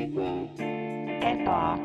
eba, 0.00 1.78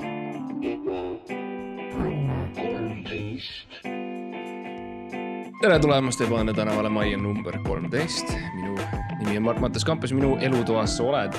tere 5.61 5.79
tulemast 5.79 6.21
Ebane 6.21 6.53
tänavale 6.53 6.89
majja 6.89 7.17
number 7.17 7.57
kolmteist. 7.67 8.31
minu 8.55 8.77
nimi 9.19 9.37
on 9.37 9.43
Mart-Mattias 9.43 9.85
Kampus, 9.85 10.13
minu 10.13 10.37
elutoas 10.41 10.97
sa 10.97 11.03
oled. 11.03 11.35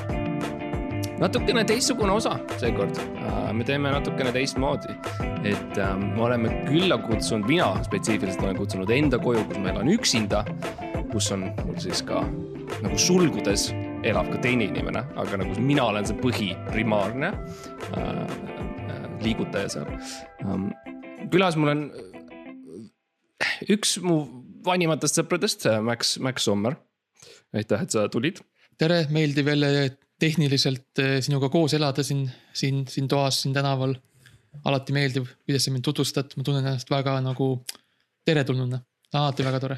natukene 1.18 1.64
teistsugune 1.64 2.12
osa 2.12 2.36
seekord, 2.60 3.00
me 3.52 3.64
teeme 3.64 3.90
natukene 3.90 4.32
teistmoodi. 4.32 4.92
et 5.44 5.78
äh, 5.78 5.96
me 5.96 6.22
oleme 6.22 6.48
külla 6.68 6.98
kutsunud, 6.98 7.48
mina 7.48 7.72
spetsiifiliselt 7.84 8.44
olen 8.44 8.56
kutsunud 8.56 8.90
enda 8.90 9.18
koju, 9.18 9.44
kus 9.48 9.58
ma 9.58 9.72
elan 9.72 9.88
üksinda. 9.88 10.44
kus 11.12 11.32
on 11.32 11.48
mul 11.64 11.80
siis 11.80 12.02
ka 12.02 12.24
nagu 12.82 12.98
sulgudes 12.98 13.72
elab 14.06 14.30
ka 14.32 14.40
teine 14.42 14.68
inimene, 14.70 15.02
aga 15.18 15.40
nagu 15.40 15.56
mina 15.62 15.86
olen 15.90 16.06
see 16.08 16.18
põhiprimaarne 16.20 17.32
äh, 17.32 18.02
äh, 18.02 19.06
liigutaja 19.24 19.72
seal 19.76 19.88
ähm,. 20.44 20.70
külas 21.32 21.58
mul 21.58 21.72
on 21.72 21.86
üks 23.72 23.96
mu 24.04 24.18
vanimatest 24.66 25.20
sõpradest, 25.20 25.68
Max, 25.84 26.16
Max 26.22 26.46
Sommer. 26.46 26.76
aitäh, 27.54 27.82
et 27.82 27.94
sa 27.94 28.08
tulid. 28.12 28.40
tere, 28.78 29.06
meeldiv 29.10 29.48
jälle 29.48 29.70
tehniliselt 30.20 30.98
eh, 31.02 31.18
sinuga 31.24 31.48
koos 31.52 31.74
elada 31.76 32.02
siin, 32.04 32.26
siin, 32.52 32.84
siin 32.88 33.08
toas, 33.08 33.42
siin 33.42 33.54
tänaval. 33.54 33.94
alati 34.64 34.92
meeldiv, 34.96 35.26
kuidas 35.44 35.66
sa 35.66 35.70
mind 35.70 35.84
tutvustad, 35.84 36.32
ma 36.36 36.42
tunnen 36.42 36.64
ennast 36.64 36.90
väga 36.90 37.18
nagu 37.20 37.48
teretulnuna, 38.24 38.78
alati 39.12 39.44
väga 39.44 39.60
tore. 39.60 39.76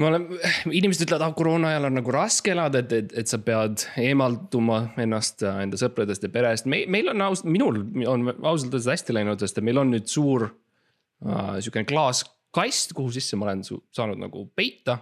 Ma 0.00 0.08
olen, 0.08 0.26
inimesed 0.78 1.06
ütlevad, 1.06 1.26
ah 1.26 1.36
koroona 1.36 1.72
ajal 1.72 1.88
on 1.90 1.98
nagu 2.00 2.14
raske 2.14 2.54
elada, 2.54 2.82
et, 2.82 2.96
et, 2.96 3.14
et 3.22 3.30
sa 3.30 3.40
pead 3.44 3.86
eemalduma 4.00 4.82
ennast 5.02 5.44
äh, 5.46 5.62
enda 5.66 5.80
sõpradest 5.80 6.26
ja 6.26 6.32
perest. 6.32 6.68
me, 6.70 6.84
meil 6.90 7.12
on 7.12 7.28
aus, 7.28 7.44
minul 7.48 7.82
on 8.08 8.32
ausalt 8.32 8.72
öeldes 8.72 8.90
hästi 8.94 9.16
läinud, 9.18 9.42
sest 9.42 9.62
meil 9.64 9.82
on 9.82 9.92
nüüd 9.94 10.10
suur 10.10 10.48
äh, 10.48 11.56
sihukene 11.60 11.88
klaaskast, 11.88 12.96
kuhu 12.96 13.12
sisse 13.14 13.38
ma 13.38 13.50
olen 13.50 13.64
su- 13.68 13.82
saanud 13.94 14.20
nagu 14.22 14.46
peita 14.56 14.98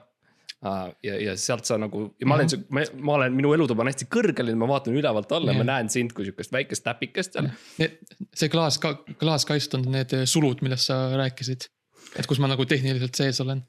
uh,. 0.66 0.91
ja, 1.06 1.16
ja 1.28 1.36
sealt 1.41 1.68
sa 1.68 1.78
nagu 1.80 2.08
ja 2.20 2.28
ma 2.28 2.41
olen, 2.41 2.66
ma, 2.74 2.86
ma 2.98 3.18
olen, 3.20 3.36
minu 3.38 3.55
elutuba 3.56 3.84
on 3.84 3.92
hästi 3.92 4.11
kõrgel 4.12 4.52
ja 4.52 4.58
ma 4.58 4.68
vaatan 4.70 4.96
ülevalt 4.98 5.33
alla 5.36 5.55
ja 5.55 5.62
ma 5.62 5.68
näen 5.72 5.91
sind 5.92 6.14
kui 6.16 6.27
sihukest 6.28 6.55
väikest 6.55 6.86
täpikest 6.86 7.38
seal. 7.38 7.50
see 7.78 8.52
klaas, 8.52 8.80
klaaskast 8.83 9.78
on 9.78 9.86
need 9.94 10.14
sulud, 10.30 10.64
millest 10.66 10.91
sa 10.91 11.05
rääkisid. 11.20 11.70
et 12.18 12.27
kus 12.27 12.42
ma 12.42 12.50
nagu 12.50 12.66
tehniliselt 12.66 13.22
sees 13.22 13.41
olen. 13.46 13.62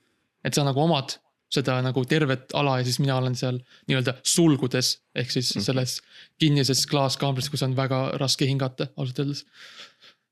Et 0.46 0.58
sa 0.58 0.66
nagu 0.68 0.82
omad 0.84 1.18
seda 1.52 1.78
nagu 1.84 2.04
tervet 2.08 2.54
ala 2.56 2.78
ja 2.80 2.88
siis 2.88 3.00
mina 3.04 3.18
olen 3.20 3.36
seal 3.36 3.58
nii-öelda 3.90 4.16
sulgudes 4.24 4.94
ehk 5.16 5.34
siis 5.34 5.52
selles 5.66 5.98
kinnises 6.40 6.86
klaaskaambris, 6.88 7.50
kus 7.52 7.66
on 7.68 7.76
väga 7.76 8.04
raske 8.22 8.48
hingata 8.48 8.88
ausalt 8.96 9.20
öeldes. 9.20 9.44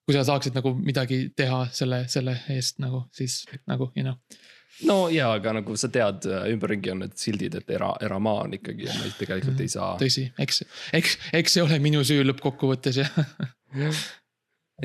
kui 0.07 0.15
sa 0.15 0.23
saaksid 0.25 0.55
nagu 0.57 0.71
midagi 0.73 1.27
teha 1.37 1.65
selle, 1.75 2.05
selle 2.09 2.39
eest 2.55 2.79
nagu 2.79 3.03
siis 3.13 3.43
nagu 3.67 3.91
you 3.95 4.05
know 4.05 4.15
no 4.87 4.97
ja, 5.11 5.31
aga 5.35 5.53
nagu 5.59 5.75
sa 5.79 5.89
tead, 5.91 6.27
ümberringi 6.53 6.93
on 6.93 7.03
need 7.03 7.15
sildid, 7.19 7.57
et 7.59 7.75
era, 7.75 7.91
eramaa 8.05 8.45
on 8.45 8.55
ikkagi 8.59 8.87
ja 8.87 8.95
me 8.99 9.11
tegelikult 9.19 9.63
ei 9.63 9.71
saa. 9.71 9.91
tõsi, 9.99 10.29
eks, 10.39 10.63
eks, 10.95 11.17
eks 11.41 11.57
see 11.57 11.65
ole 11.65 11.79
minu 11.83 12.03
süü 12.07 12.23
lõppkokkuvõttes 12.27 13.01
jah. 13.01 13.21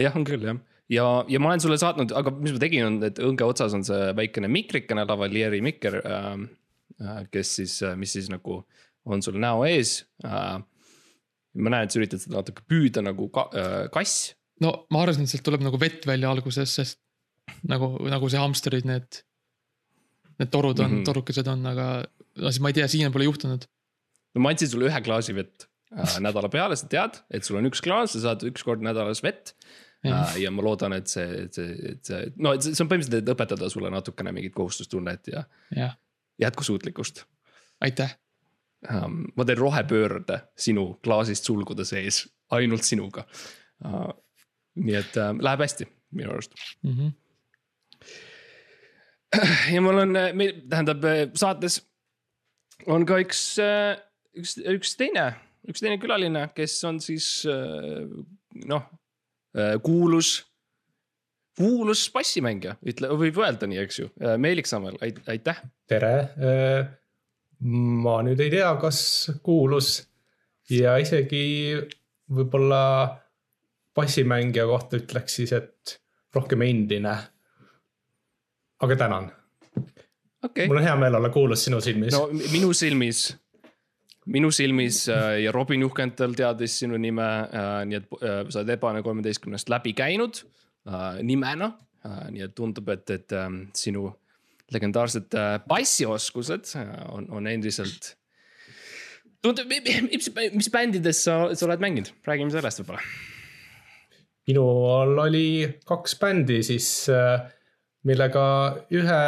jah, 0.01 0.17
on 0.19 0.27
küll 0.27 0.49
jah, 0.51 0.59
ja, 0.93 1.07
ja 1.29 1.41
ma 1.41 1.53
olen 1.53 1.65
sulle 1.65 1.79
saatnud, 1.81 2.13
aga 2.17 2.33
mis 2.37 2.55
ma 2.55 2.61
tegin, 2.63 2.87
on, 2.89 3.01
et 3.09 3.21
õnge 3.23 3.47
otsas 3.47 3.75
on 3.77 3.85
see 3.87 4.13
väikene 4.17 4.51
mikrikene, 4.53 5.07
lavalieri 5.09 5.63
mikker 5.65 6.01
ähm,. 6.05 6.47
kes 7.33 7.57
siis, 7.59 7.81
mis 7.99 8.13
siis 8.15 8.29
nagu 8.31 8.61
on 9.05 9.23
sul 9.25 9.39
näo 9.43 9.65
ees 9.69 10.05
äh,. 10.25 10.59
ma 11.55 11.73
näen, 11.73 11.87
et 11.87 11.95
sa 11.95 12.01
üritad 12.01 12.23
seda 12.23 12.41
natuke 12.41 12.65
püüda 12.69 13.05
nagu 13.05 13.29
ka, 13.35 13.49
äh, 13.55 13.79
kass. 13.95 14.35
no 14.65 14.75
ma 14.95 15.05
arvasin, 15.05 15.27
et 15.27 15.33
sealt 15.33 15.47
tuleb 15.47 15.65
nagu 15.65 15.81
vett 15.81 16.07
välja 16.09 16.31
alguses, 16.31 16.75
sest 16.81 17.01
nagu, 17.69 17.95
nagu 18.11 18.31
see 18.33 18.41
hamsterid, 18.41 18.89
need. 18.89 19.23
Need 20.41 20.51
torud 20.51 20.81
on 20.81 20.89
mm. 20.89 20.97
-hmm. 20.97 21.07
torukesed 21.07 21.47
on, 21.47 21.61
aga 21.71 21.87
no 22.43 22.51
siis 22.51 22.63
ma 22.63 22.73
ei 22.73 22.77
tea, 22.81 22.89
siiani 22.91 23.15
pole 23.15 23.29
juhtunud. 23.29 23.69
no 24.35 24.43
ma 24.43 24.51
andsin 24.51 24.71
sulle 24.71 24.89
ühe 24.91 25.01
klaasi 25.07 25.35
vett 25.37 25.69
äh, 25.95 26.17
nädala 26.25 26.51
peale, 26.51 26.77
sa 26.77 26.89
tead, 26.91 27.21
et 27.31 27.47
sul 27.47 27.61
on 27.61 27.69
üks 27.71 27.83
klaas, 27.85 28.17
sa 28.17 28.23
saad 28.29 28.43
üks 28.49 28.67
kord 28.67 28.83
nädalas 28.83 29.23
vett. 29.23 29.55
Äh, 30.05 30.37
ja 30.43 30.51
ma 30.53 30.63
loodan, 30.65 30.93
et 30.93 31.09
see, 31.09 31.25
et 31.47 31.57
see, 31.57 31.77
et 31.93 32.05
see, 32.05 32.27
no 32.37 32.53
et 32.57 32.65
see 32.65 32.77
on 32.83 32.91
põhimõtteliselt, 32.91 33.23
et 33.23 33.31
õpetada 33.33 33.71
sulle 33.73 33.93
natukene 33.93 34.35
mingit 34.37 34.53
kohustustunnet 34.57 35.31
ja 35.33 35.45
jah, 35.73 35.95
jätkusuutlikkust 36.43 37.25
aitäh. 37.85 38.17
um,. 38.91 39.25
ma 39.37 39.45
teen 39.45 39.59
rohepöörde 39.59 40.41
sinu 40.57 40.99
klaasist 41.05 41.45
sulgude 41.49 41.85
sees, 41.89 42.27
ainult 42.53 42.85
sinuga 42.85 43.25
uh,. 43.85 44.11
nii 44.77 44.97
et 44.99 45.17
uh, 45.17 45.33
läheb 45.41 45.65
hästi 45.65 45.87
minu 46.19 46.35
arust. 46.35 46.53
Mm 46.83 46.95
-hmm. 46.99 47.11
ja 49.75 49.81
mul 49.81 50.03
on, 50.03 50.13
meil 50.35 50.61
tähendab 50.69 51.07
saates 51.35 51.81
on 52.87 53.07
ka 53.07 53.19
üks, 53.23 53.57
üks, 54.37 54.59
üks 54.59 54.97
teine, 55.01 55.33
üks 55.69 55.81
teine 55.81 55.97
külaline, 55.99 56.49
kes 56.55 56.77
on 56.85 57.01
siis 57.01 57.47
uh, 57.49 58.05
noh, 58.69 58.85
kuulus, 59.83 60.31
kuulus 61.59 62.07
bassimängija, 62.15 62.77
ütle, 62.91 63.09
võib 63.21 63.37
öelda 63.39 63.69
nii, 63.71 63.79
eks 63.85 63.99
ju, 64.01 64.09
Meelik 64.43 64.67
Sammel, 64.67 64.97
aitäh. 65.31 65.61
tere. 65.91 66.15
ma 67.65 68.17
nüüd 68.27 68.41
ei 68.43 68.51
tea, 68.53 68.73
kas 68.83 68.99
kuulus 69.47 69.93
ja 70.71 70.97
isegi 71.01 71.45
võib-olla 72.35 72.81
bassimängija 73.95 74.67
kohta 74.67 74.99
ütleks 74.99 75.39
siis, 75.39 75.53
et 75.55 75.99
rohkem 76.35 76.63
endine. 76.67 77.15
aga 78.85 78.97
tänan, 78.99 79.31
okei 80.45 80.67
mul 80.69 80.81
on 80.83 80.85
hea 80.85 80.97
meel 81.01 81.15
olla 81.21 81.31
kuulus 81.33 81.63
sinu 81.65 81.79
silmis 81.81 82.13
no 82.13 82.27
mi- 82.33 82.51
minu 82.53 82.73
silmis, 82.77 83.29
minu 84.31 84.51
silmis 84.55 85.05
äh, 85.13 85.45
ja 85.45 85.53
Robin 85.53 85.85
Juhkental 85.85 86.35
teadis 86.37 86.79
sinu 86.81 86.99
nime 87.01 87.27
äh,, 87.45 87.85
nii 87.89 87.99
et 88.01 88.11
äh, 88.21 88.43
sa 88.49 88.63
oled 88.63 88.75
Ebane 88.77 89.03
kolmeteistkümnest 89.05 89.73
läbi 89.73 89.95
käinud 89.97 90.45
nimena 91.25 91.71
nii 92.05 92.43
et 92.45 92.53
tundub, 92.53 92.91
et, 92.93 93.09
et 93.15 93.33
äh, 93.33 93.47
sinu 93.77 94.11
legendaarsed 94.75 95.37
bassioskused 95.69 96.75
on, 97.13 97.29
on 97.33 97.47
endiselt. 97.49 98.15
tundub, 99.45 99.71
mis, 100.11 100.29
mis 100.53 100.71
bändides 100.73 101.23
sa, 101.25 101.39
sa 101.53 101.67
oled 101.69 101.85
mänginud, 101.85 102.11
räägime 102.29 102.53
sellest 102.53 102.81
võib-olla. 102.81 103.01
minul 104.49 105.21
oli 105.25 105.47
kaks 105.89 106.17
bändi 106.21 106.61
siis, 106.65 106.89
millega 108.05 108.45
ühe 108.93 109.21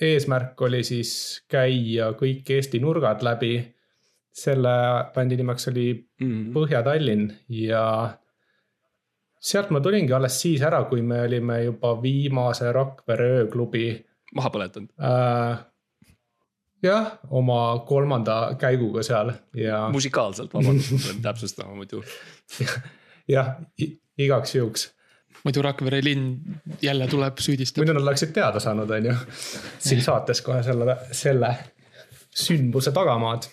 eesmärk 0.00 0.62
oli 0.66 0.82
siis 0.86 1.12
käia 1.50 2.12
kõik 2.18 2.50
Eesti 2.56 2.80
nurgad 2.82 3.22
läbi. 3.26 3.56
Selle 4.34 4.74
bändi 5.14 5.38
nimeks 5.38 5.68
oli 5.70 5.88
Mm. 6.20 6.52
Põhja-Tallinn 6.54 7.32
ja 7.48 7.84
sealt 9.44 9.70
ma 9.74 9.80
tulingi 9.84 10.14
alles 10.16 10.36
siis 10.40 10.62
ära, 10.64 10.84
kui 10.88 11.02
me 11.02 11.20
olime 11.26 11.60
juba 11.64 11.94
viimase 12.02 12.70
Rakvere 12.72 13.26
ööklubi 13.40 13.88
maha 14.34 14.50
põletanud. 14.54 14.90
äh,. 14.98 15.58
jah, 16.84 17.12
oma 17.30 17.60
kolmanda 17.88 18.38
käiguga 18.60 19.04
seal 19.06 19.32
ja 19.58 19.84
musikaalselt, 19.92 20.54
vabandust, 20.54 20.92
ma 20.96 21.04
pean 21.06 21.22
täpsustama 21.28 21.76
muidu. 21.78 22.02
jah, 23.34 23.54
igaks 24.18 24.56
juhuks. 24.56 24.88
muidu 25.44 25.62
Rakvere 25.66 26.00
linn 26.04 26.58
jälle 26.82 27.08
tuleb, 27.10 27.38
süüdistab. 27.38 27.82
muidu 27.84 27.98
nad 27.98 28.06
oleksid 28.06 28.34
teada 28.36 28.60
saanud, 28.60 28.90
on 28.90 29.12
ju, 29.12 29.16
siin 29.78 30.02
saates 30.02 30.42
kohe 30.46 30.62
selle, 30.62 30.98
selle 31.12 31.54
sündmuse 32.34 32.92
tagamaad. 32.92 33.50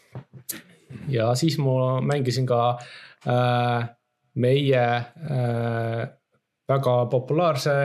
Ja 1.12 1.32
siis 1.36 1.58
ma 1.62 2.02
mängisin 2.02 2.48
ka 2.50 2.62
äh, 3.28 3.90
meie 4.36 4.84
äh, 4.84 6.04
väga 6.70 6.96
populaarse 7.12 7.76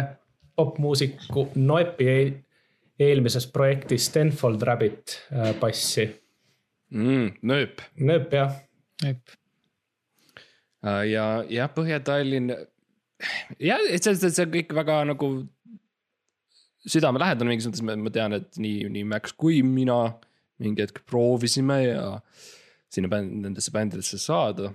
popmuusiku 0.56 1.49
Noepi 1.55 2.08
eel, 2.08 2.31
eelmises 2.99 3.47
projektis 3.53 4.06
Stenfold 4.11 4.62
Rabbit 4.62 5.19
äh, 5.32 5.55
bassi. 5.61 6.06
mm,. 6.91 7.35
nööp 7.43 7.82
Noep 7.99 8.32
jah, 8.32 8.55
Äh, 10.87 11.05
ja, 11.11 11.44
jah, 11.50 11.70
Põhja-Tallinn. 11.73 12.53
jah, 13.58 13.81
et 13.91 14.05
see, 14.05 14.14
see, 14.14 14.31
see 14.31 14.44
on 14.47 14.53
kõik 14.55 14.75
väga 14.76 15.00
nagu 15.08 15.31
südamelähedane 16.87 17.50
mingis 17.50 17.67
mõttes, 17.67 17.82
ma 17.82 18.12
tean, 18.14 18.37
et 18.37 18.58
nii, 18.61 18.87
nii 18.93 19.06
Max 19.08 19.35
kui 19.35 19.62
mina 19.67 19.99
mingi 20.62 20.85
hetk 20.85 21.03
proovisime 21.08 21.81
ja 21.82 22.05
sinna 22.96 23.12
bänd, 23.12 23.38
nendesse 23.44 23.72
bändidesse 23.75 24.19
saada. 24.22 24.72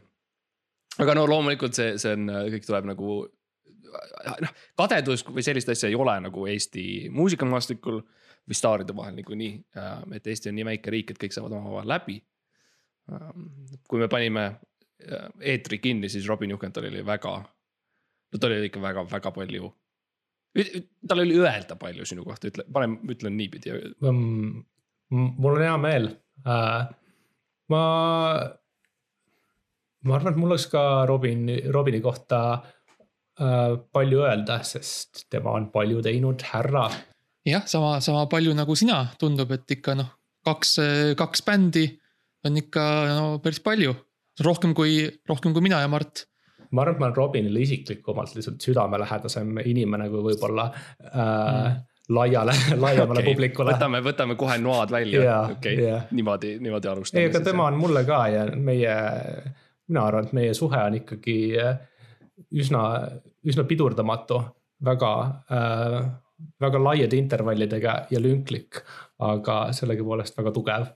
aga 1.01 1.13
no 1.17 1.27
loomulikult 1.27 1.77
see, 1.77 1.95
see 2.01 2.15
on, 2.17 2.29
kõik 2.53 2.67
tuleb 2.67 2.89
nagu 2.91 3.21
noh, 4.45 4.55
kadedus 4.79 5.23
või 5.27 5.43
sellist 5.45 5.69
asja 5.71 5.89
ei 5.89 5.97
ole 5.97 6.15
nagu 6.23 6.45
Eesti 6.49 6.83
muusikamaastikul 7.13 8.01
või 8.01 8.57
staaride 8.57 8.95
vahel 8.95 9.15
niikuinii. 9.17 9.53
et 10.15 10.27
Eesti 10.27 10.49
on 10.49 10.57
nii 10.59 10.67
väike 10.71 10.93
riik, 10.93 11.11
et 11.11 11.21
kõik 11.21 11.35
saavad 11.35 11.55
omavahel 11.57 11.89
läbi. 11.89 12.21
kui 13.87 13.99
me 13.99 14.07
panime 14.07 14.45
äh, 14.45 15.27
eetri 15.53 15.79
kinni, 15.79 16.09
siis 16.09 16.27
Robin 16.27 16.49
Juhkentalil 16.49 16.93
oli 16.93 17.05
väga, 17.05 17.33
no 18.31 18.39
tal 18.39 18.51
oli 18.51 18.69
ikka 18.69 18.81
väga-väga 18.81 19.31
palju. 19.31 19.73
tal 21.07 21.19
oli 21.19 21.37
öelda 21.39 21.75
palju 21.75 22.05
sinu 22.05 22.23
kohta, 22.23 22.47
ütle, 22.47 22.65
parem 22.71 22.99
ütlen 23.09 23.37
niipidi. 23.37 23.71
Mm, 24.01 24.63
mul 25.09 25.55
on 25.55 25.61
hea 25.61 25.77
meel 25.77 26.11
äh,. 26.47 26.89
ma, 27.71 27.83
ma 30.05 30.17
arvan, 30.17 30.33
et 30.33 30.41
mul 30.41 30.53
oleks 30.53 30.67
ka 30.71 30.83
Robin, 31.09 31.47
Robini 31.73 32.01
kohta 32.03 32.41
äh, 32.59 33.77
palju 33.93 34.25
öelda, 34.25 34.61
sest 34.67 35.25
tema 35.31 35.55
on 35.57 35.71
palju 35.73 36.03
teinud, 36.05 36.43
härra 36.51 36.89
jah, 37.47 37.65
sama, 37.65 37.99
sama 38.01 38.27
palju 38.29 38.53
nagu 38.57 38.75
sina, 38.77 39.03
tundub, 39.19 39.51
et 39.55 39.77
ikka 39.77 39.95
noh, 39.97 40.11
kaks, 40.45 40.77
kaks 41.17 41.45
bändi 41.45 41.87
on 42.47 42.57
ikka 42.57 42.83
no 43.15 43.25
päris 43.43 43.61
palju. 43.63 43.93
rohkem 44.41 44.73
kui, 44.73 45.05
rohkem 45.29 45.53
kui 45.53 45.61
mina 45.61 45.81
ja 45.81 45.87
Mart. 45.91 46.25
ma 46.71 46.81
arvan, 46.81 46.95
et 46.95 46.99
ma 47.01 47.05
olen 47.09 47.15
Robinile 47.17 47.61
isiklikumalt 47.61 48.35
lihtsalt 48.35 48.63
südamelähedasem 48.63 49.57
inimene 49.65 50.07
kui 50.09 50.21
võib-olla 50.29 50.69
äh, 51.11 51.81
laiale, 52.09 52.53
laiemale 52.75 53.19
okay, 53.19 53.33
publikule. 53.33 53.73
võtame, 53.73 54.01
võtame 54.05 54.35
kohe 54.39 54.57
noad 54.61 54.91
välja 54.91 55.23
Jaa, 55.23 55.43
okei 55.55 55.83
jaa., 55.83 56.01
niimoodi, 56.11 56.55
niimoodi 56.59 56.89
alustame. 56.91 57.23
ei, 57.23 57.29
aga 57.29 57.43
tema 57.45 57.67
on 57.69 57.77
mulle 57.79 58.03
ka 58.07 58.23
ja 58.31 58.47
meie, 58.55 58.95
mina 59.87 60.07
arvan, 60.07 60.27
et 60.27 60.33
meie 60.37 60.57
suhe 60.57 60.81
on 60.81 60.97
ikkagi 61.01 61.37
äh, 61.61 61.77
üsna, 62.63 62.83
üsna 63.47 63.67
pidurdamatu, 63.69 64.41
väga 64.85 65.13
äh,, 65.53 66.11
väga 66.61 66.83
laiade 66.83 67.17
intervallidega 67.17 67.95
ja 68.09 68.19
lünklik, 68.21 68.81
aga 69.21 69.57
sellegipoolest 69.77 70.37
väga 70.37 70.53
tugev. 70.55 70.87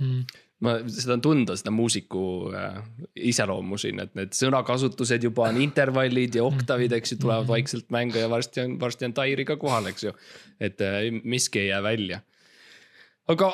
Mm. 0.00 0.22
ma, 0.64 0.76
seda 0.88 1.16
on 1.16 1.22
tunda, 1.24 1.56
seda 1.58 1.72
muusiku 1.74 2.24
äh, 2.56 2.80
iseloomu 3.32 3.78
siin, 3.80 4.00
et 4.04 4.14
need 4.18 4.34
sõnakasutused 4.36 5.26
juba 5.28 5.50
on 5.50 5.60
intervallid 5.62 6.38
ja 6.38 6.44
oktavid, 6.46 6.96
eks 6.96 7.14
ju, 7.14 7.20
tulevad 7.24 7.48
vaikselt 7.50 7.90
mängu 7.94 8.20
ja 8.22 8.30
varsti 8.32 8.64
on, 8.64 8.76
varsti 8.80 9.08
on 9.08 9.16
Tairi 9.16 9.46
ka 9.48 9.58
kohal, 9.60 9.90
eks 9.92 10.08
ju. 10.08 10.14
et 10.60 10.80
äh, 10.84 11.00
miski 11.24 11.64
ei 11.64 11.72
jää 11.72 11.82
välja. 11.82 12.20
aga 13.28 13.52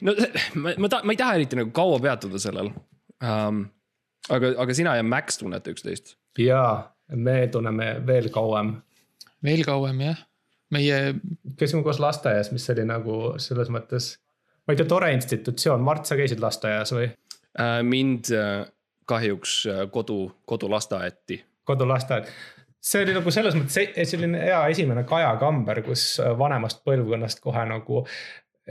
no 0.00 0.14
ma, 0.54 0.74
ma 0.78 0.88
ta-, 0.90 1.02
ma 1.04 1.14
ei 1.14 1.20
taha 1.20 1.36
eriti 1.38 1.58
nagu 1.58 1.74
kaua 1.74 2.00
peatuda 2.02 2.40
sellel 2.42 2.72
um,. 2.72 3.66
aga, 4.30 4.54
aga 4.62 4.76
sina 4.76 4.96
ja 4.98 5.04
Max 5.06 5.38
tunnete 5.40 5.74
üksteist. 5.74 6.16
ja 6.38 6.62
me 7.14 7.46
tunneme 7.52 7.92
veel 8.06 8.30
kauem, 8.34 8.74
veel 9.44 9.64
kauem 9.66 10.02
jah, 10.06 10.24
meie 10.74 10.98
käisime 11.58 11.84
koos 11.86 12.00
lasteaias, 12.02 12.52
mis 12.54 12.68
oli 12.74 12.86
nagu 12.88 13.20
selles 13.42 13.70
mõttes, 13.72 14.14
ma 14.66 14.74
ei 14.74 14.80
tea, 14.80 14.88
tore 14.88 15.12
institutsioon, 15.16 15.82
Mart, 15.84 16.06
sa 16.06 16.18
käisid 16.18 16.42
lasteaias 16.42 16.92
või? 16.96 17.10
Uh, 17.58 17.80
mind 17.82 18.32
uh, 18.34 18.64
kahjuks 19.10 19.60
uh, 19.66 19.84
kodu, 19.90 20.24
kodulasteaeti 20.46 21.44
kodulasteaed. 21.70 22.30
see 22.80 23.02
oli 23.04 23.12
nagu 23.12 23.32
selles 23.34 23.56
mõttes 23.58 23.76
e- 23.82 24.04
selline 24.08 24.40
hea 24.40 24.60
esimene 24.72 25.04
Kaja 25.08 25.34
Kamber, 25.40 25.82
kus 25.84 26.04
äh, 26.22 26.32
vanemast 26.38 26.80
põlvkonnast 26.86 27.42
kohe 27.44 27.64
nagu 27.68 28.04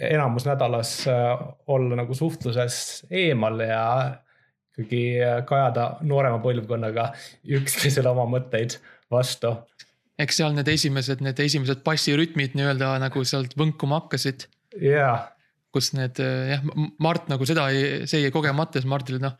enamus 0.09 0.47
nädalas 0.49 0.93
äh, 1.11 1.43
olla 1.69 1.99
nagu 2.01 2.17
suhtluses 2.17 2.79
eemal 3.11 3.61
ja 3.61 3.83
ikkagi 4.73 5.03
äh, 5.21 5.35
kajada 5.49 5.91
noorema 6.01 6.41
põlvkonnaga 6.43 7.11
üksteisele 7.59 8.09
oma 8.09 8.25
mõtteid 8.37 8.79
vastu. 9.13 9.53
eks 10.19 10.41
seal 10.41 10.57
need 10.57 10.73
esimesed, 10.73 11.21
need 11.25 11.39
esimesed 11.45 11.85
bassirütmid 11.85 12.57
nii-öelda 12.57 12.95
nagu 13.05 13.23
sealt 13.23 13.53
võnkuma 13.59 14.01
hakkasid. 14.01 14.49
ja, 14.81 15.29
kus 15.73 15.91
need 15.97 16.19
jah, 16.19 16.63
Mart 17.01 17.29
nagu 17.31 17.47
seda 17.47 17.67
ei, 17.73 18.05
see 18.09 18.23
jäi 18.23 18.33
kogemata, 18.33 18.79
siis 18.79 18.89
Martil 18.89 19.19
noh. 19.21 19.35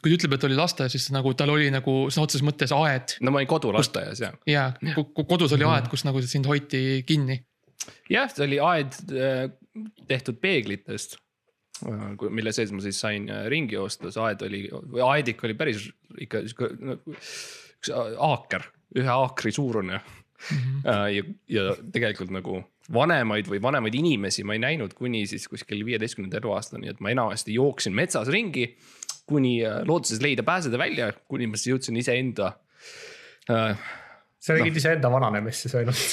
kui 0.00 0.12
ta 0.12 0.16
ütleb, 0.16 0.36
et 0.36 0.44
oli 0.48 0.58
lasteaias, 0.58 0.94
siis 0.94 1.08
nagu 1.14 1.32
tal 1.36 1.52
oli 1.52 1.70
nagu 1.74 1.94
sõna 2.08 2.26
otseses 2.28 2.46
mõttes 2.46 2.74
aed 2.76 3.16
no 3.20 3.32
ma 3.32 3.42
olin 3.42 3.50
kodulasteaias 3.50 4.22
ja. 4.22 4.30
ja 4.48 4.68
ku- 4.94 5.26
kodus 5.28 5.54
oli 5.56 5.66
aed, 5.68 5.90
kus 5.92 6.06
nagu 6.06 6.22
sind 6.24 6.48
hoiti 6.50 7.02
kinni. 7.08 7.40
jah, 8.12 8.30
see 8.32 8.46
oli 8.46 8.62
aed 8.64 8.96
äh, 9.10 9.50
tehtud 10.08 10.40
peeglitest. 10.42 11.18
mille 12.28 12.52
sees 12.52 12.72
ma 12.76 12.82
siis 12.84 12.98
sain 13.00 13.28
ringi 13.48 13.78
joosta, 13.78 14.12
see 14.12 14.24
aed 14.24 14.42
oli, 14.46 14.66
või 14.70 15.04
aedik 15.06 15.44
oli 15.48 15.56
päris 15.58 15.88
ikka 16.20 16.44
sihuke 16.46 16.98
üks 17.80 17.90
aaker, 17.90 18.66
ühe 19.00 19.08
aakri 19.08 19.52
suurune 19.54 19.96
mm. 19.96 20.58
-hmm. 20.58 20.82
ja, 21.14 21.24
ja 21.48 21.76
tegelikult 21.92 22.34
nagu 22.34 22.60
vanemaid 22.92 23.48
või 23.50 23.60
vanemaid 23.62 23.94
inimesi 23.94 24.44
ma 24.46 24.56
ei 24.56 24.62
näinud 24.62 24.94
kuni 24.98 25.24
siis 25.30 25.46
kuskil 25.48 25.84
viieteistkümnenda 25.86 26.40
eluaastani, 26.40 26.90
et 26.90 27.00
ma 27.00 27.12
enamasti 27.14 27.54
jooksin 27.54 27.94
metsas 27.94 28.28
ringi. 28.28 28.76
kuni 29.30 29.60
äh, 29.62 29.82
lootuses 29.86 30.18
leida 30.22 30.42
pääseda 30.42 30.78
välja, 30.78 31.12
kuni 31.28 31.46
ma 31.46 31.56
siis 31.56 31.70
jõudsin 31.70 31.96
iseenda 32.00 32.52
äh, 33.50 33.78
sa 34.40 34.56
nägid 34.56 34.74
no. 34.74 34.82
iseenda 34.82 35.10
vananemist 35.12 35.66
siis 35.66 35.76
ainult. 35.78 36.04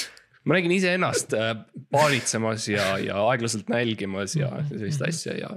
ma 0.44 0.58
nägin 0.58 0.74
iseennast 0.76 1.34
äh, 1.36 1.52
paanitsemas 1.92 2.68
ja, 2.70 2.90
ja 3.02 3.22
aeglaselt 3.30 3.70
nälgimas 3.72 4.36
ja 4.38 4.52
sellist 4.68 5.02
asja 5.08 5.36
ja. 5.38 5.52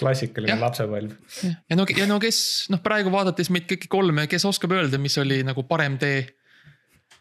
klassikaline 0.00 0.58
lapsepõlv. 0.60 1.14
ja 1.70 1.78
no, 1.78 1.86
ja 1.96 2.08
no 2.10 2.18
kes 2.22 2.42
noh, 2.72 2.82
praegu 2.84 3.12
vaadates 3.14 3.52
meid 3.54 3.68
kõiki 3.70 3.90
kolme, 3.92 4.26
kes 4.30 4.48
oskab 4.48 4.74
öelda, 4.78 5.00
mis 5.02 5.18
oli 5.22 5.42
nagu 5.46 5.66
parem 5.68 6.00
tee 6.02 6.24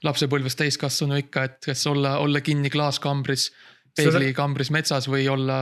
lapsepõlvest 0.03 0.59
täiskasvanu 0.61 1.19
ikka, 1.21 1.43
et 1.49 1.59
kas 1.71 1.85
olla, 1.87 2.17
olla 2.23 2.41
kinni 2.41 2.69
klaaskambris, 2.73 3.49
peeglikambris 3.97 4.71
metsas 4.73 5.07
või 5.11 5.27
olla 5.29 5.59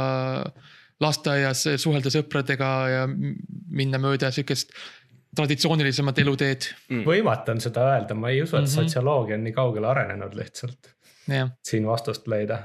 lasteaias, 0.99 1.65
suhelda 1.81 2.11
sõpradega 2.13 2.71
ja 2.91 3.03
minna 3.09 3.99
mööda 4.01 4.31
sihukest 4.35 4.73
traditsioonilisemat 5.35 6.19
eluteed, 6.23 6.67
võimatu 7.05 7.53
on 7.53 7.61
seda 7.63 7.85
öelda, 7.93 8.17
ma 8.17 8.31
ei 8.33 8.41
usu, 8.43 8.55
et 8.57 8.63
mm. 8.63 8.65
-hmm. 8.65 8.89
sotsioloogia 8.89 9.37
on 9.37 9.45
nii 9.45 9.55
kaugele 9.55 9.87
arenenud 9.87 10.35
lihtsalt 10.35 10.91
jah. 11.29 11.51
siin 11.63 11.87
vastust 11.87 12.27
leida. 12.27 12.59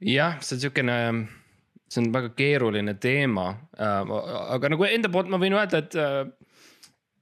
jah, 0.00 0.38
see 0.40 0.56
on 0.56 0.60
siukene, 0.60 0.98
see 1.90 2.04
on 2.04 2.12
väga 2.14 2.30
keeruline 2.38 2.94
teema 3.02 3.48
äh,, 3.80 4.14
aga 4.56 4.70
nagu 4.74 4.86
enda 4.88 5.10
poolt 5.12 5.32
ma 5.32 5.40
võin 5.42 5.58
öelda, 5.58 5.82
et 5.82 5.98
äh, 5.98 6.22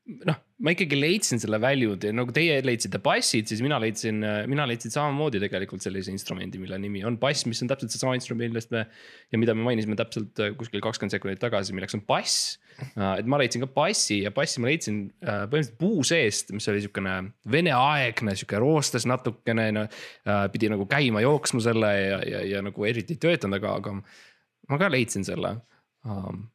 noh, 0.08 0.36
ma 0.64 0.72
ikkagi 0.72 0.96
leidsin 0.96 1.40
selle 1.42 1.58
väljudi, 1.60 2.10
nagu 2.16 2.32
teie 2.34 2.58
leidsite 2.64 3.00
bassid, 3.02 3.48
siis 3.50 3.60
mina 3.64 3.76
leidsin, 3.82 4.22
mina 4.48 4.64
leidsin 4.68 4.92
samamoodi 4.92 5.40
tegelikult 5.42 5.84
sellise 5.84 6.12
instrumendi, 6.14 6.60
mille 6.62 6.78
nimi 6.80 7.02
on 7.06 7.18
bass, 7.20 7.44
mis 7.48 7.60
on 7.64 7.70
täpselt 7.70 7.92
seesama 7.92 8.14
instrument, 8.16 8.48
millest 8.48 8.72
me. 8.74 8.86
ja 9.32 9.40
mida 9.40 9.54
me 9.54 9.66
mainisime 9.66 9.98
täpselt 9.98 10.40
äh, 10.40 10.54
kuskil 10.58 10.82
kakskümmend 10.84 11.14
sekundit 11.14 11.42
tagasi, 11.42 11.76
milleks 11.76 11.98
on 11.98 12.04
bass. 12.08 12.56
et 12.96 13.28
ma 13.28 13.40
leidsin 13.40 13.64
ka 13.66 13.70
bassi 13.74 14.22
ja 14.22 14.32
bassi 14.34 14.62
ma 14.62 14.70
leidsin 14.70 15.04
äh, 15.20 15.44
põhimõtteliselt 15.50 15.78
puu 15.82 16.06
seest, 16.06 16.52
mis 16.56 16.68
oli 16.72 16.82
siukene 16.84 17.14
veneaegne, 17.52 18.36
sihuke 18.38 18.60
roostes 18.62 19.06
natukene 19.08 19.70
no,. 19.76 19.86
pidi 20.52 20.72
nagu 20.72 20.88
käima 20.88 21.22
jooksma 21.24 21.62
selle 21.64 21.94
ja, 21.98 22.20
ja, 22.24 22.44
ja 22.56 22.64
nagu 22.64 22.88
eriti 22.88 23.18
ei 23.18 23.22
töötanud, 23.22 23.60
aga, 23.60 23.76
aga 23.82 23.96
ma 24.72 24.80
ka 24.80 24.92
leidsin 24.92 25.26
selle 25.26 25.58
um,. 26.06 26.46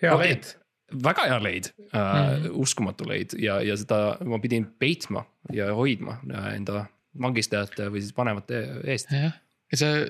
hea 0.00 0.20
leid. 0.20 0.54
Väga 1.02 1.26
hea 1.30 1.38
leid 1.42 1.70
äh, 1.70 2.00
mm, 2.00 2.44
-hmm. 2.44 2.50
uskumatu 2.64 3.08
leid 3.08 3.34
ja, 3.38 3.60
ja 3.62 3.76
seda 3.76 4.16
ma 4.24 4.38
pidin 4.38 4.66
peitma 4.78 5.24
ja 5.52 5.72
hoidma 5.74 6.18
äh, 6.30 6.54
enda 6.54 6.86
vangistajate 7.20 7.88
või 7.90 8.02
siis 8.02 8.16
vanemate 8.16 8.62
eest. 8.84 9.12
jah, 9.12 9.34
ja 9.72 9.78
see 9.78 10.06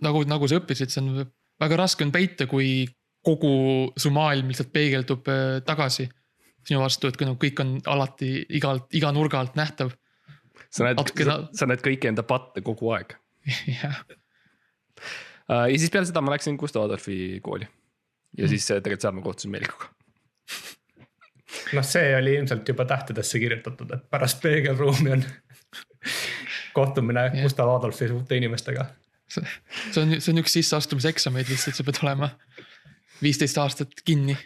nagu, 0.00 0.24
nagu 0.28 0.48
sa 0.48 0.60
õppisid, 0.60 0.92
see 0.92 1.02
on 1.04 1.26
väga 1.60 1.80
raske 1.80 2.04
on 2.04 2.12
peita, 2.12 2.46
kui 2.50 2.86
kogu 3.26 3.92
su 3.98 4.12
maailm 4.14 4.52
lihtsalt 4.52 4.72
peegeldub 4.72 5.28
äh, 5.32 5.60
tagasi 5.66 6.08
sinu 6.66 6.82
vastu, 6.82 7.08
et 7.10 7.18
kui 7.18 7.28
nagu 7.28 7.38
kõik 7.40 7.62
on 7.62 7.76
alati 7.92 8.30
igalt, 8.58 8.88
iga 8.98 9.12
nurga 9.14 9.40
alt 9.40 9.58
nähtav. 9.58 9.92
sa 10.70 10.86
näed, 10.86 11.00
sa, 11.24 11.38
sa 11.54 11.68
näed 11.70 11.82
kõiki 11.84 12.10
enda 12.10 12.24
patte 12.26 12.62
kogu 12.66 12.90
aeg 12.96 13.16
jah, 13.80 14.00
äh,. 15.50 15.66
ja 15.70 15.76
siis 15.78 15.92
peale 15.94 16.08
seda 16.08 16.22
ma 16.24 16.34
läksin 16.34 16.58
Gustav 16.58 16.88
Adolfi 16.88 17.38
kooli. 17.42 17.68
ja 18.36 18.44
mm. 18.44 18.50
siis 18.50 18.66
tegelikult 18.66 19.06
seal 19.06 19.14
ma 19.16 19.26
kohtusin 19.26 19.54
Meelikuga. 19.54 19.92
noh, 21.76 21.84
see 21.86 22.12
oli 22.16 22.36
ilmselt 22.40 22.68
juba 22.68 22.84
tähtedesse 22.88 23.38
kirjutatud, 23.42 23.90
et 23.96 24.06
pärast 24.10 24.40
peegelruumi 24.42 25.12
on 25.16 25.24
kohtumine. 26.78 27.30
Gustav 27.42 27.70
Adolfi 27.76 28.08
suurte 28.08 28.36
inimestega. 28.36 28.86
see 29.28 30.02
on, 30.02 30.20
see 30.20 30.32
on 30.32 30.42
üks 30.42 30.54
sisseastumiseksameid 30.58 31.48
lihtsalt, 31.50 31.78
sa 31.78 31.84
pead 31.86 31.98
olema 32.04 32.30
viisteist 33.22 33.58
aastat 33.58 34.00
kinni. 34.04 34.36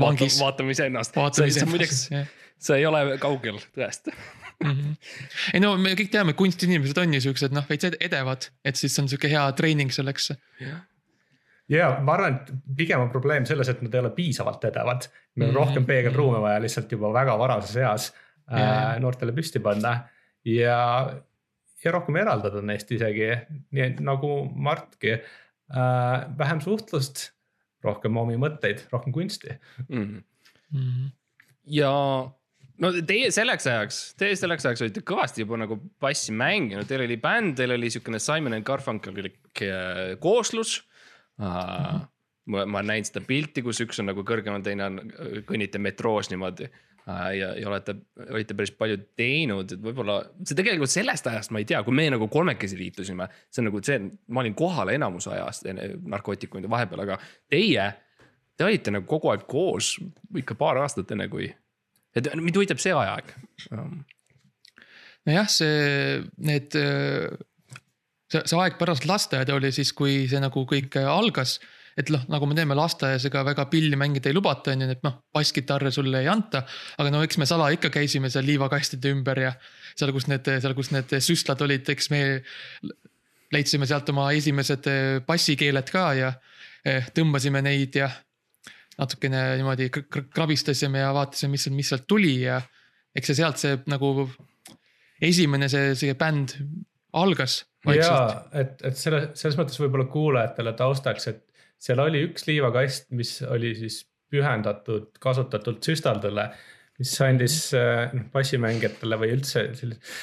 vangis, 0.00 0.40
vaatame 0.40 0.72
iseennast. 0.76 1.16
vaatame 1.16 1.50
see, 1.50 1.60
see 1.60 1.70
muideks, 1.70 2.02
see 2.58 2.80
ei 2.80 2.86
ole 2.88 3.18
kaugel 3.22 3.60
tõest. 3.76 4.12
Mhm. 4.64 4.94
ei 5.52 5.60
no 5.60 5.74
me 5.76 5.92
kõik 5.98 6.08
teame, 6.14 6.32
kunstinimesed 6.32 6.96
on 7.02 7.12
ju 7.18 7.20
siuksed 7.26 7.52
noh, 7.52 7.66
veits 7.68 7.84
ed- 7.90 7.98
edevad, 8.00 8.48
et 8.64 8.78
siis 8.80 8.94
on 9.02 9.08
sihuke 9.10 9.28
hea 9.28 9.42
treening 9.58 9.92
selleks. 9.92 10.30
Ja 11.68 11.88
ma 12.00 12.14
arvan, 12.14 12.34
et 12.36 12.52
pigem 12.78 13.00
on 13.02 13.10
probleem 13.10 13.46
selles, 13.48 13.68
et 13.68 13.80
nad 13.82 13.94
ei 13.94 14.00
ole 14.04 14.10
piisavalt 14.16 14.64
edevad. 14.64 15.08
meil 15.36 15.50
on 15.50 15.54
Mhm. 15.54 15.62
rohkem 15.62 15.86
peegelruume 15.86 16.40
vaja 16.40 16.60
lihtsalt 16.62 16.92
juba 16.92 17.12
väga 17.12 17.38
varases 17.38 17.76
eas 17.76 18.12
äh, 18.52 18.60
Jaa. 18.60 18.98
noortele 19.00 19.32
püsti 19.32 19.60
panna 19.62 20.08
ja, 20.44 21.16
ja 21.84 21.92
rohkem 21.92 22.16
eraldada 22.16 22.62
neist 22.62 22.90
isegi, 22.92 23.32
nii 23.72 23.82
et 23.82 24.00
nagu 24.00 24.48
Martki 24.54 25.12
äh,. 25.12 26.38
vähem 26.38 26.60
suhtlust, 26.60 27.32
rohkem 27.84 28.16
omi 28.16 28.36
mõtteid, 28.36 28.86
rohkem 28.92 29.12
kunsti 29.12 29.58
mm.. 29.88 30.22
Mhm. 30.72 31.06
ja 31.66 31.90
no 32.78 32.90
teie 33.06 33.30
selleks 33.32 33.66
ajaks, 33.66 34.00
teie 34.20 34.36
selleks 34.36 34.66
ajaks 34.66 34.82
olite 34.86 35.00
kõvasti 35.06 35.44
juba 35.44 35.56
nagu 35.60 35.78
bassi 36.00 36.32
mänginud, 36.32 36.86
teil 36.88 37.04
oli 37.04 37.16
bänd, 37.16 37.56
teil 37.58 37.72
oli 37.76 37.90
siukene 37.90 38.18
Simon 38.22 38.54
and 38.54 38.64
Garfunkelik 38.64 39.62
äh, 39.62 40.16
kooslus. 40.20 40.78
Mhm. 40.80 40.85
ma, 41.42 42.64
ma 42.64 42.64
olen 42.64 42.90
näinud 42.92 43.10
seda 43.10 43.22
pilti, 43.26 43.64
kus 43.66 43.82
üks 43.84 44.02
on 44.02 44.10
nagu 44.12 44.24
kõrgemal, 44.26 44.64
teine 44.64 44.88
on, 44.88 45.00
kõnnite 45.48 45.80
metroos 45.82 46.30
niimoodi 46.32 46.68
ja, 47.06 47.50
ja 47.58 47.68
olete, 47.68 47.96
olite 48.28 48.56
päris 48.58 48.72
palju 48.78 48.98
teinud, 49.18 49.76
et 49.76 49.82
võib-olla 49.82 50.20
see 50.42 50.58
tegelikult 50.58 50.90
sellest 50.90 51.28
ajast 51.30 51.52
ma 51.54 51.62
ei 51.62 51.68
tea, 51.68 51.82
kui 51.86 51.94
me 51.94 52.08
nagu 52.10 52.30
kolmekesi 52.32 52.78
liitusime. 52.80 53.28
see 53.50 53.62
on 53.62 53.70
nagu 53.70 53.84
see, 53.84 54.00
ma 54.32 54.42
olin 54.42 54.56
kohal 54.58 54.94
enamus 54.94 55.28
ajast 55.30 55.68
narkootikumide 55.68 56.70
vahepeal, 56.72 57.04
aga 57.06 57.20
teie 57.52 57.92
Te 58.56 58.64
olite 58.64 58.92
nagu 58.92 59.04
kogu 59.08 59.30
aeg 59.32 59.44
koos 59.48 59.96
ikka 60.40 60.56
paar 60.58 60.80
aastat 60.80 61.12
enne 61.12 61.28
kui, 61.32 61.48
et 62.16 62.28
mind 62.40 62.56
huvitab 62.56 62.80
see 62.80 62.94
ajaeg. 62.96 63.34
nojah, 65.28 65.50
see, 65.52 66.22
need, 66.48 66.76
see, 68.32 68.42
see 68.42 68.60
aeg 68.60 68.76
pärast 68.80 69.06
lasteaeda 69.08 69.56
oli 69.56 69.72
siis, 69.74 69.92
kui 69.96 70.24
see 70.30 70.42
nagu 70.42 70.66
kõik 70.68 70.98
algas. 71.06 71.58
et 71.96 72.10
noh, 72.12 72.20
nagu 72.28 72.44
me 72.44 72.52
teeme 72.52 72.74
lasteaias, 72.76 73.24
ega 73.24 73.40
väga 73.40 73.64
pilli 73.72 73.96
mängida 73.96 74.28
ei 74.28 74.34
lubata, 74.36 74.74
on 74.74 74.82
ju, 74.84 74.88
et 74.92 75.04
noh, 75.06 75.14
basskitarre 75.32 75.88
sulle 75.90 76.20
ei 76.20 76.28
anta. 76.28 76.64
aga 76.98 77.12
no 77.14 77.22
eks 77.24 77.38
me 77.40 77.48
sala 77.48 77.70
ikka 77.72 77.90
käisime 77.94 78.30
seal 78.30 78.44
liivakastide 78.44 79.14
ümber 79.14 79.40
ja 79.40 79.54
seal, 79.96 80.12
kus 80.12 80.28
need, 80.28 80.50
seal, 80.60 80.74
kus 80.76 80.92
need 80.92 81.16
süstlad 81.24 81.62
olid, 81.64 81.88
eks 81.88 82.10
me 82.12 82.22
leidsime 83.54 83.86
sealt 83.86 84.08
oma 84.12 84.30
esimesed 84.34 84.88
bassikeeled 85.26 85.90
ka 85.94 86.06
ja 86.18 86.32
eh, 86.84 87.08
tõmbasime 87.14 87.62
neid 87.64 87.96
ja 87.96 88.10
natukene 88.98 89.42
niimoodi 89.60 89.88
kr- 89.92 90.08
kr- 90.10 90.28
krabistasime 90.34 91.00
ja 91.00 91.12
vaatasime, 91.14 91.54
mis, 91.54 91.68
mis 91.72 91.92
sealt 91.92 92.06
tuli 92.08 92.40
ja 92.42 92.58
eks 93.16 93.32
see 93.32 93.38
sealt 93.40 93.60
see 93.60 93.78
nagu 93.92 94.26
esimene 95.22 95.68
see, 95.72 95.94
see 95.96 96.16
bänd 96.18 96.56
algas 97.16 97.60
vaikselt. 97.86 98.52
et, 98.52 98.80
et 98.84 98.98
selle, 98.98 99.22
selles 99.38 99.58
mõttes 99.58 99.80
võib-olla 99.80 100.08
kuulajatele 100.12 100.72
taustaks, 100.78 101.28
et 101.32 101.42
seal 101.82 102.00
oli 102.02 102.24
üks 102.28 102.46
liivakast, 102.48 103.10
mis 103.16 103.38
oli 103.46 103.74
siis 103.78 104.02
pühendatud 104.32 105.12
kasutatult 105.22 105.84
süstaldele. 105.86 106.50
mis 106.98 107.12
andis 107.20 107.58
äh, 107.76 108.08
noh, 108.16 108.30
bassimängijatele 108.32 109.18
või 109.20 109.34
üldse 109.34 109.66
sellis- 109.76 110.14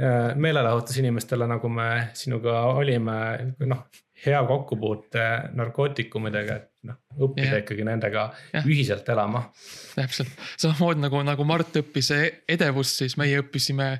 äh, 0.00 0.32
meelelahutusinimestele, 0.34 1.46
nagu 1.46 1.68
me 1.68 1.88
sinuga 2.16 2.62
olime, 2.72 3.18
noh 3.60 3.84
hea 4.22 4.40
kokkupuute 4.46 5.24
narkootikumidega, 5.58 6.56
et 6.56 6.88
noh 6.88 7.26
õppida 7.26 7.48
yeah. 7.48 7.62
ikkagi 7.64 7.86
nendega 7.86 8.28
yeah. 8.54 8.66
ühiselt 8.66 9.08
elama. 9.12 9.44
täpselt, 9.96 10.32
samamoodi 10.56 11.02
nagu, 11.04 11.22
nagu 11.26 11.46
Mart 11.48 11.80
õppis 11.82 12.12
e- 12.16 12.34
edevust, 12.56 13.02
siis 13.02 13.18
meie 13.20 13.42
õppisime. 13.42 13.96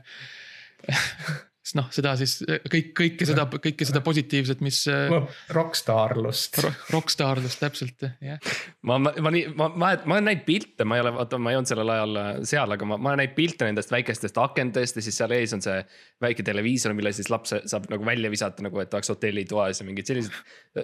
noh, 1.79 1.87
seda 1.95 2.13
siis 2.19 2.41
kõik, 2.43 2.89
kõike 2.99 3.27
seda, 3.29 3.45
kõike 3.47 3.87
seda 3.87 4.01
positiivset, 4.03 4.63
mis 4.67 4.81
äh, 4.91 5.13
Rokkstaarlust. 5.55 6.59
ro- 6.65 6.73
rokkstaarlust 6.91 7.61
täpselt, 7.63 8.07
jah. 8.23 8.41
ma, 8.83 8.99
ma, 8.99 9.13
ma 9.23 9.31
ma, 9.31 9.69
ma, 9.69 9.93
ma 10.03 10.17
olen 10.17 10.27
näinud 10.31 10.43
pilte, 10.49 10.87
ma 10.89 10.99
ei 10.99 11.05
ole, 11.05 11.13
vaata, 11.21 11.39
ma 11.39 11.53
ei 11.53 11.59
olnud 11.61 11.71
sellel 11.71 11.95
ajal 11.95 12.19
äh, 12.19 12.31
seal, 12.51 12.75
aga 12.75 12.89
ma, 12.91 12.99
ma 12.99 13.13
olen 13.13 13.23
näinud 13.23 13.37
pilte 13.39 13.69
nendest 13.69 13.95
väikestest 13.95 14.43
akendest 14.43 14.99
ja 14.99 15.07
siis 15.07 15.21
seal 15.23 15.37
ees 15.39 15.55
on 15.55 15.63
see 15.65 15.79
väike 16.25 16.47
televiisor, 16.47 16.97
mille 16.99 17.15
siis 17.15 17.31
laps 17.33 17.55
saab 17.71 17.87
nagu 17.93 18.11
välja 18.11 18.33
visata, 18.33 18.67
nagu 18.67 18.83
et 18.83 18.99
oleks 18.99 19.15
hotellitoas 19.15 19.83
ja 19.83 19.87
mingid 19.87 20.11
sellised. 20.11 20.35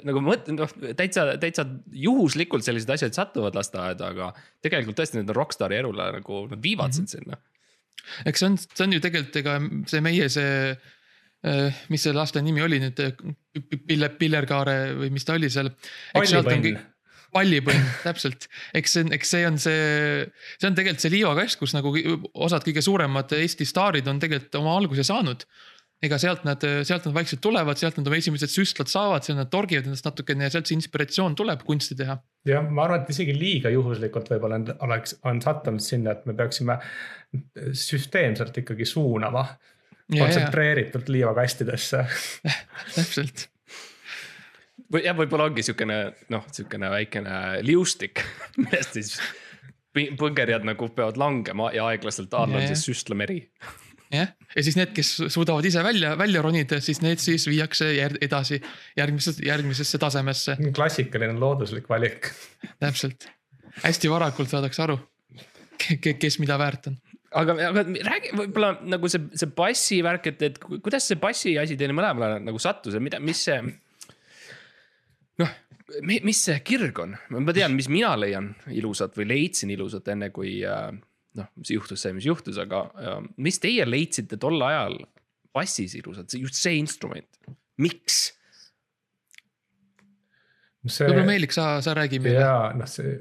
nagu 0.07 0.23
mõtlen, 0.23 0.63
noh 0.63 0.95
täitsa, 0.99 1.27
täitsa 1.43 1.67
juhuslikult 2.07 2.67
sellised 2.67 2.95
asjad 2.95 3.19
satuvad 3.19 3.59
lasteaeda, 3.59 4.15
aga 4.15 4.33
tegelikult 4.65 5.03
tõesti 5.03 5.19
need 5.19 5.35
on 5.35 5.43
rokkstaari 5.43 5.83
elule 5.83 6.13
nagu 6.21 6.45
nad 6.53 6.63
viivad 6.63 6.95
sind 6.95 7.11
sinna. 7.11 7.43
Eks 8.29 8.43
see 8.43 8.51
on, 8.51 8.59
see 8.59 8.87
on 8.87 8.95
ju 8.97 9.03
tegelikult, 9.05 9.41
ega 9.41 9.57
see 9.91 10.05
meie 10.05 10.29
see, 10.33 10.77
mis 11.93 12.03
selle 12.03 12.19
laste 12.19 12.43
nimi 12.43 12.63
oli 12.65 12.81
nüüd, 12.83 13.03
Pille, 13.87 14.11
Pillerkaare 14.19 14.79
või 14.99 15.11
mis 15.15 15.27
ta 15.27 15.37
oli 15.39 15.51
seal. 15.51 15.71
pallipõnn. 16.15 16.79
pallipõnn, 17.35 17.89
täpselt, 18.03 18.49
eks 18.79 18.97
see, 18.97 19.09
eks 19.15 19.33
see 19.35 19.47
on 19.47 19.59
see, 19.63 20.27
see 20.59 20.71
on 20.71 20.79
tegelikult 20.79 21.05
see 21.05 21.15
liivakast, 21.15 21.59
kus 21.61 21.75
nagu 21.77 21.93
osad 22.35 22.67
kõige 22.67 22.83
suuremad 22.85 23.35
Eesti 23.39 23.69
staarid 23.69 24.09
on 24.11 24.23
tegelikult 24.23 24.61
oma 24.63 24.79
alguse 24.81 25.07
saanud. 25.07 25.45
Ega 26.03 26.19
sealt 26.23 26.45
nad, 26.47 26.63
sealt 26.87 27.09
nad 27.09 27.15
vaikselt 27.17 27.41
tulevad, 27.43 27.79
sealt 27.81 27.97
nad 27.99 28.07
oma 28.07 28.19
esimesed 28.21 28.53
süstlad 28.53 28.91
saavad, 28.91 29.25
sealt 29.27 29.41
nad 29.41 29.51
torgivad 29.51 29.89
ennast 29.89 30.07
natukene 30.07 30.47
ja 30.47 30.53
sealt 30.55 30.71
see 30.71 30.79
inspiratsioon 30.79 31.35
tuleb 31.39 31.65
kunsti 31.67 31.97
teha. 31.99 32.19
jah, 32.49 32.69
ma 32.71 32.85
arvan, 32.87 33.03
et 33.03 33.11
isegi 33.15 33.35
liiga 33.35 33.73
juhuslikult 33.75 34.31
võib-olla 34.31 34.61
on- 34.61 34.77
oleks, 34.87 35.17
on 35.27 35.43
sattunud 35.43 35.83
sinna, 35.83 36.15
et 36.15 36.27
me 36.27 36.37
peaksime 36.39 36.79
süsteemselt 37.75 38.63
ikkagi 38.63 38.87
suunama 38.89 39.45
kontsentreeritult 40.09 41.11
liivakastidesse. 41.13 42.05
täpselt, 42.95 43.49
või 44.93 45.05
jah, 45.05 45.17
võib-olla 45.19 45.51
ongi 45.51 45.67
siukene 45.67 45.99
noh, 46.33 46.47
siukene 46.53 46.91
väikene 46.95 47.35
liustik, 47.67 48.23
millest 48.63 48.97
siis 48.97 49.19
põngerjad 49.99 50.65
nagu 50.69 50.89
peavad 50.95 51.19
langema 51.19 51.73
ja 51.75 51.89
aeglaselt 51.91 52.35
all 52.39 52.55
on 52.55 52.67
siis 52.71 52.87
süstlameri. 52.87 53.41
jah, 54.13 54.31
ja 54.55 54.65
siis 54.65 54.79
need, 54.79 54.93
kes 54.97 55.15
suudavad 55.29 55.67
ise 55.69 55.83
välja, 55.85 56.15
välja 56.19 56.43
ronida, 56.45 56.81
siis 56.85 57.03
need 57.05 57.21
siis 57.23 57.47
viiakse 57.51 57.91
jär- 57.97 58.19
edasi 58.25 58.61
järgmisesse, 58.99 59.45
järgmisesse 59.47 60.01
tasemesse, 60.01 60.57
klassikaline 60.77 61.39
looduslik 61.41 61.89
valik. 61.91 62.33
täpselt. 62.81 63.29
hästi 63.83 64.11
varakult 64.11 64.51
saadakse 64.51 64.83
aru, 64.87 64.99
kes 66.19 66.41
mida 66.43 66.59
väärt 66.59 66.91
on 66.91 66.99
aga, 67.37 67.55
aga 67.69 67.85
räägi 67.85 68.33
võib-olla 68.37 68.73
nagu 68.89 69.11
see, 69.11 69.29
see 69.39 69.51
bassi 69.57 70.01
värk, 70.05 70.31
et, 70.33 70.45
et 70.49 70.59
ku- 70.63 70.81
kuidas 70.85 71.09
see 71.11 71.21
bassi 71.21 71.55
asi 71.61 71.77
teile 71.79 71.97
mõlemale 71.97 72.41
nagu 72.45 72.61
sattus 72.63 72.97
ja 72.97 73.03
mida, 73.05 73.21
mis 73.21 73.43
see. 73.49 73.59
noh, 75.43 75.53
mis 76.09 76.41
see 76.45 76.59
kirg 76.67 76.99
on, 77.05 77.15
ma 77.37 77.55
tean, 77.57 77.77
mis 77.77 77.89
mina 77.93 78.15
leian 78.19 78.53
ilusat 78.75 79.17
või 79.19 79.29
leidsin 79.33 79.73
ilusat, 79.73 80.09
enne 80.15 80.31
kui 80.35 80.59
äh, 80.67 80.91
noh, 81.39 81.51
mis 81.59 81.73
juhtus 81.75 82.03
see, 82.05 82.15
mis 82.17 82.27
juhtus, 82.29 82.59
aga 82.63 82.87
äh, 82.99 83.21
mis 83.45 83.61
teie 83.63 83.87
leidsite 83.89 84.39
tol 84.41 84.59
ajal 84.67 84.99
bassis 85.55 85.97
ilusat, 85.99 86.35
just 86.39 86.59
see 86.61 86.79
instrument, 86.81 87.29
miks? 87.81 88.27
see 90.89 91.05
võib-olla 91.05 91.29
Meelik, 91.29 91.53
sa, 91.53 91.79
sa 91.85 91.95
räägi 91.99 92.21
meile. 92.23 92.45
ja 92.45 92.73
noh, 92.77 92.89
see 92.89 93.19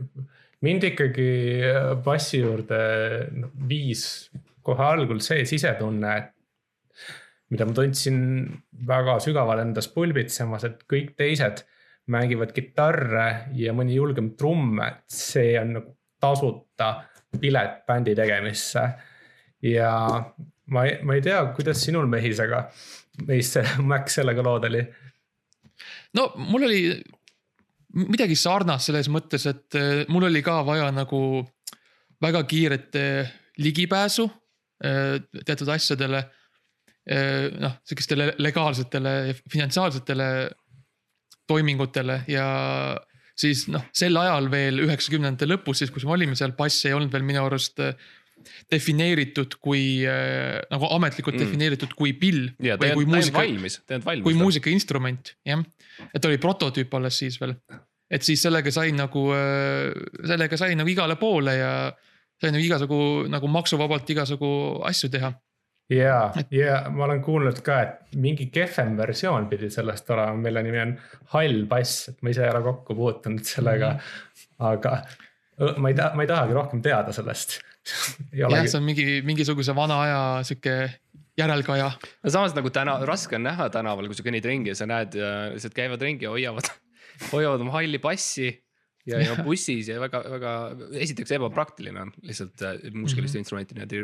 mind 0.65 0.89
ikkagi 0.91 1.29
äh, 1.67 1.93
bassi 2.03 2.41
juurde 2.41 2.81
noh, 3.35 3.53
viis 3.69 4.05
kohe 4.67 4.83
algul 4.83 5.21
see 5.23 5.45
sisetunne, 5.47 6.13
et 6.17 6.33
mida 7.53 7.67
ma 7.67 7.75
tundsin 7.75 8.19
väga 8.87 9.17
sügaval 9.23 9.61
endas 9.63 9.87
pulbitsemas, 9.93 10.65
et 10.67 10.83
kõik 10.89 11.13
teised 11.19 11.63
mängivad 12.11 12.53
kitarre 12.55 13.27
ja 13.59 13.75
mõni 13.75 13.95
julgem 13.95 14.33
trumm, 14.39 14.79
et 14.83 15.03
see 15.11 15.55
on 15.59 15.77
nagu 15.77 15.93
tasuta 16.23 16.91
pilet 17.39 17.83
bändi 17.87 18.15
tegemisse. 18.15 18.85
ja 19.61 19.91
ma 20.73 20.85
ei, 20.85 20.97
ma 21.03 21.15
ei 21.17 21.21
tea, 21.21 21.41
kuidas 21.55 21.81
sinul 21.83 22.07
mehisega, 22.07 22.67
meis 23.27 23.53
see 23.55 23.65
Mac 23.89 24.09
sellega 24.13 24.43
lood 24.45 24.67
oli 24.69 24.83
no 26.17 26.31
mul 26.35 26.67
oli 26.67 26.81
midagi 28.07 28.35
sarnast 28.37 28.89
selles 28.89 29.09
mõttes, 29.11 29.45
et 29.49 29.77
eh, 29.77 30.03
mul 30.11 30.27
oli 30.29 30.43
ka 30.45 30.59
vaja 30.67 30.89
nagu 30.93 31.21
väga 32.23 32.43
kiiret 32.49 32.97
eh, 32.99 33.31
ligipääsu 33.63 34.27
eh, 34.83 35.17
teatud 35.43 35.75
asjadele. 35.75 36.25
noh, 37.07 37.71
sihukestele 37.87 38.33
legaalsetele 38.43 39.11
ja 39.29 39.35
finantsiaalsetele 39.47 40.25
toimingutele 41.47 42.17
ja 42.27 42.47
siis 43.37 43.65
noh, 43.71 43.83
sel 43.95 44.17
ajal 44.17 44.47
veel 44.51 44.81
üheksakümnendate 44.85 45.47
lõpus, 45.49 45.83
siis 45.83 45.91
kus 45.93 46.05
me 46.07 46.15
olime 46.15 46.35
seal, 46.39 46.55
bass 46.57 46.85
ei 46.89 46.95
olnud 46.97 47.13
veel 47.13 47.25
minu 47.27 47.43
arust 47.45 47.79
eh, 47.85 47.93
defineeritud 48.71 49.57
kui 49.63 50.03
eh, 50.07 50.57
nagu 50.71 50.89
ametlikult 50.97 51.35
Mm. 51.37 51.43
defineeritud 51.45 51.93
kui 51.97 52.13
pill. 52.17 52.49
ja 52.63 52.77
ta 52.77 52.87
ei 52.87 52.95
olnud 52.95 53.33
valmis, 53.35 53.79
ta 53.85 53.93
ei 53.93 53.99
olnud 53.99 54.05
valmis. 54.09 54.23
kui 54.25 54.37
muusikainstrument, 54.37 55.35
jah. 55.45 55.63
et 56.13 56.25
oli 56.25 56.37
prototüüp 56.41 56.93
alles 56.97 57.17
siis 57.23 57.39
veel. 57.41 57.55
et 58.09 58.23
siis 58.23 58.41
sellega 58.41 58.71
sai 58.71 58.91
nagu, 58.95 59.27
sellega 60.25 60.57
sai 60.57 60.75
nagu 60.79 60.89
igale 60.89 61.17
poole 61.19 61.57
ja 61.57 61.71
sai 62.41 62.53
nagu 62.53 62.63
igasugu 62.63 63.27
nagu 63.29 63.49
maksuvabalt 63.51 64.09
igasugu 64.13 64.49
asju 64.87 65.09
teha. 65.13 65.33
ja, 65.89 66.33
ja 66.51 66.79
ma 66.93 67.05
olen 67.05 67.21
kuulnud 67.23 67.61
ka, 67.65 67.79
et 67.83 68.17
mingi 68.19 68.49
kehvem 68.53 68.97
versioon 68.97 69.47
pidi 69.51 69.69
sellest 69.73 70.09
olema, 70.13 70.35
mille 70.41 70.63
nimi 70.65 70.81
on 70.83 70.93
hall 71.33 71.63
bass, 71.69 72.09
et 72.11 72.19
ma 72.21 72.33
ise 72.33 72.43
ei 72.45 72.51
ole 72.51 72.63
kokku 72.65 72.95
puutunud 72.97 73.45
sellega 73.47 73.93
mm. 73.93 73.99
-hmm. 73.99 74.67
aga 74.71 74.97
ma 75.81 75.89
ei 75.89 75.97
taha, 75.97 76.13
ma 76.15 76.25
ei 76.25 76.29
tahagi 76.29 76.53
rohkem 76.53 76.81
teada 76.85 77.13
sellest. 77.15 77.59
jah, 78.35 78.51
see 78.67 78.77
on 78.77 78.83
mingi, 78.83 79.21
mingisuguse 79.25 79.75
vana 79.75 80.01
aja 80.03 80.21
sihuke 80.47 80.77
järelkaja. 81.37 81.91
no 82.23 82.29
samas 82.33 82.55
nagu 82.57 82.69
täna, 82.73 82.99
raske 83.05 83.37
on 83.39 83.45
näha 83.47 83.69
tänaval, 83.73 84.09
kui 84.09 84.17
sa 84.17 84.25
kõnnid 84.25 84.45
ringi 84.45 84.73
ja 84.73 84.77
sa 84.77 84.89
näed, 84.89 85.17
lihtsalt 85.55 85.75
käivad 85.77 86.01
ringi 86.01 86.27
ja 86.27 86.33
hoiavad, 86.33 86.71
hoiavad 87.33 87.63
oma 87.65 87.77
halli 87.79 88.01
passi. 88.03 88.51
ja, 89.07 89.21
ja 89.23 89.37
bussis 89.43 89.87
ja 89.87 90.01
väga, 90.03 90.19
väga, 90.29 90.53
esiteks 90.99 91.31
ebapraktiline 91.37 92.01
on 92.01 92.09
lihtsalt 92.27 92.61
äh, 92.61 92.81
muusikalist 92.91 93.37
Mhm. 93.37 93.39
instrumenti 93.39 93.75
niimoodi 93.77 94.01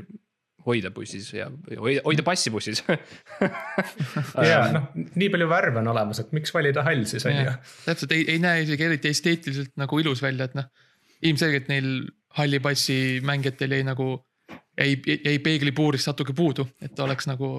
hoida 0.64 0.92
bussis 0.96 1.28
ja 1.36 1.50
hoida, 1.80 2.02
hoida 2.06 2.24
bassi 2.26 2.52
bussis 2.54 2.84
ja 4.50 4.60
noh, 4.72 4.90
nii 4.96 5.30
palju 5.34 5.48
värve 5.52 5.82
on 5.82 5.92
olemas, 5.92 6.22
et 6.24 6.32
miks 6.36 6.54
valida 6.56 6.86
hall 6.88 7.04
siis 7.10 7.26
on 7.28 7.36
ju 7.36 7.56
täpselt 7.88 8.16
ei, 8.16 8.26
ei 8.36 8.42
näe 8.44 8.64
isegi 8.64 8.88
eriti 8.88 9.12
esteetiliselt 9.12 9.74
nagu 9.80 10.00
ilus 10.00 10.24
välja, 10.24 10.48
et 10.48 10.56
noh. 10.60 10.70
ilmselgelt 11.24 11.68
neil 11.72 11.90
halli 12.38 12.60
passi 12.64 13.20
mängijatel 13.26 13.76
jäi 13.78 13.84
nagu, 13.86 14.08
jäi, 14.80 14.96
jäi 15.26 15.38
peeglipuurist 15.44 16.10
natuke 16.10 16.34
puudu, 16.38 16.66
et 16.82 17.00
oleks 17.00 17.28
nagu. 17.30 17.54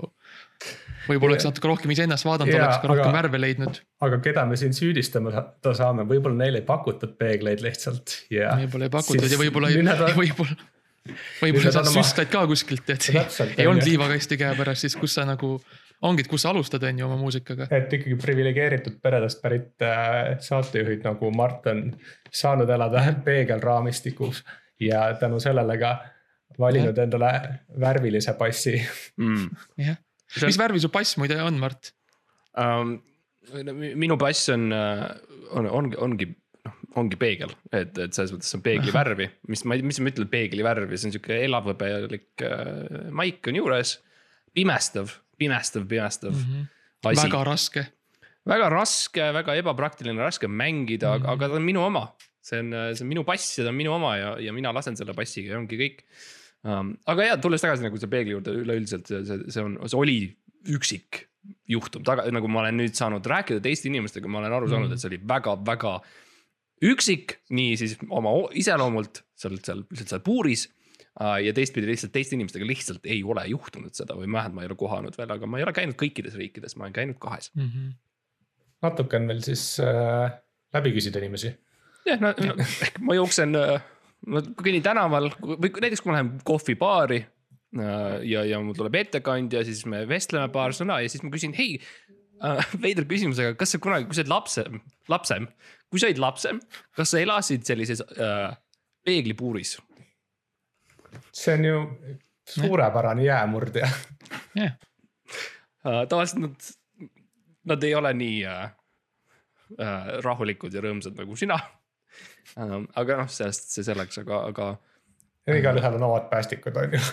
võib-olla 1.04 1.34
oleks 1.34 1.46
natuke 1.46 1.68
rohkem 1.68 1.92
iseennast 1.94 2.26
vaadanud, 2.26 2.54
oleks 2.56 2.80
ka 2.82 2.90
rohkem 2.90 3.10
aga- 3.10 3.18
värve 3.18 3.40
leidnud. 3.40 3.80
aga 4.06 4.20
keda 4.24 4.46
me 4.48 4.56
siin 4.60 4.74
süüdistama 4.76 5.34
sa- 5.34 5.74
saame, 5.76 6.06
võib-olla 6.08 6.40
neile 6.40 6.62
ei 6.62 6.66
pakutud 6.66 7.18
peegleid 7.20 7.62
lihtsalt 7.64 8.16
ja. 8.34 8.56
võib-olla 8.64 8.88
ei 8.88 8.94
pakutud 8.96 9.30
ja 9.30 9.40
võib-olla, 9.40 9.70
võib-olla. 10.22 10.72
Võib-olla 11.04 11.70
sa 11.72 11.82
on 11.84 11.90
süstlad 11.92 12.30
ka 12.32 12.46
kuskilt, 12.48 12.88
et 12.88 13.06
Täpselt, 13.12 13.54
ei 13.58 13.66
on 13.68 13.74
olnud 13.74 13.84
liivakasti 13.84 14.38
käepärast, 14.40 14.86
siis 14.86 14.94
kus 14.96 15.16
sa 15.18 15.26
nagu, 15.28 15.58
ongi, 16.08 16.24
et 16.24 16.30
kus 16.30 16.46
sa 16.46 16.52
alustad, 16.54 16.84
on 16.88 17.02
ju 17.02 17.06
oma 17.06 17.18
muusikaga. 17.20 17.68
et 17.76 17.92
ikkagi 17.92 18.16
priviligeeritud 18.22 18.96
peredest 19.04 19.42
pärit 19.44 19.84
äh, 19.84 20.38
saatejuhid 20.40 21.04
nagu 21.04 21.30
Mart 21.36 21.68
on 21.72 21.90
saanud 22.32 22.72
elada 22.72 23.04
peegelraamistikus 23.26 24.40
ja 24.80 25.10
tänu 25.20 25.40
sellele 25.44 25.76
ka 25.82 25.92
valinud 26.58 26.98
endale 26.98 27.32
värvilise 27.80 28.32
passi. 28.40 28.78
mm.. 29.20 29.66
jah, 29.84 30.00
mis 30.46 30.58
värvi 30.58 30.80
su 30.80 30.88
pass 30.94 31.18
muide 31.20 31.36
on, 31.42 31.60
Mart? 31.60 31.92
Um, 32.56 32.96
minu 33.76 34.16
pass 34.16 34.48
on, 34.54 34.70
on, 35.52 35.68
ongi, 35.68 36.00
ongi, 36.00 36.30
noh, 36.30 36.43
ongi 37.00 37.18
peegel, 37.18 37.52
et, 37.72 37.96
et 37.98 38.14
selles 38.16 38.32
mõttes 38.34 38.54
on 38.56 38.62
peegli 38.64 38.92
värvi, 38.98 39.28
mis 39.50 39.64
ma, 39.68 39.78
mis 39.90 40.00
ma 40.02 40.12
ütlen 40.12 40.30
peegli 40.30 40.64
värvi, 40.66 40.98
see 40.98 41.10
on 41.10 41.16
sihuke 41.16 41.40
elavhõbelik 41.46 42.44
äh, 42.46 43.10
maik 43.14 43.50
on 43.50 43.60
juures. 43.60 43.98
pimestav, 44.54 45.10
pimestav, 45.38 45.86
pimestav 45.90 46.32
mm 46.32 46.44
-hmm. 46.44 46.66
asi. 47.10 47.26
Väga 47.26 47.44
raske. 47.44 47.86
väga 48.46 48.68
raske, 48.70 49.32
väga 49.32 49.56
ebapraktiline, 49.56 50.20
raske 50.22 50.46
mängida 50.46 51.16
mm, 51.16 51.22
-hmm. 51.24 51.32
aga 51.32 51.48
ta 51.48 51.54
on 51.54 51.62
minu 51.62 51.80
oma. 51.80 52.12
see 52.42 52.60
on, 52.60 52.70
see 52.94 53.04
on 53.04 53.08
minu 53.08 53.24
pass 53.24 53.58
ja 53.58 53.64
ta 53.64 53.70
on 53.70 53.76
minu 53.76 53.92
oma 53.92 54.16
ja, 54.16 54.36
ja 54.38 54.52
mina 54.52 54.72
lasen 54.72 54.96
selle 54.96 55.14
passiga 55.14 55.52
ja 55.52 55.58
ongi 55.58 55.76
kõik 55.76 56.02
um,. 56.64 56.96
aga 57.06 57.24
ja 57.24 57.36
tulles 57.36 57.60
tagasi 57.60 57.82
nagu 57.82 57.96
selle 57.96 58.10
peegli 58.10 58.30
juurde 58.30 58.50
üleüldiselt 58.50 59.06
see, 59.06 59.38
see, 59.48 59.62
on, 59.62 59.78
see 59.88 59.96
oli 59.98 60.36
üksik 60.68 61.24
juhtum, 61.68 62.04
taga 62.04 62.26
nagu 62.32 62.48
ma 62.48 62.60
olen 62.64 62.78
nüüd 62.80 62.96
saanud 62.96 63.24
rääkida 63.26 63.62
teiste 63.64 63.88
inimestega, 63.88 64.28
ma 64.28 64.42
olen 64.42 64.56
aru 64.58 64.68
saanud, 64.68 64.92
et 64.92 65.00
see 65.00 65.10
oli 65.12 65.20
väga-väga 65.28 65.94
üksik, 66.82 67.38
nii 67.54 67.76
siis 67.78 67.98
oma 68.10 68.32
iseloomult 68.58 69.22
seal, 69.38 69.58
seal 69.62 69.84
lihtsalt 69.90 70.14
seal 70.14 70.22
puuris 70.24 70.66
uh, 71.20 71.36
ja 71.42 71.54
teistpidi 71.56 71.88
lihtsalt 71.90 72.14
teiste 72.14 72.36
inimestega 72.36 72.66
lihtsalt 72.68 73.06
ei 73.10 73.20
ole 73.26 73.46
juhtunud 73.52 73.94
seda 73.96 74.16
või 74.18 74.28
vähemalt 74.28 74.56
ma 74.56 74.64
ei 74.64 74.70
ole 74.70 74.78
kohanud 74.78 75.18
veel, 75.18 75.34
aga 75.36 75.50
ma 75.50 75.60
ei 75.60 75.66
ole 75.66 75.74
käinud 75.76 75.98
kõikides 76.00 76.38
riikides, 76.40 76.76
ma 76.78 76.88
olen 76.88 76.96
käinud 76.96 77.20
kahes. 77.22 77.52
Mhm. 77.58 77.92
natuke 78.84 79.20
on 79.20 79.28
veel 79.30 79.44
siis 79.46 79.68
äh, 79.82 80.34
läbi 80.74 80.94
küsida 80.96 81.22
inimesi. 81.22 81.54
jah, 82.08 82.20
no, 82.20 82.34
no 82.34 82.56
ehk 82.60 82.98
ma 83.04 83.16
jooksen, 83.16 83.54
ma 84.26 84.42
kõnnin 84.58 84.84
tänaval 84.84 85.30
või 85.40 85.70
näiteks 85.70 86.02
kui 86.02 86.10
ma 86.10 86.18
lähen 86.18 86.34
kohvibaari 86.46 87.22
äh, 87.22 88.18
ja, 88.28 88.44
ja 88.50 88.60
mul 88.60 88.76
tuleb 88.76 88.98
ettekandja, 89.04 89.64
siis 89.66 89.86
me 89.90 90.04
vestleme 90.10 90.50
paar 90.52 90.76
sõna 90.76 91.00
ja 91.04 91.12
siis 91.12 91.24
ma 91.24 91.32
küsin, 91.34 91.54
hei 91.56 91.78
äh,. 92.42 92.74
veider 92.84 93.06
küsimus, 93.08 93.40
aga 93.40 93.56
kas 93.58 93.74
sa 93.74 93.80
kunagi, 93.82 94.08
kui 94.08 94.16
sa 94.16 94.24
olid 94.24 94.34
lapsem, 94.34 94.80
lapsem, 95.12 95.48
kui 95.94 96.02
sa 96.02 96.10
olid 96.10 96.22
lapsem, 96.22 96.60
kas 96.96 97.14
sa 97.14 97.22
elasid 97.22 97.66
sellises 97.66 98.02
äh, 98.18 98.50
peeglipuuris? 99.06 99.76
see 101.34 101.54
on 101.54 101.64
ju 101.64 101.78
suurepärane 102.48 103.24
jäämurdja. 103.24 103.88
jah, 104.54 104.72
äh, 105.86 106.00
tavaliselt 106.08 106.40
nad, 106.42 106.56
nad 107.64 107.82
ei 107.82 107.94
ole 107.94 108.14
nii 108.14 108.40
äh, 108.46 108.64
äh, 109.80 110.08
rahulikud 110.24 110.74
ja 110.74 110.82
rõõmsad 110.82 111.18
nagu 111.18 111.36
sina 111.36 111.58
ähm,. 112.58 112.90
aga 112.94 113.22
noh, 113.22 113.30
sellest 113.30 113.70
see 113.74 113.86
selleks, 113.86 114.18
aga, 114.24 114.42
aga 114.50 114.72
igalühel 115.54 116.00
on 116.00 116.08
omad 116.10 116.28
päästikud 116.32 116.76
on 116.82 116.98
ju, 116.98 117.04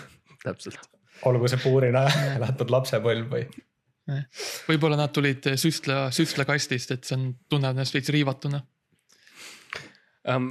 täpselt 0.42 0.90
olgu 1.28 1.50
see 1.50 1.60
puurina 1.62 2.06
elatud 2.36 2.72
lapsepõlv 2.72 3.34
või. 3.36 3.46
võib-olla 4.68 4.98
nad 4.98 5.12
tulid 5.14 5.52
süstla, 5.60 6.08
süstlakastist, 6.14 6.94
et 6.96 7.06
see 7.06 7.18
on, 7.18 7.28
tunnevad 7.50 7.78
ennast 7.78 7.94
veits 7.94 8.10
riivatuna. 8.14 8.62
um,. 10.28 10.50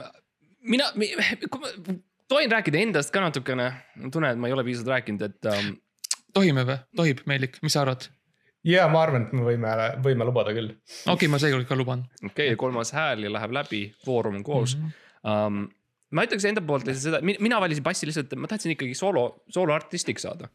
mina, 0.62 0.90
kui 1.52 1.62
ma 1.62 1.98
tohin 2.32 2.52
rääkida 2.52 2.82
endast 2.82 3.14
ka 3.14 3.24
natukene, 3.24 3.70
ma 3.96 4.12
tunnen, 4.14 4.32
et 4.36 4.42
ma 4.42 4.50
ei 4.50 4.56
ole 4.56 4.66
piisavalt 4.68 4.96
rääkinud, 4.96 5.28
et 5.28 5.52
um, 5.52 5.76
tohime 6.34 6.66
või, 6.68 6.80
tohib, 6.98 7.24
Meelik, 7.30 7.60
mis 7.66 7.76
sa 7.76 7.86
arvad? 7.86 8.08
ja 8.68 8.88
ma 8.92 9.04
arvan, 9.04 9.28
et 9.28 9.36
me 9.36 9.46
võime, 9.46 9.76
võime 10.06 10.28
lubada 10.28 10.54
küll. 10.56 10.74
okei 10.76 11.14
okay,, 11.16 11.32
ma 11.32 11.42
seekord 11.42 11.68
ka 11.70 11.78
luban. 11.80 12.06
okei 12.24 12.52
okay,, 12.52 12.60
kolmas 12.60 12.94
hääl 12.96 13.28
ja 13.28 13.34
läheb 13.34 13.56
läbi, 13.58 13.84
foorum 14.06 14.42
on 14.42 14.48
koos 14.48 14.78
mm. 14.78 14.84
-hmm. 14.88 14.98
Um, 15.22 15.68
ma 16.16 16.26
ütleks 16.28 16.46
enda 16.48 16.64
poolt 16.66 16.88
lihtsalt 16.88 17.06
seda, 17.08 17.20
mina 17.24 17.60
valisin 17.64 17.84
bassi 17.86 18.08
lihtsalt, 18.08 18.34
ma 18.40 18.50
tahtsin 18.52 18.74
ikkagi 18.76 18.96
soolo, 18.98 19.26
sooloartistiks 19.54 20.26
saada 20.28 20.50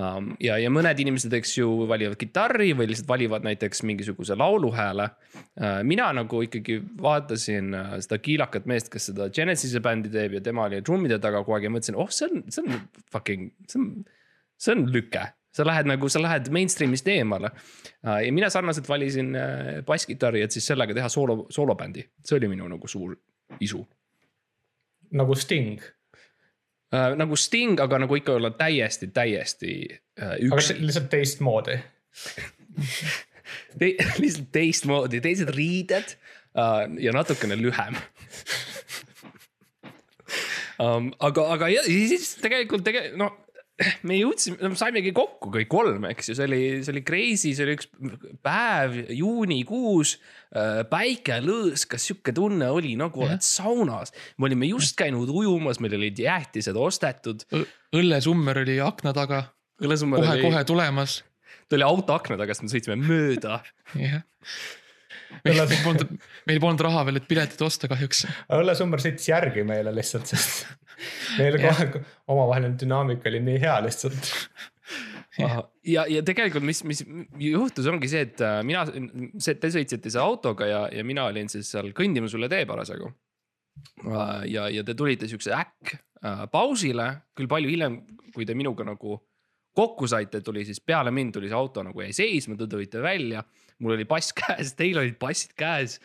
um,. 0.00 0.32
ja, 0.42 0.56
ja 0.60 0.70
mõned 0.72 1.00
inimesed, 1.04 1.34
eks 1.38 1.56
ju, 1.58 1.68
valivad 1.90 2.16
kitarri 2.20 2.72
või 2.76 2.88
lihtsalt 2.90 3.10
valivad 3.10 3.46
näiteks 3.46 3.84
mingisuguse 3.88 4.38
lauluhääle 4.40 5.08
uh,. 5.10 5.80
mina 5.86 6.10
nagu 6.16 6.42
ikkagi 6.46 6.80
vaatasin 7.02 7.70
uh, 7.76 7.94
seda 8.04 8.20
kiilakat 8.22 8.68
meest, 8.70 8.90
kes 8.92 9.10
seda 9.12 9.28
Genesis'e 9.34 9.82
bändi 9.84 10.12
teeb 10.12 10.38
ja 10.38 10.44
tema 10.44 10.68
oli 10.68 10.82
trummide 10.84 11.20
taga 11.22 11.44
kogu 11.44 11.58
aeg 11.58 11.68
ja 11.68 11.74
mõtlesin, 11.76 11.98
oh, 12.00 12.12
see 12.12 12.30
on, 12.30 12.44
see 12.54 12.64
on 12.64 12.84
fucking, 13.12 13.50
see 13.70 13.80
on, 13.80 13.90
see 14.60 14.76
on 14.76 14.86
lüke 14.94 15.26
sa 15.54 15.62
lähed 15.62 15.86
nagu, 15.86 16.08
sa 16.10 16.18
lähed 16.18 16.48
mainstream'ist 16.50 17.06
eemale. 17.12 17.52
ja 18.02 18.32
mina 18.34 18.48
sarnaselt 18.50 18.88
valisin 18.88 19.36
äh, 19.38 19.84
basskitarri, 19.86 20.42
et 20.42 20.50
siis 20.50 20.66
sellega 20.66 20.96
teha 20.96 21.06
soolo, 21.12 21.44
soolobändi, 21.54 22.02
see 22.26 22.40
oli 22.40 22.50
minu 22.56 22.66
nagu 22.72 22.90
suur 22.90 23.14
isu 23.62 23.84
nagu 25.14 25.36
Sting, 25.38 25.82
äh,. 26.94 27.14
nagu 27.18 27.36
Sting, 27.36 27.80
aga 27.80 27.98
nagu 28.04 28.18
ikka 28.18 28.36
olla 28.38 28.50
täiesti, 28.50 29.10
täiesti 29.14 29.74
äh, 30.20 30.36
üks, 30.48 30.72
lihtsalt 30.78 31.10
teistmoodi. 31.12 31.78
te, 33.78 33.94
lihtsalt 34.18 34.50
teistmoodi, 34.54 35.20
teised 35.24 35.50
riided 35.54 36.16
äh, 36.58 36.84
ja 37.06 37.14
natukene 37.16 37.58
lühem 37.60 37.96
um,. 40.82 41.12
aga, 41.18 41.48
aga 41.56 41.68
ja 41.72 41.82
siis 41.86 42.34
tegelikult 42.42 42.84
tegelikult 42.86 43.18
no 43.18 43.32
me 44.06 44.16
jõudsime, 44.20 44.70
saimegi 44.78 45.10
kokku 45.14 45.50
kõik 45.54 45.68
kolm, 45.72 46.06
eks 46.10 46.30
ju, 46.30 46.36
see 46.38 46.46
oli, 46.46 46.60
see 46.86 46.92
oli 46.94 47.02
crazy, 47.06 47.52
see 47.56 47.66
oli 47.66 47.74
üks 47.78 47.88
päev 48.44 48.96
juunikuus. 49.14 50.16
päike 50.90 51.40
lõõskas, 51.42 52.06
sihuke 52.06 52.34
tunne 52.36 52.68
oli 52.70 52.94
nagu 53.00 53.24
oled 53.26 53.42
saunas. 53.42 54.14
me 54.38 54.50
olime 54.50 54.70
just 54.70 54.96
käinud 54.98 55.30
ujumas, 55.30 55.80
meil 55.82 55.98
olid 55.98 56.22
jäätised 56.22 56.78
ostetud. 56.78 57.42
õllesummer 57.94 58.62
oli 58.62 58.78
akna 58.80 59.14
taga, 59.16 59.44
kohe-kohe 59.82 60.64
tulemas. 60.64 61.22
ta 61.68 61.78
oli 61.78 61.88
auto 61.88 62.14
akna 62.14 62.38
taga, 62.38 62.54
sest 62.54 62.68
me 62.68 62.74
sõitsime 62.76 63.00
mööda. 63.02 63.60
jah. 63.98 64.22
Meil 65.44 65.64
polnud, 65.84 66.14
meil 66.48 66.60
polnud 66.62 66.84
raha 66.86 67.04
veel, 67.08 67.20
et 67.20 67.26
piletit 67.28 67.64
osta 67.64 67.90
kahjuks. 67.90 68.24
õllesummer 68.54 69.02
sõitis 69.02 69.28
järgi 69.30 69.64
meile 69.66 69.92
lihtsalt, 69.94 70.30
sest 70.30 70.66
meil 71.40 71.58
kohe 71.62 72.04
omavaheline 72.30 72.78
dünaamika 72.80 73.30
oli 73.32 73.42
nii 73.44 73.58
hea 73.64 73.76
lihtsalt. 73.86 74.30
ja, 75.40 76.06
ja 76.10 76.22
tegelikult, 76.26 76.64
mis, 76.66 76.84
mis 76.86 77.02
juhtus, 77.42 77.88
ongi 77.90 78.10
see, 78.10 78.24
et 78.28 78.42
äh, 78.44 78.60
mina, 78.66 78.84
see, 79.42 79.56
te 79.58 79.70
sõitsite 79.74 80.12
selle 80.12 80.24
autoga 80.24 80.68
ja, 80.70 80.80
ja 80.94 81.04
mina 81.06 81.26
olin 81.30 81.50
siis 81.50 81.72
seal 81.74 81.90
kõndimas 81.96 82.36
üle 82.38 82.50
tee 82.52 82.66
parasjagu. 82.68 83.10
ja, 84.46 84.68
ja 84.70 84.84
te 84.86 84.94
tulite 84.94 85.28
siukse 85.30 85.54
äkk 85.56 85.96
äh, 85.96 86.44
pausile, 86.52 87.08
küll 87.34 87.50
palju 87.50 87.72
hiljem, 87.72 88.02
kui 88.34 88.46
te 88.46 88.54
minuga 88.54 88.86
nagu 88.86 89.18
kokku 89.74 90.06
saite, 90.06 90.40
tuli 90.40 90.62
siis 90.64 90.80
peale 90.80 91.10
mind 91.10 91.34
tuli 91.34 91.50
see 91.50 91.58
auto 91.58 91.82
nagu 91.82 92.04
jäi 92.04 92.12
seisma, 92.14 92.56
te 92.58 92.68
tulite 92.70 93.02
välja. 93.02 93.42
Mul 93.84 93.98
oli 93.98 94.06
pass 94.08 94.32
käes, 94.36 94.72
teil 94.78 94.98
olid 95.02 95.18
passid 95.20 95.52
käes 95.60 95.98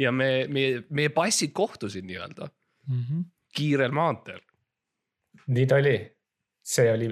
ja 0.00 0.12
me, 0.12 0.46
meie, 0.52 0.82
meie 0.90 1.12
passid 1.14 1.54
kohtusid 1.56 2.06
nii-öelda 2.08 2.50
Mhm. 2.86 3.24
kiirel 3.56 3.90
maanteel. 3.90 4.38
nii 5.46 5.66
ta 5.66 5.78
oli, 5.80 5.96
see 6.62 6.90
oli 6.92 7.08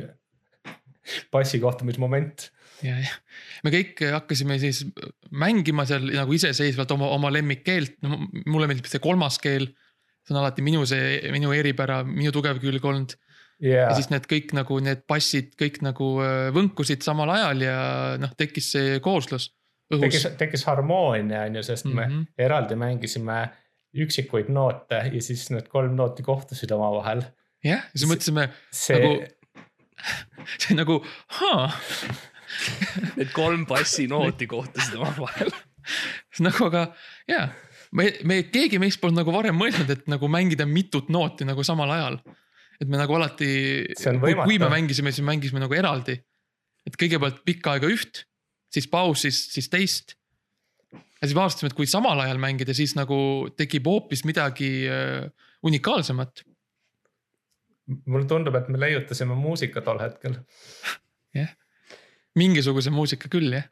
passi 1.33 1.59
kohtumismoment. 1.61 2.51
ja, 2.83 2.97
ja 3.01 3.11
me 3.65 3.73
kõik 3.75 4.03
hakkasime 4.13 4.59
siis 4.63 4.85
mängima 5.31 5.87
seal 5.89 6.07
nagu 6.15 6.35
iseseisvalt 6.37 6.95
oma, 6.95 7.11
oma 7.17 7.33
lemmikkeelt, 7.35 7.99
no 8.07 8.21
mulle 8.47 8.69
meeldib 8.71 8.89
see 8.91 9.03
kolmas 9.03 9.39
keel. 9.43 9.67
see 10.25 10.33
on 10.35 10.41
alati 10.41 10.63
minu 10.65 10.87
see, 10.89 11.19
minu 11.35 11.53
eripära, 11.53 12.03
minu 12.07 12.33
tugev 12.33 12.63
külg 12.63 12.85
olnud 12.85 13.17
ja 13.61 13.89
ja 13.89 13.91
siis 13.97 14.09
need 14.13 14.25
kõik 14.31 14.55
nagu 14.57 14.79
need 14.83 15.05
passid 15.11 15.53
kõik 15.61 15.83
nagu 15.85 16.15
äh, 16.25 16.49
võnkusid 16.55 17.05
samal 17.07 17.31
ajal 17.35 17.67
ja 17.67 17.77
noh, 18.21 18.33
tekkis 18.39 18.71
see 18.75 18.97
kooslus 19.05 19.51
tekkis, 19.91 20.27
tekkis 20.39 20.65
harmoonia 20.65 21.43
on 21.49 21.57
ju, 21.57 21.63
sest 21.63 21.85
mm 21.85 21.99
-hmm. 21.99 22.11
Mhm. 22.11 22.25
me 22.39 22.45
eraldi 22.45 22.77
mängisime 22.77 23.39
üksikuid 23.95 24.49
noote 24.49 25.01
ja 25.13 25.23
siis 25.23 25.51
need 25.51 25.69
kolm 25.69 25.95
nooti 25.97 26.23
kohtusid 26.23 26.71
omavahel 26.71 27.23
jah, 27.65 27.83
ja 27.85 27.97
siis 27.97 28.11
mõtlesime 28.11 28.49
see 28.71 28.99
Nagu- 28.99 29.29
see 30.61 30.75
nagu, 30.77 31.05
haa, 31.41 31.71
Need 33.19 33.33
kolm 33.35 33.67
bassinooti 33.67 34.47
kohtusid 34.47 34.97
omavahel. 34.99 35.53
nagu 36.47 36.67
aga 36.69 36.85
jaa. 37.29 37.49
me, 37.93 38.11
me 38.25 38.43
keegi 38.53 38.81
meist 38.83 39.01
polnud 39.03 39.21
nagu 39.21 39.35
varem 39.35 39.57
mõelnud, 39.59 39.91
et 39.91 40.07
nagu 40.11 40.29
mängida 40.33 40.67
mitut 40.69 41.11
nooti 41.13 41.47
nagu 41.49 41.65
samal 41.67 41.91
ajal. 41.95 42.21
et 42.81 42.89
me 42.91 42.99
nagu 42.99 43.15
alati, 43.15 43.49
kui 43.95 44.59
me 44.59 44.69
mängisime, 44.69 45.13
siis 45.15 45.25
mängisime 45.27 45.63
nagu 45.63 45.75
eraldi. 45.75 46.19
et 46.87 46.97
kõigepealt 47.01 47.45
pikka 47.47 47.77
aega 47.77 47.89
üht, 47.89 48.25
siis 48.75 48.89
paus, 48.91 49.25
siis, 49.25 49.41
siis 49.55 49.71
teist. 49.73 50.17
ja 50.93 51.29
siis 51.29 51.37
me 51.37 51.45
avastasime, 51.45 51.71
et 51.73 51.79
kui 51.79 51.87
samal 51.91 52.21
ajal 52.25 52.41
mängida, 52.43 52.75
siis 52.77 52.97
nagu 52.99 53.17
tekib 53.59 53.87
hoopis 53.91 54.25
midagi 54.29 54.73
äh, 54.91 55.29
unikaalsemat. 55.65 56.45
mulle 58.07 58.27
tundub, 58.29 58.57
et 58.59 58.69
me 58.73 58.81
leiutasime 58.81 59.37
muusika 59.39 59.85
tol 59.85 60.01
hetkel. 60.03 60.39
mingisuguse 62.35 62.91
muusika 62.91 63.31
küll 63.33 63.53
jah. 63.55 63.67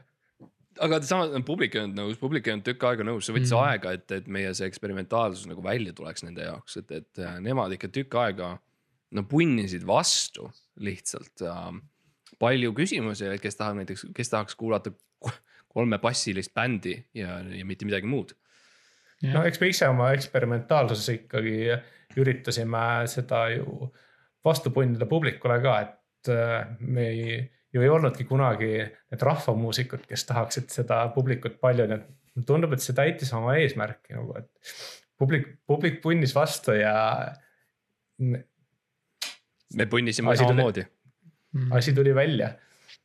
aga 0.82 1.00
samas 1.04 1.32
publik 1.46 1.76
ei 1.76 1.84
olnud 1.84 1.98
nõus, 1.98 2.18
publik 2.20 2.48
ei 2.48 2.54
olnud 2.56 2.66
tükk 2.66 2.84
aega 2.88 3.06
nõus, 3.06 3.26
see 3.26 3.36
võttis 3.36 3.52
Mm. 3.52 3.68
aega, 3.68 3.92
et, 3.98 4.12
et 4.16 4.26
meie 4.26 4.52
see 4.56 4.66
eksperimentaalsus 4.70 5.46
nagu 5.50 5.62
välja 5.64 5.92
tuleks 5.92 6.24
nende 6.24 6.46
jaoks, 6.46 6.78
et, 6.80 6.90
et 6.90 7.22
äh, 7.22 7.38
nemad 7.44 7.74
ikka 7.76 7.90
tükk 7.92 8.16
aega 8.22 8.54
no 9.12 9.24
punnisid 9.28 9.84
vastu 9.86 10.48
lihtsalt 10.80 11.44
äh,. 11.44 11.72
Palju 12.40 12.72
küsimusi, 12.76 13.28
et 13.28 13.42
kes 13.42 13.58
tahab 13.58 13.80
näiteks, 13.80 14.06
kes 14.16 14.32
tahaks 14.32 14.56
kuulata 14.58 14.92
ko- 14.92 15.34
kolmepassilist 15.72 16.54
bändi 16.54 16.96
ja, 17.16 17.40
ja 17.40 17.64
mitte 17.68 17.88
midagi 17.88 18.08
muud. 18.08 18.34
no 19.32 19.44
eks 19.46 19.60
me 19.60 19.70
ise 19.70 19.88
oma 19.88 20.10
eksperimentaalsuses 20.16 21.20
ikkagi 21.20 21.56
üritasime 22.18 22.86
seda 23.08 23.46
ju 23.54 23.90
vastu 24.44 24.72
punnida 24.74 25.06
publikule 25.08 25.58
ka, 25.62 25.76
et 25.86 26.32
äh, 26.32 26.72
me 26.80 27.06
ei, 27.08 27.36
ju 27.72 27.84
ei 27.84 27.92
olnudki 27.92 28.26
kunagi 28.28 28.72
need 28.82 29.22
rahvamuusikud, 29.22 30.04
kes 30.08 30.26
tahaksid 30.28 30.72
seda 30.74 31.04
publikut 31.14 31.60
palju, 31.62 31.86
nii 31.88 32.00
et 32.00 32.46
tundub, 32.48 32.74
et 32.74 32.82
see 32.82 32.96
täitis 32.96 33.32
oma 33.36 33.54
eesmärki 33.60 34.16
nagu, 34.16 34.34
et 34.40 34.74
publik, 35.20 35.46
publik 35.68 36.00
punnis 36.02 36.34
vastu 36.34 36.74
ja 36.76 36.94
me 39.76 39.86
punnisime 39.86 40.36
samamoodi. 40.36 40.84
Asi 41.70 41.92
tuli 41.92 42.14
välja. 42.14 42.52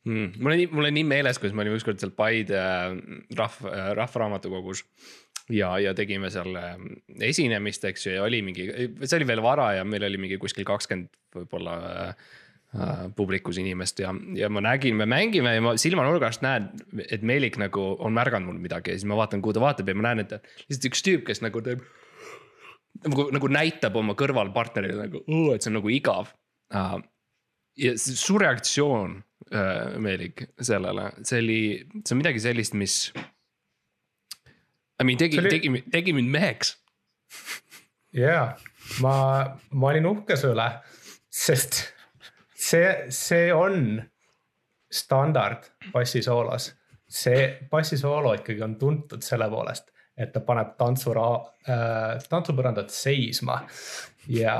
mm.. 0.04 0.32
mul 0.38 0.52
on 0.52 0.60
nii, 0.62 0.68
mul 0.72 0.90
on 0.90 0.94
nii 0.94 1.06
meeles, 1.08 1.38
kuidas 1.38 1.56
me 1.56 1.64
olime 1.64 1.78
ükskord 1.80 2.00
seal 2.00 2.12
Paide 2.16 2.58
äh, 2.58 2.98
rahva, 3.36 3.94
rahvaraamatukogus 3.98 4.84
ja, 5.52 5.70
ja 5.82 5.94
tegime 5.96 6.30
seal 6.32 6.56
äh, 6.58 6.74
esinemist, 7.28 7.84
eks 7.88 8.06
ju, 8.06 8.16
ja 8.18 8.26
oli 8.26 8.40
mingi, 8.44 8.68
see 9.04 9.16
oli 9.18 9.28
veel 9.28 9.42
vara 9.44 9.72
ja 9.78 9.86
meil 9.88 10.06
oli 10.08 10.20
mingi 10.20 10.38
kuskil 10.40 10.66
kakskümmend 10.68 11.10
võib-olla 11.36 11.76
äh, 11.88 12.26
äh, 12.76 13.04
publikus 13.16 13.60
inimest 13.60 14.02
ja, 14.04 14.12
ja 14.38 14.50
ma 14.52 14.62
nägin, 14.64 14.98
me 14.98 15.08
mängime 15.08 15.54
ja 15.56 15.64
ma 15.64 15.74
silmanurgast 15.80 16.44
näen, 16.44 16.70
et 17.08 17.24
Meelik 17.26 17.58
nagu 17.60 17.90
on 17.96 18.16
märganud 18.16 18.52
mul 18.52 18.62
midagi 18.68 18.94
ja 18.94 19.00
siis 19.00 19.08
ma 19.08 19.18
vaatan, 19.20 19.44
kuhu 19.44 19.56
ta 19.56 19.64
vaatab 19.64 19.88
ja 19.88 19.98
ma 19.98 20.10
näen, 20.10 20.26
et 20.26 20.36
lihtsalt 20.68 20.90
üks 20.92 21.04
tüüp, 21.06 21.24
kes 21.28 21.42
nagu 21.44 21.64
teeb. 21.64 21.84
nagu, 23.06 23.28
nagu 23.34 23.52
näitab 23.52 23.96
oma 23.96 24.16
kõrvalpartnerile 24.18 25.08
nagu, 25.08 25.24
et 25.54 25.64
see 25.64 25.72
on 25.72 25.80
nagu 25.80 25.94
igav 25.94 26.34
uh,. 26.74 26.98
Ja 27.78 27.94
su 27.98 28.38
reaktsioon 28.38 29.16
uh,, 29.18 29.98
Meelik, 30.02 30.44
sellele, 30.60 31.10
see 31.22 31.42
oli, 31.42 31.60
see 32.02 32.14
on 32.16 32.22
midagi 32.22 32.42
sellist, 32.42 32.76
mis. 32.78 33.00
I 34.98 35.06
mean 35.06 35.18
tegi 35.20 35.38
oli- 35.38 35.52
tegi, 35.52 35.70
tegi 35.92 36.14
mind 36.16 36.32
meheks. 36.34 36.74
ja 38.16 38.56
ma, 39.04 39.14
ma 39.70 39.90
olin 39.92 40.08
uhke 40.10 40.36
su 40.36 40.50
üle, 40.54 40.66
sest 41.30 41.82
see, 42.58 42.88
see 43.14 43.52
on 43.54 44.00
standard 44.90 45.68
bassisoolos. 45.92 46.72
see 47.08 47.44
bassisoolo 47.70 48.34
ikkagi 48.36 48.60
on 48.64 48.74
tuntud 48.76 49.22
selle 49.24 49.46
poolest, 49.48 49.86
et 50.16 50.32
ta 50.32 50.42
paneb 50.44 50.74
tantsura 50.76 51.28
äh,, 51.68 52.18
tantsupõrandat 52.28 52.90
seisma 52.92 53.62
ja 54.28 54.58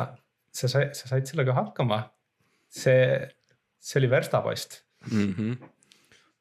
sa 0.52 0.70
sai, 0.70 0.86
sa 0.96 1.10
said 1.10 1.26
sellega 1.28 1.52
hakkama. 1.56 1.98
see, 2.68 3.28
see 3.78 4.00
oli 4.00 4.10
verstapost. 4.10 4.84
mm. 5.10 5.34
-hmm. 5.34 5.68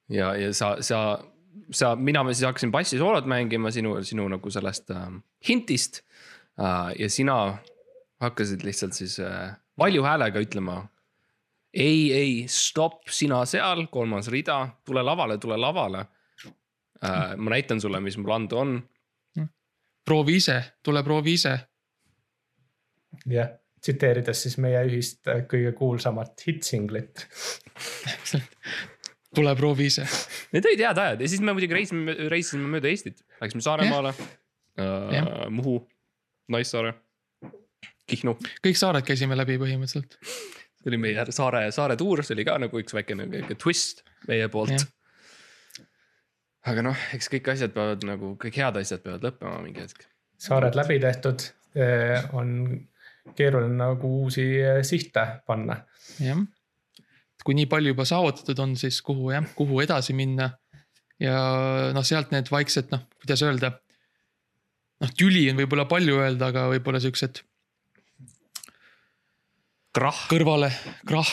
ja, 0.10 0.36
ja 0.36 0.54
sa, 0.54 0.78
sa, 0.82 1.24
sa, 1.72 1.96
mina 1.96 2.24
siis 2.34 2.46
hakkasin 2.46 2.72
bassisoolot 2.72 3.26
mängima 3.26 3.72
sinu, 3.72 4.04
sinu 4.04 4.28
nagu 4.28 4.50
sellest 4.50 4.92
äh, 4.92 5.08
hintist 5.50 6.02
äh,. 6.60 7.00
ja 7.00 7.10
sina 7.10 7.58
hakkasid 8.20 8.64
lihtsalt 8.64 8.94
siis 8.94 9.20
äh, 9.20 9.56
valju 9.78 10.04
häälega 10.04 10.40
ütlema. 10.40 10.88
ei, 11.74 12.14
ei, 12.14 12.46
stopp, 12.48 13.08
sina 13.10 13.46
seal, 13.46 13.88
kolmas 13.88 14.28
rida, 14.28 14.70
tule 14.86 15.04
lavale, 15.04 15.38
tule 15.38 15.58
lavale 15.58 16.06
äh,. 17.04 17.36
ma 17.38 17.50
näitan 17.50 17.82
sulle, 17.82 18.00
mis 18.00 18.18
mul 18.18 18.32
anda 18.32 18.56
on. 18.56 18.90
proovi 20.06 20.36
ise, 20.36 20.64
tule 20.84 21.04
proovi 21.04 21.34
ise. 21.34 21.60
jah, 23.26 23.50
tsiteerides 23.88 24.44
siis 24.46 24.58
meie 24.62 24.84
ühist 24.90 25.28
äh, 25.32 25.44
kõige 25.50 25.72
kuulsamat 25.78 26.44
hittsinglit. 26.48 27.26
tule 29.38 29.54
proovi 29.60 29.88
ise. 29.92 30.06
Need 30.56 30.68
olid 30.68 30.84
head 30.84 31.02
ajad 31.04 31.24
ja 31.24 31.30
siis 31.30 31.44
me 31.44 31.56
muidugi 31.56 31.78
reisime, 31.78 32.16
reisisime 32.32 32.70
mööda 32.72 32.90
Eestit, 32.92 33.22
läksime 33.42 33.64
Saaremaale 33.64 34.14
äh, 34.14 35.14
Jah., 35.14 35.30
Muhu, 35.54 35.80
Naissaare, 36.54 36.96
Kihnu 38.08 38.38
kõik 38.64 38.80
saared 38.80 39.06
käisime 39.08 39.36
läbi 39.36 39.58
põhimõtteliselt. 39.60 40.16
see 40.24 40.92
oli 40.92 41.00
meie 41.02 41.26
saare, 41.36 41.66
saare 41.76 41.98
tuur, 42.00 42.24
see 42.24 42.38
oli 42.38 42.46
ka 42.48 42.56
nagu 42.64 42.80
üks 42.80 42.96
väikene 42.96 43.28
väike 43.32 43.58
twist 43.60 44.06
meie 44.30 44.48
poolt 44.52 44.78
Jah.. 44.78 44.86
aga 46.72 46.86
noh, 46.88 47.08
eks 47.18 47.28
kõik 47.34 47.52
asjad 47.54 47.76
peavad 47.76 48.08
nagu, 48.08 48.36
kõik 48.42 48.62
head 48.64 48.80
asjad 48.80 49.04
peavad 49.04 49.28
lõppema 49.28 49.60
mingi 49.66 49.84
hetk. 49.84 50.08
saared 50.40 50.80
läbi 50.80 51.02
tehtud, 51.04 51.50
on 52.34 52.56
keeruline 53.36 53.78
nagu 53.80 54.12
uusi 54.24 54.46
eh, 54.62 54.84
sihte 54.88 55.26
panna. 55.48 55.82
jah. 56.24 56.46
kui 57.44 57.56
nii 57.56 57.68
palju 57.72 57.94
juba 57.94 58.06
saavutatud 58.08 58.60
on, 58.60 58.76
siis 58.80 59.02
kuhu 59.02 59.32
jah, 59.32 59.46
kuhu 59.56 59.82
edasi 59.84 60.16
minna. 60.18 60.52
ja 61.20 61.36
noh, 61.96 62.06
sealt 62.06 62.32
need 62.36 62.52
vaiksed 62.52 62.92
noh, 62.94 63.06
kuidas 63.22 63.44
öelda. 63.46 63.74
noh, 65.04 65.14
tüli 65.18 65.48
on 65.52 65.60
võib-olla 65.62 65.88
palju 65.90 66.20
öelda, 66.24 66.52
aga 66.52 66.68
võib-olla 66.74 67.02
siuksed 67.04 67.44
krahh, 69.98 70.26
kõrvale 70.32 70.72
krah, 71.08 71.30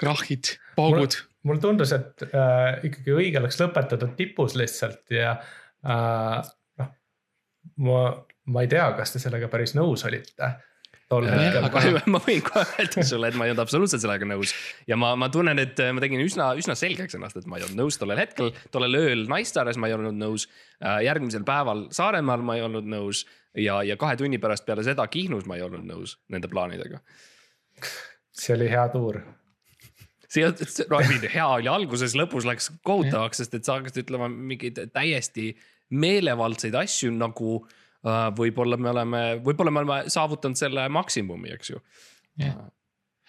krahhid, 0.00 0.54
paugud. 0.76 1.18
mulle 1.48 1.62
tundus, 1.62 1.92
et 1.96 2.24
äh, 2.28 2.78
ikkagi 2.88 3.14
õige 3.14 3.42
oleks 3.42 3.58
lõpetada 3.60 4.08
tipus 4.16 4.56
lihtsalt 4.58 5.12
ja 5.12 5.34
äh, 5.84 6.38
noh. 6.80 6.94
ma, 7.84 8.00
ma 8.48 8.64
ei 8.64 8.70
tea, 8.72 8.86
kas 8.96 9.14
te 9.14 9.22
sellega 9.22 9.50
päris 9.52 9.76
nõus 9.76 10.06
olite 10.08 10.54
tol 11.08 11.24
hetkel 11.28 11.64
aga- 11.64 11.82
aga 11.88 12.02
ma 12.14 12.20
võin 12.22 12.42
kohe 12.44 12.64
öelda 12.82 13.04
sulle, 13.06 13.30
et 13.30 13.38
ma 13.38 13.46
ei 13.46 13.52
olnud 13.52 13.62
absoluutselt 13.64 14.02
sellega 14.04 14.28
nõus. 14.28 14.52
ja 14.88 14.98
ma, 15.00 15.14
ma 15.20 15.30
tunnen, 15.32 15.58
et 15.62 15.80
ma 15.94 16.04
tegin 16.04 16.20
üsna, 16.24 16.50
üsna 16.60 16.76
selgeks 16.78 17.16
ennast, 17.16 17.38
et 17.40 17.48
ma 17.48 17.58
ei 17.58 17.64
olnud 17.66 17.80
nõus 17.80 17.98
tollel 18.00 18.20
hetkel, 18.20 18.52
tollel 18.74 18.98
ööl 18.98 19.24
Naistsares 19.30 19.80
ma 19.80 19.88
ei 19.88 19.96
olnud 19.96 20.18
nõus. 20.20 20.48
järgmisel 21.04 21.46
päeval 21.48 21.86
Saaremaal 21.96 22.44
ma 22.44 22.58
ei 22.58 22.66
olnud 22.66 22.86
nõus 22.88 23.24
ja, 23.56 23.80
ja 23.82 23.96
kahe 24.00 24.18
tunni 24.20 24.40
pärast 24.42 24.66
peale 24.68 24.84
seda 24.86 25.08
Kihnus 25.08 25.48
ma 25.48 25.56
ei 25.56 25.64
olnud 25.64 25.88
nõus 25.88 26.18
nende 26.28 26.50
plaanidega. 26.52 27.00
see 28.32 28.54
oli 28.58 28.68
hea 28.70 28.84
tuur. 28.92 29.22
see, 30.28 30.44
no 30.44 31.00
I 31.00 31.08
mean, 31.08 31.24
hea 31.24 31.48
oli 31.56 31.72
alguses, 31.72 32.14
lõpus 32.18 32.44
läks 32.44 32.70
kohutavaks, 32.84 33.40
sest 33.40 33.56
et 33.56 33.64
sa 33.64 33.80
hakkasid 33.80 34.04
ütlema 34.04 34.28
mingeid 34.28 34.84
täiesti 34.92 35.54
meelevaldseid 35.88 36.74
asju 36.76 37.14
nagu 37.16 37.62
äh, 37.62 37.77
võib-olla 38.06 38.78
me 38.78 38.90
oleme, 38.92 39.22
võib-olla 39.44 39.72
me 39.74 39.82
oleme 39.82 40.10
saavutanud 40.12 40.58
selle 40.58 40.88
maksimumi, 40.92 41.50
eks 41.56 41.72
ju. 41.72 41.80
ja 42.38 42.52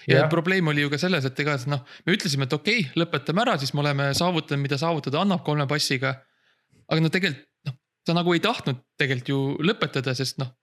Jah. 0.07 0.29
probleem 0.31 0.67
oli 0.67 0.85
ju 0.85 0.91
ka 0.93 0.99
selles, 1.01 1.25
et 1.25 1.39
ega 1.43 1.57
noh, 1.67 1.81
me 2.05 2.15
ütlesime, 2.15 2.47
et 2.47 2.53
okei 2.55 2.83
okay,, 2.85 2.99
lõpetame 3.01 3.43
ära, 3.43 3.57
siis 3.59 3.73
me 3.75 3.83
oleme 3.83 4.11
saavutanud, 4.15 4.63
mida 4.63 4.77
saavutada 4.79 5.23
annab 5.23 5.43
kolme 5.43 5.67
passiga. 5.67 6.13
aga 6.87 7.01
no 7.01 7.09
tegelikult 7.13 7.47
noh, 7.67 7.75
sa 8.07 8.15
nagu 8.15 8.33
ei 8.33 8.43
tahtnud 8.43 8.83
tegelikult 8.99 9.33
ju 9.33 9.39
lõpetada, 9.65 10.15
sest 10.15 10.39
noh. 10.39 10.53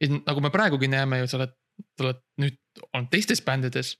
nagu 0.00 0.40
me 0.40 0.50
praegugi 0.50 0.88
näeme 0.90 1.22
ju, 1.22 1.30
sa 1.30 1.38
oled, 1.38 1.54
sa 1.98 2.08
oled 2.08 2.24
nüüd 2.42 2.58
olnud 2.90 3.10
teistes 3.12 3.44
bändides. 3.44 3.94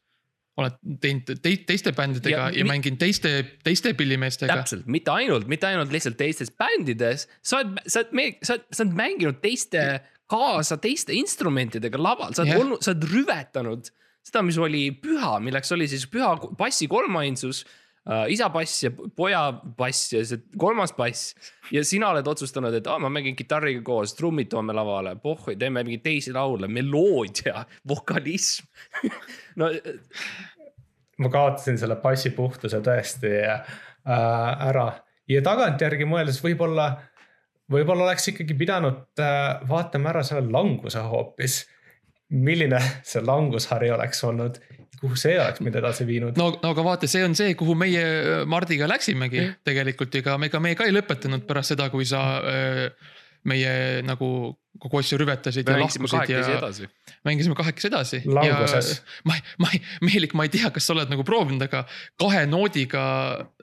Oled 0.61 0.77
teinud 1.03 1.31
te, 1.43 1.53
teiste 1.67 1.93
bändidega 1.97 2.37
Ja 2.37 2.51
ja, 2.55 2.67
mänginud 2.69 3.01
teiste, 3.01 3.33
teiste 3.67 3.95
pillimeestega. 3.99 4.61
täpselt, 4.61 4.87
mitte 4.87 5.11
ainult, 5.11 5.49
mitte 5.51 5.67
ainult 5.67 5.93
lihtsalt 5.95 6.19
teistes 6.21 6.53
bändides, 6.55 7.27
sa 7.43 7.62
oled, 7.62 7.81
sa 7.87 8.05
oled, 8.05 8.38
sa 8.45 8.57
oled, 8.57 8.67
sa 8.71 8.85
oled 8.85 8.97
mänginud 9.01 9.40
teiste 9.43 9.85
kaasa 10.31 10.79
teiste 10.83 11.14
instrumentidega 11.17 11.99
laval, 12.01 12.37
sa 12.37 12.45
oled 12.45 12.55
Jah. 12.55 12.62
olnud, 12.62 12.85
sa 12.85 12.95
oled 12.95 13.09
rüvetanud 13.11 13.90
seda, 14.25 14.43
mis 14.47 14.59
oli 14.61 14.87
püha, 15.03 15.37
milleks 15.45 15.75
oli 15.77 15.88
siis 15.90 16.07
püha 16.11 16.33
bassi 16.59 16.88
kolmainsus 16.90 17.64
isa 18.29 18.51
bass 18.53 18.83
ja 18.85 18.90
poja 18.93 19.47
bass 19.79 20.12
ja 20.12 20.21
see 20.29 20.43
kolmas 20.61 20.93
bass. 20.93 21.35
ja 21.73 21.81
sina 21.85 22.11
oled 22.12 22.27
otsustanud, 22.29 22.75
et 22.77 22.87
ah, 22.87 22.99
ma 23.01 23.09
mängin 23.09 23.37
kitarriga 23.37 23.81
koos, 23.87 24.12
trummid 24.19 24.51
toome 24.53 24.77
lavale, 24.77 25.14
pohhui, 25.23 25.57
teeme 25.57 25.81
mingeid 25.85 26.05
teisi 26.05 26.35
laule, 26.37 26.69
meloodia, 26.69 27.64
vokalism 27.90 28.69
no 29.61 29.71
ma 31.19 31.31
kaotasin 31.31 31.79
selle 31.81 31.97
bassi 32.03 32.35
puhtuse 32.35 32.81
tõesti 32.85 33.33
äh, 33.47 33.75
ära 34.05 34.88
ja 35.31 35.43
tagantjärgi 35.45 36.07
mõeldes 36.09 36.40
võib-olla, 36.45 36.88
võib-olla 37.73 38.09
oleks 38.09 38.31
ikkagi 38.33 38.57
pidanud 38.59 39.23
äh, 39.23 39.62
vaatama 39.69 40.12
ära 40.12 40.25
selle 40.27 40.51
languse 40.53 41.05
hoopis. 41.05 41.64
milline 42.35 42.81
see 43.05 43.21
langushari 43.23 43.90
oleks 43.95 44.25
olnud, 44.25 44.57
kuhu 45.00 45.16
see 45.18 45.35
oleks 45.38 45.62
mind 45.64 45.80
edasi 45.80 46.07
viinud? 46.09 46.38
no, 46.40 46.50
no 46.62 46.72
aga 46.74 46.85
vaata, 46.87 47.11
see 47.11 47.24
on 47.26 47.37
see, 47.38 47.54
kuhu 47.59 47.76
meie 47.78 48.04
äh, 48.04 48.44
Mardiga 48.50 48.88
läksimegi 48.90 49.40
mm. 49.40 49.61
tegelikult, 49.66 50.14
ega 50.20 50.38
me, 50.38 50.50
ega 50.52 50.62
me 50.62 50.74
ka 50.78 50.88
ei 50.88 50.94
lõpetanud 50.94 51.46
pärast 51.48 51.74
seda, 51.74 51.90
kui 51.92 52.07
sa 52.09 52.24
äh, 52.40 53.12
meie 53.48 54.02
nagu 54.04 54.28
kogu 54.80 54.98
asju 54.98 55.18
rüvetasid 55.20 55.68
me 55.68 55.76
ja 55.76 55.83
lahkusid 55.85 56.30
ja 56.33 56.88
mängisime 57.26 57.57
kahekesi 57.59 57.88
edasi. 57.90 58.20
Languses. 58.26 59.02
ma, 59.28 59.37
ma, 59.62 59.70
Meelik, 60.02 60.35
ma 60.35 60.46
ei 60.48 60.52
tea, 60.52 60.70
kas 60.74 60.88
sa 60.88 60.94
oled 60.96 61.12
nagu 61.12 61.24
proovinud, 61.26 61.62
aga 61.62 61.85
kahe 62.20 62.44
noodiga 62.50 63.04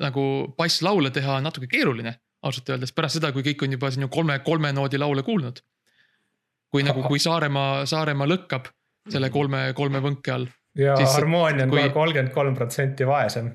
nagu 0.01 0.25
basslaule 0.57 1.11
teha 1.13 1.39
on 1.39 1.49
natuke 1.49 1.69
keeruline. 1.71 2.15
ausalt 2.41 2.69
öeldes 2.73 2.89
pärast 2.97 3.19
seda, 3.19 3.29
kui 3.35 3.43
kõik 3.45 3.67
on 3.67 3.75
juba 3.75 3.91
sinu 3.93 4.07
kolme, 4.09 4.39
kolme 4.45 4.71
noodi 4.73 4.97
laule 4.97 5.23
kuulnud. 5.23 5.61
kui 6.71 6.83
nagu, 6.87 7.03
kui 7.03 7.19
Saaremaa, 7.19 7.85
Saaremaa 7.85 8.27
lõkkab 8.27 8.69
selle 9.11 9.29
kolme, 9.29 9.71
kolme 9.75 9.99
võnke 9.99 10.33
all. 10.33 10.47
Ja 10.77 10.95
Siis- 10.99 11.15
harmoonia 11.17 11.63
on 11.65 11.69
kui- 11.73 11.81
kohe 11.81 11.89
kolmkümmend 11.95 12.33
kolm 12.33 12.55
protsenti 12.55 13.07
vaesem. 13.07 13.51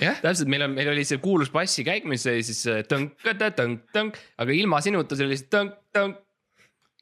jah, 0.00 0.16
täpselt, 0.22 0.48
meil 0.48 0.62
on, 0.64 0.70
meil 0.76 0.88
oli 0.94 1.04
see 1.04 1.18
kuulus 1.20 1.50
bassikäik, 1.52 2.04
mis 2.08 2.26
oli 2.30 2.42
siis 2.42 2.62
äh, 2.72 2.82
tõnk-tõnk-tõnk, 2.88 4.16
aga 4.38 4.52
ilma 4.56 4.80
sinuta 4.84 5.16
see 5.18 5.26
oli 5.26 5.36
siis 5.36 5.48
tõnk-tõnk. 5.52 6.16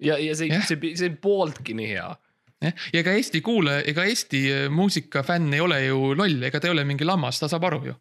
ja, 0.02 0.16
ja 0.18 0.34
see 0.34 0.50
see, 0.66 0.94
see 0.98 1.10
pooltki 1.22 1.74
nii 1.78 1.88
hea. 1.92 2.08
jah, 2.62 2.72
ja 2.94 3.00
ega 3.04 3.12
Eesti 3.18 3.40
kuulaja, 3.44 3.84
ega 3.92 4.04
Eesti 4.08 4.42
äh, 4.52 4.64
muusikafänn 4.70 5.54
ei 5.54 5.60
ole 5.62 5.78
ju 5.84 6.14
loll, 6.18 6.42
ega 6.48 6.60
ta 6.60 6.68
ei 6.70 6.74
ole 6.74 6.84
mingi 6.88 7.06
lammas, 7.06 7.38
ta 7.38 7.48
saab 7.52 7.64
aru 7.70 7.80
ju. 7.92 7.94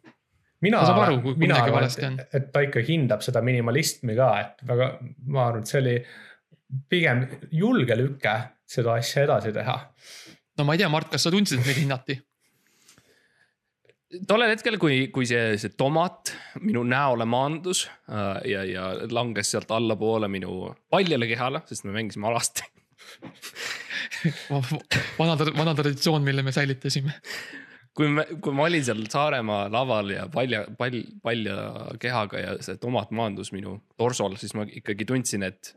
mina 0.62 0.78
Ta 0.82 0.86
saab 0.90 0.98
aru, 1.04 1.12
arvan 1.14 1.22
kui, 1.22 1.34
mina 1.38 1.54
midagi 1.60 1.72
arvan, 1.76 2.18
et, 2.22 2.34
et 2.38 2.50
ta 2.52 2.60
ikka 2.66 2.82
hindab 2.86 3.22
seda 3.22 3.42
minimalismi 3.42 4.14
ka, 4.18 4.28
et 4.40 4.66
väga, 4.66 4.90
ma 5.26 5.46
arvan, 5.48 5.62
et 5.62 5.70
see 5.70 5.80
oli 5.82 5.96
pigem 6.90 7.24
julge 7.52 7.96
lüke 7.98 8.34
seda 8.66 8.94
asja 8.98 9.24
edasi 9.26 9.52
teha. 9.52 9.74
No 10.62 10.68
ma 10.68 10.76
ei 10.76 10.82
tea, 10.84 10.90
Mart, 10.92 11.10
kas 11.10 11.26
sa 11.26 11.32
tundsid, 11.34 11.58
et 11.58 11.66
meid 11.66 11.82
hinnati? 11.82 12.22
tollel 14.28 14.52
hetkel, 14.52 14.76
kui, 14.80 15.06
kui 15.12 15.26
see, 15.28 15.56
see 15.60 15.72
tomat 15.78 16.34
minu 16.60 16.82
näole 16.84 17.24
maandus 17.28 17.86
äh, 17.88 18.42
ja, 18.50 18.64
ja 18.68 18.90
langes 19.10 19.52
sealt 19.54 19.72
allapoole 19.72 20.28
minu 20.32 20.68
paljale 20.92 21.28
kehale, 21.30 21.62
sest 21.68 21.86
me 21.88 21.96
mängisime 21.96 22.28
alasti. 22.28 22.66
vana, 25.18 25.36
vana 25.56 25.74
traditsioon, 25.78 26.22
mille 26.24 26.44
me 26.44 26.52
säilitasime. 26.52 27.16
kui 27.96 28.08
me, 28.12 28.26
kui 28.44 28.54
ma 28.56 28.68
olin 28.68 28.84
seal 28.84 29.02
Saaremaa 29.12 29.66
laval 29.72 30.12
ja 30.14 30.28
palja, 30.32 30.66
pall, 30.78 31.00
palja 31.24 31.56
kehaga 32.00 32.44
ja 32.44 32.54
see 32.64 32.78
tomat 32.80 33.10
maandus 33.16 33.52
minu 33.56 33.78
torsol, 33.96 34.36
siis 34.40 34.54
ma 34.58 34.68
ikkagi 34.68 35.08
tundsin, 35.08 35.48
et 35.48 35.72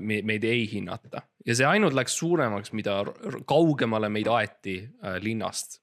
meid 0.00 0.44
ei 0.48 0.62
hinnata 0.72 1.20
ja 1.46 1.56
see 1.56 1.66
ainult 1.68 1.96
läks 1.96 2.16
suuremaks, 2.20 2.72
mida 2.76 3.00
kaugemale 3.48 4.10
meid 4.12 4.28
aeti 4.30 4.76
äh, 4.84 5.18
linnast 5.22 5.80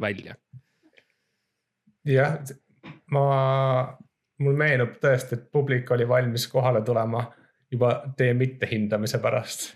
välja. 0.00 0.36
jah, 2.08 2.38
ma, 3.12 3.24
mul 4.40 4.56
meenub 4.56 4.96
tõesti, 5.02 5.36
et 5.36 5.50
publik 5.52 5.90
oli 5.92 6.08
valmis 6.08 6.46
kohale 6.50 6.82
tulema 6.86 7.26
juba 7.70 7.92
teie 8.18 8.34
mittehindamise 8.34 9.20
pärast. 9.22 9.68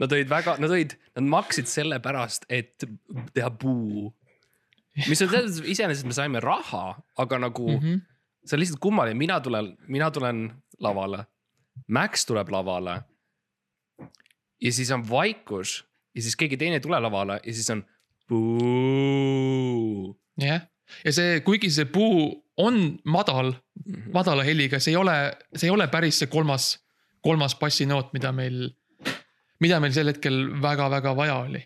Nad 0.00 0.12
olid 0.12 0.28
väga, 0.28 0.56
nad 0.58 0.72
olid, 0.72 0.96
nad 1.14 1.28
maksid 1.30 1.68
selle 1.70 2.00
pärast, 2.02 2.48
et 2.48 2.84
teha 3.36 3.50
puu. 3.50 4.10
mis 5.08 5.22
on 5.22 5.28
selles 5.28 5.46
mõttes, 5.46 5.70
iseenesest 5.70 6.08
me 6.08 6.16
saime 6.16 6.42
raha, 6.42 6.98
aga 7.20 7.38
nagu 7.38 7.68
mm. 7.68 7.78
-hmm. 7.78 8.02
see 8.44 8.56
on 8.56 8.62
lihtsalt 8.62 8.80
kummaline, 8.80 9.18
mina 9.18 9.40
tulen, 9.40 9.76
mina 9.88 10.10
tulen 10.10 10.50
lavale. 10.80 11.24
Max 11.88 12.24
tuleb 12.26 12.48
lavale. 12.48 13.02
ja 14.60 14.72
siis 14.72 14.90
on 14.90 15.02
vaikus 15.08 15.84
ja 16.14 16.22
siis 16.22 16.36
keegi 16.36 16.56
teine 16.56 16.74
ei 16.78 16.80
tule 16.80 17.00
lavale 17.00 17.40
ja 17.44 17.52
siis 17.54 17.70
on 17.70 17.84
puu. 18.28 20.14
jah, 20.40 20.62
ja 21.04 21.12
see, 21.12 21.40
kuigi 21.46 21.70
see 21.70 21.84
puu 21.90 22.44
on 22.56 22.98
madal, 23.04 23.52
Mhm. 23.84 24.12
madala 24.14 24.44
heliga, 24.46 24.78
see 24.80 24.92
ei 24.94 24.96
ole, 24.96 25.14
see 25.56 25.66
ei 25.68 25.74
ole 25.74 25.88
päris 25.90 26.18
see 26.22 26.28
kolmas, 26.30 26.78
kolmas 27.22 27.56
bassinoot, 27.58 28.12
mida 28.14 28.30
meil, 28.32 28.70
mida 29.60 29.80
meil 29.82 29.92
sel 29.92 30.06
hetkel 30.12 30.46
väga-väga 30.62 31.14
vaja 31.16 31.34
oli. 31.44 31.64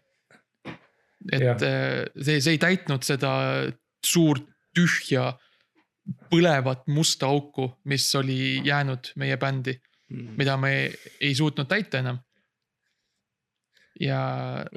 et 1.32 1.42
Jah. 1.42 1.62
eh, 1.62 2.04
see, 2.22 2.40
see 2.40 2.52
ei 2.54 2.58
täitnud 2.62 3.02
seda 3.04 3.30
suurt 4.06 4.44
tühja 4.74 5.32
põlevat 6.32 6.86
musta 6.88 7.26
auku, 7.26 7.66
mis 7.84 8.06
oli 8.16 8.62
jäänud 8.64 9.10
meie 9.16 9.36
bändi, 9.36 9.74
mida 10.08 10.56
me 10.56 10.72
ei 11.20 11.34
suutnud 11.34 11.68
täita 11.68 12.02
enam. 12.02 12.18
ja 14.00 14.18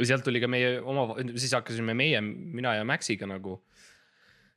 sealt 0.01 0.23
tuli 0.25 0.41
ka 0.41 0.47
meie 0.49 0.79
oma, 0.81 1.13
siis 1.37 1.53
hakkasime 1.53 1.93
meie, 1.93 2.21
mina 2.21 2.73
ja 2.75 2.85
Maxiga 2.85 3.27
nagu. 3.29 3.61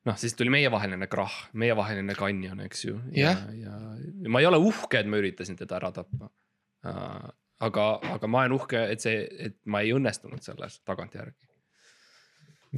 noh, 0.04 0.18
siis 0.20 0.34
tuli 0.34 0.50
meievaheline 0.52 1.06
krahh, 1.08 1.48
meievaheline 1.52 2.14
kanjon, 2.14 2.60
eks 2.66 2.84
ju. 2.84 2.98
ja, 3.12 3.36
ja, 3.52 3.78
ja 4.22 4.28
ma 4.28 4.42
ei 4.42 4.50
ole 4.50 4.60
uhke, 4.60 5.00
et 5.00 5.08
ma 5.08 5.20
üritasin 5.20 5.56
teda 5.60 5.78
ära 5.80 5.92
tappa 5.94 6.28
uh,. 6.28 7.32
aga, 7.64 7.88
aga 8.16 8.28
ma 8.28 8.44
olen 8.44 8.58
uhke, 8.58 8.86
et 8.92 9.00
see, 9.00 9.24
et 9.38 9.58
ma 9.64 9.80
ei 9.84 9.94
õnnestunud 9.94 10.42
selles 10.42 10.80
tagantjärgi. 10.84 11.38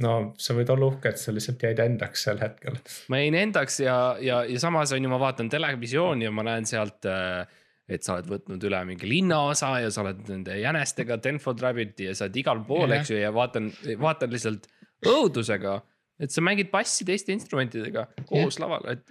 no 0.03 0.17
sa 0.37 0.53
võid 0.53 0.69
olla 0.75 0.91
uhke, 0.91 1.09
et 1.09 1.19
sa 1.23 1.33
lihtsalt 1.33 1.63
jäid 1.65 1.79
endaks 1.81 2.27
sel 2.29 2.43
hetkel. 2.43 2.77
ma 3.09 3.23
jäin 3.23 3.39
endaks 3.41 3.79
ja, 3.81 3.97
ja, 4.21 4.43
ja 4.45 4.59
samas 4.61 4.93
on 4.93 5.07
ju, 5.07 5.09
ma 5.09 5.23
vaatan 5.23 5.49
televisiooni 5.49 6.29
ja 6.29 6.35
ma 6.35 6.45
näen 6.45 6.69
sealt 6.69 7.07
äh, 7.09 7.47
et 7.87 8.03
sa 8.03 8.17
oled 8.17 8.27
võtnud 8.27 8.63
üle 8.67 8.79
mingi 8.89 9.07
linnaosa 9.07 9.77
ja 9.79 9.91
sa 9.93 10.03
oled 10.03 10.25
nende 10.27 10.57
jänestega 10.59 11.19
Denford 11.23 11.61
Rabbiti 11.63 12.09
ja 12.09 12.15
sa 12.17 12.25
oled 12.27 12.39
igal 12.41 12.63
pool, 12.67 12.89
Jah. 12.91 12.99
eks 12.99 13.13
ju, 13.13 13.21
ja 13.21 13.31
vaatan, 13.35 13.69
vaatan 14.01 14.33
lihtsalt 14.33 14.67
õudusega. 15.07 15.79
et 16.19 16.33
sa 16.33 16.41
mängid 16.41 16.71
bassi 16.73 17.05
teiste 17.05 17.31
instrumentidega 17.31 18.07
koos 18.27 18.59
laval, 18.59 18.83
et 18.91 19.05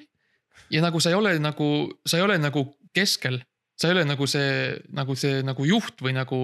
ja 0.72 0.82
nagu 0.84 1.00
sa 1.00 1.12
ei 1.12 1.18
ole 1.18 1.36
nagu, 1.40 1.68
sa 2.06 2.18
ei 2.18 2.24
ole 2.26 2.38
nagu 2.42 2.66
keskel, 2.96 3.40
sa 3.76 3.88
ei 3.88 3.96
ole 3.96 4.06
nagu 4.08 4.26
see, 4.28 4.74
nagu 4.96 5.16
see 5.18 5.42
nagu 5.46 5.66
juht 5.68 6.02
või 6.02 6.16
nagu 6.16 6.40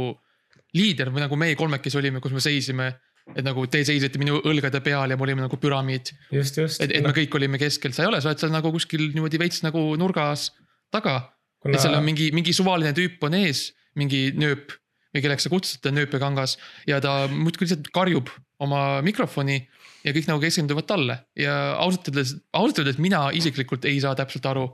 liider 0.77 1.11
või 1.13 1.25
nagu 1.27 1.37
meie 1.37 1.57
kolmekesi 1.59 1.99
olime, 2.01 2.21
kus 2.21 2.33
me 2.33 2.41
seisime. 2.45 2.93
et 3.37 3.45
nagu 3.47 3.63
te 3.71 3.85
seisite 3.87 4.19
minu 4.19 4.41
õlgade 4.51 4.81
peal 4.83 5.13
ja 5.13 5.17
me 5.17 5.23
olime 5.23 5.45
nagu 5.45 5.57
püramiid, 5.57 6.11
just, 6.35 6.57
just. 6.59 6.81
et, 6.83 6.91
et 6.91 7.05
me 7.07 7.13
kõik 7.15 7.37
olime 7.39 7.59
keskel, 7.61 7.93
sa 7.95 8.03
ei 8.03 8.09
ole, 8.11 8.19
sa 8.21 8.33
oled 8.33 8.41
seal 8.43 8.51
nagu 8.51 8.73
kuskil 8.75 9.13
niimoodi 9.13 9.39
veits 9.39 9.63
nagu 9.63 9.93
nurgas 9.97 10.49
taga. 10.91 11.32
Et 11.69 11.81
seal 11.81 11.99
on 11.99 12.07
mingi, 12.07 12.31
mingi 12.35 12.55
suvaline 12.57 12.95
tüüp 12.97 13.23
on 13.27 13.37
ees, 13.39 13.71
mingi 13.99 14.31
nööp 14.39 14.73
või 15.13 15.25
kelleks 15.25 15.47
sa 15.47 15.53
kutsud 15.53 15.83
teda 15.83 15.95
nööpekangas 15.99 16.57
ja 16.89 16.99
ta 17.05 17.27
muudkui 17.31 17.67
lihtsalt 17.67 17.91
karjub 17.95 18.31
oma 18.65 19.03
mikrofoni 19.05 19.59
ja 20.03 20.15
kõik 20.15 20.31
nagu 20.31 20.43
keskenduvad 20.43 20.89
talle 20.89 21.19
ja 21.39 21.57
ausalt 21.83 22.09
öeldes, 22.11 22.37
ausalt 22.57 22.83
öeldes 22.83 23.01
mina 23.03 23.27
isiklikult 23.37 23.85
ei 23.89 24.01
saa 24.03 24.17
täpselt 24.19 24.47
aru, 24.49 24.71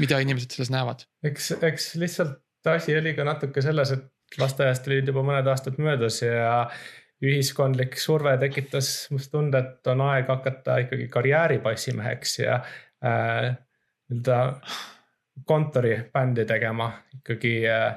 mida 0.00 0.20
inimesed 0.22 0.56
selles 0.56 0.72
näevad. 0.72 1.04
eks, 1.26 1.52
eks 1.60 1.92
lihtsalt 2.00 2.70
asi 2.70 2.96
oli 2.96 3.14
ka 3.16 3.26
natuke 3.26 3.62
selles, 3.64 3.92
et 3.96 4.40
lasteaiast 4.40 4.88
olid 4.88 5.10
juba 5.10 5.24
mõned 5.26 5.48
aastad 5.50 5.78
möödas 5.82 6.20
ja 6.22 6.68
ühiskondlik 7.20 7.98
surve 8.00 8.36
tekitas 8.40 9.10
must 9.12 9.32
tunde, 9.32 9.60
et 9.60 9.90
on 9.92 10.00
aeg 10.06 10.30
hakata 10.30 10.78
ikkagi 10.86 11.08
karjääribassiimeheks 11.12 12.38
ja 12.40 12.60
äh, 13.04 13.50
nii-öelda 14.08 14.38
kontoribändi 15.46 16.44
tegema 16.44 16.92
ikkagi 17.14 17.54
äh, 17.68 17.94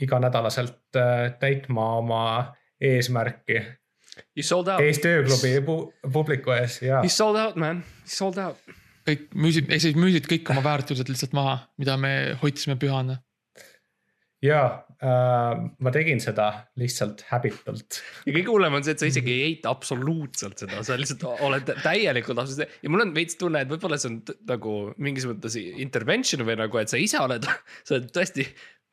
iganädalaselt 0.00 0.96
äh, 0.96 1.32
täitma 1.40 1.96
oma 1.96 2.54
eesmärki 2.80 3.60
you 4.36 4.42
sold 4.42 4.68
out, 4.68 4.80
Eesti 4.80 5.08
ööklubi 5.08 5.52
pu 5.66 5.76
publiku 6.12 6.54
ees 6.56 6.80
ja 6.82 7.00
you 7.00 7.12
sold 7.12 7.38
out 7.40 7.56
man, 7.56 7.82
you 8.04 8.14
sold 8.16 8.38
out. 8.38 8.58
kõik 9.08 9.28
müüsid, 9.34 9.70
ei 9.72 9.82
sa 9.82 9.92
müüsid 9.98 10.28
kõik 10.30 10.50
oma 10.54 10.64
väärtused 10.64 11.08
lihtsalt 11.10 11.34
maha, 11.36 11.58
mida 11.80 11.96
me 12.00 12.12
hoidsime 12.42 12.76
pühana. 12.80 13.18
ja 14.42 14.84
äh, 15.02 15.62
ma 15.84 15.92
tegin 15.94 16.20
seda 16.22 16.48
lihtsalt 16.80 17.24
habitult 17.30 18.00
ja 18.26 18.34
kõige 18.34 18.50
hullem 18.50 18.78
on 18.78 18.86
see, 18.86 18.96
et 18.96 19.02
sa 19.02 19.10
isegi 19.10 19.34
ei 19.34 19.46
eita 19.50 19.72
absoluutselt 19.72 20.64
seda, 20.64 20.82
sa 20.86 20.98
lihtsalt 20.98 21.26
oled 21.44 21.74
täielikult 21.82 22.42
absoluutselt 22.42 22.82
ja 22.84 22.92
mul 22.92 23.06
on 23.06 23.14
veits 23.16 23.38
tunne, 23.40 23.64
et 23.64 23.72
võib-olla 23.72 23.98
see 24.00 24.12
on 24.12 24.20
nagu 24.48 24.76
mingis 25.02 25.28
mõttes 25.30 25.58
intervention 25.60 26.46
või 26.48 26.58
nagu, 26.62 26.80
et 26.80 26.92
sa 26.92 27.00
ise 27.00 27.20
oled, 27.22 27.48
sa 27.86 27.98
oled 27.98 28.10
tõesti 28.14 28.46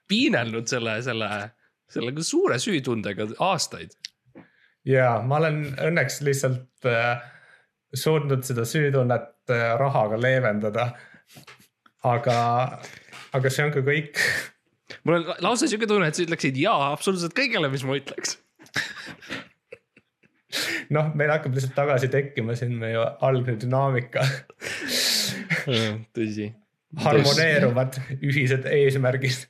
piinelnud 0.09 0.69
selle, 0.69 0.99
selle, 1.05 1.31
selle 1.89 2.25
suure 2.25 2.59
süütundega 2.61 3.29
aastaid. 3.45 3.93
ja 4.89 5.19
ma 5.25 5.41
olen 5.41 5.65
õnneks 5.89 6.23
lihtsalt 6.25 6.89
äh, 6.89 7.19
suutnud 7.93 8.43
seda 8.45 8.65
süütunnet 8.65 9.51
äh, 9.53 9.73
rahaga 9.79 10.19
leevendada. 10.21 10.91
aga, 12.03 12.37
aga 13.35 13.49
see 13.51 13.65
on 13.65 13.73
ka 13.75 13.83
kõik. 13.85 14.21
Mul 15.03 15.19
on 15.19 15.27
lausa 15.45 15.69
siuke 15.69 15.87
tunne, 15.89 16.09
et 16.09 16.17
sa 16.17 16.25
ütleksid 16.25 16.57
jaa 16.59 16.91
absoluutselt 16.93 17.35
kõigele, 17.37 17.69
mis 17.71 17.85
ma 17.87 17.97
ütleks. 17.99 18.37
noh, 20.95 21.11
meil 21.17 21.33
hakkab 21.33 21.55
lihtsalt 21.55 21.75
tagasi 21.77 22.09
tekkima 22.13 22.57
siin 22.59 22.75
meie 22.81 23.03
algne 23.25 23.57
dünaamika. 23.61 24.25
tõsi. 26.15 26.51
harmoneeruvad 27.05 27.99
ühised 28.19 28.65
eesmärgid. 28.69 29.45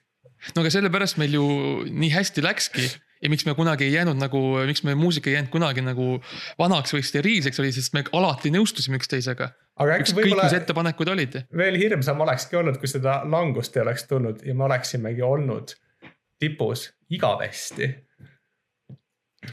no 0.55 0.63
aga 0.63 0.73
sellepärast 0.75 1.19
meil 1.21 1.37
ju 1.39 1.45
nii 1.87 2.11
hästi 2.15 2.43
läkski 2.45 2.89
ja 3.21 3.29
miks 3.31 3.45
me 3.45 3.55
kunagi 3.55 3.87
ei 3.87 3.93
jäänud 3.93 4.19
nagu, 4.19 4.41
miks 4.67 4.83
meie 4.87 4.97
muusika 4.99 5.29
ei 5.29 5.37
jäänud 5.37 5.51
kunagi 5.53 5.83
nagu 5.83 6.11
vanaks 6.59 6.95
või 6.95 7.03
steriilseks 7.05 7.59
oli, 7.63 7.71
sest 7.75 7.95
me 7.95 8.03
alati 8.15 8.51
nõustusime 8.53 8.99
üksteisega. 8.99 9.51
ükskõik, 9.99 10.31
mis 10.39 10.55
ettepanekud 10.61 11.11
olid. 11.15 11.41
veel 11.55 11.79
hirmsam 11.81 12.21
olekski 12.25 12.59
olnud, 12.61 12.79
kui 12.79 12.91
seda 12.91 13.21
langust 13.27 13.75
ei 13.77 13.83
oleks 13.83 14.07
tulnud 14.07 14.45
ja 14.45 14.55
me 14.55 14.67
oleksimegi 14.69 15.25
olnud 15.25 15.75
tipus 16.39 16.89
igavesti. 17.09 17.93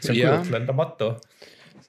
see 0.00 0.14
on 0.14 0.16
kujutlendamatu 0.18 1.12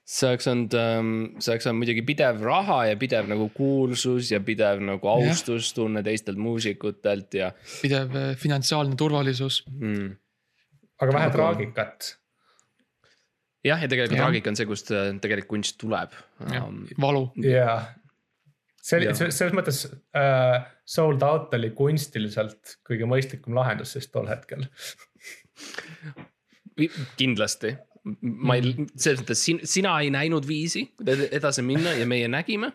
see 0.07 0.29
oleks 0.29 0.47
olnud 0.47 0.75
ähm,, 0.77 1.15
see 1.41 1.51
oleks 1.51 1.65
olnud 1.67 1.81
muidugi 1.81 2.03
pidev 2.07 2.43
raha 2.45 2.85
ja 2.91 2.97
pidev 2.97 3.27
nagu 3.27 3.49
kuulsus 3.53 4.29
ja 4.31 4.39
pidev 4.39 4.79
nagu 4.85 5.09
austustunne 5.09 6.03
teistelt 6.05 6.37
muusikutelt 6.39 7.33
ja. 7.33 7.51
pidev 7.81 8.15
äh, 8.15 8.29
finantsiaalne 8.39 8.95
turvalisus 8.95 9.65
mm 9.67 10.15
aga 11.01 11.13
vähe 11.13 11.29
aga... 11.29 11.35
traagikat. 11.35 12.09
jah, 13.67 13.81
ja 13.81 13.89
tegelikult 13.91 14.17
ja. 14.17 14.23
traagika 14.23 14.51
on 14.53 14.59
see, 14.59 14.69
kust 14.69 14.91
äh, 14.95 15.11
tegelik 15.23 15.49
kunst 15.49 15.79
tuleb. 15.81 16.15
Um, 16.47 16.85
valu. 17.01 17.27
jah, 17.43 17.89
see 18.81 19.01
oli 19.01 19.11
selles 19.17 19.55
mõttes 19.57 19.83
uh, 19.89 20.61
sold 20.87 21.25
out 21.27 21.53
oli 21.57 21.73
kunstiliselt 21.75 22.77
kõige 22.87 23.09
mõistlikum 23.09 23.57
lahendus 23.57 23.97
siis 23.97 24.09
tol 24.13 24.29
hetkel 24.31 24.67
kindlasti, 27.17 27.73
ma 28.21 28.57
ei, 28.57 28.73
selles 28.95 29.23
mõttes 29.23 29.43
sina 29.71 29.95
ei 30.03 30.11
näinud 30.13 30.45
viisi, 30.47 30.85
kuidas 30.99 31.25
edasi 31.33 31.65
minna 31.65 31.95
ja 31.97 32.05
meie 32.09 32.29
nägime 32.31 32.71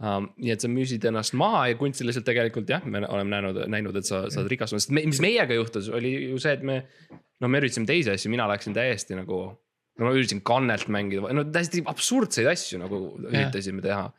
um,. 0.00 0.30
nii 0.40 0.54
et 0.54 0.64
sa 0.64 0.70
müüsid 0.72 1.04
ennast 1.10 1.34
maha 1.36 1.66
ja 1.72 1.78
kunstiliselt 1.80 2.24
tegelikult 2.28 2.70
jah, 2.70 2.84
me 2.86 3.02
oleme 3.04 3.34
näinud, 3.34 3.64
näinud, 3.72 3.98
et 4.00 4.08
sa 4.08 4.22
saad 4.32 4.48
rikastunud, 4.50 4.84
sest 4.84 4.94
me, 4.94 5.04
mis 5.10 5.20
meiega 5.20 5.58
juhtus, 5.58 5.90
oli 5.92 6.14
ju 6.30 6.38
see, 6.40 6.54
et 6.56 6.64
me 6.64 6.80
no 7.40 7.50
me 7.50 7.60
üritasime 7.60 7.88
teisi 7.88 8.12
asju, 8.12 8.32
mina 8.32 8.46
läksin 8.50 8.76
täiesti 8.76 9.16
nagu, 9.18 9.40
no 9.98 10.06
ma 10.06 10.12
üritasin 10.16 10.42
kannelt 10.46 10.90
mängida, 10.92 11.32
no 11.36 11.44
täiesti 11.52 11.82
absurdseid 11.88 12.50
asju 12.52 12.82
nagu 12.82 13.04
üritasime 13.30 13.84
teha 13.84 14.08
uh,. 14.10 14.18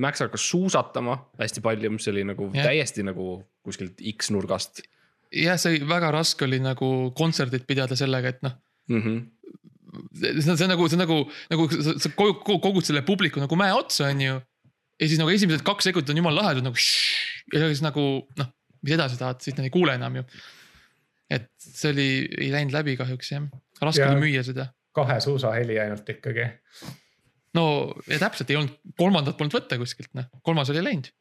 Max 0.00 0.22
hakkas 0.24 0.46
suusatama 0.48 1.18
hästi 1.36 1.60
palju, 1.60 1.90
mis 1.92 2.08
oli 2.08 2.22
nagu 2.24 2.46
yeah. 2.54 2.70
täiesti 2.70 3.04
nagu 3.04 3.42
kuskilt 3.66 4.00
X-nurgast. 4.14 4.80
jah, 5.36 5.58
see 5.60 5.82
väga 5.84 6.08
raske 6.14 6.46
oli 6.46 6.62
nagu 6.64 7.10
kontserdit 7.18 7.66
pidada 7.68 7.98
sellega, 7.98 8.32
et 8.32 8.40
noh 8.46 8.56
mm. 8.88 9.02
-hmm 9.02 9.20
see 9.90 10.50
on, 10.50 10.56
see 10.56 10.64
on 10.64 10.70
nagu, 10.70 10.86
see 10.88 10.96
on 10.96 11.02
nagu, 11.02 11.18
nagu 11.50 11.66
sa, 11.74 11.96
sa 11.98 12.10
kogud 12.14 12.86
selle 12.86 13.02
publiku 13.06 13.42
nagu 13.42 13.58
mäe 13.58 13.74
otsa, 13.74 14.08
on 14.10 14.22
ju. 14.22 14.38
ja 15.00 15.08
siis 15.08 15.18
nagu 15.20 15.32
esimesed 15.34 15.64
kaks 15.66 15.90
sekundit 15.90 16.12
on 16.14 16.20
jumala 16.22 16.44
lahedad 16.44 16.66
nagu. 16.66 16.78
ja 17.52 17.66
siis 17.66 17.82
nagu 17.84 18.06
noh, 18.38 18.50
mis 18.84 18.96
edasi 18.96 19.18
tahad, 19.20 19.42
siis 19.44 19.56
nad 19.58 19.66
ei 19.66 19.74
kuule 19.74 19.96
enam 19.98 20.20
ju 20.20 20.24
et 21.30 21.48
see 21.62 21.92
oli, 21.94 22.10
ei 22.38 22.50
läinud 22.54 22.74
läbi 22.74 22.96
kahjuks 23.00 23.32
jah, 23.34 23.48
raske 23.80 24.06
oli 24.06 24.26
müüa 24.26 24.44
seda. 24.46 24.70
kahe 24.96 25.20
suusaheli 25.22 25.78
ainult 25.82 26.08
ikkagi. 26.16 26.48
no 27.58 27.64
ja 28.10 28.20
täpselt 28.22 28.50
ei 28.50 28.60
olnud, 28.60 28.78
kolmandat 28.98 29.38
polnud 29.38 29.58
võtta 29.60 29.78
kuskilt 29.80 30.12
noh, 30.18 30.30
kolmas 30.46 30.72
oli 30.74 30.84
läinud 30.84 31.12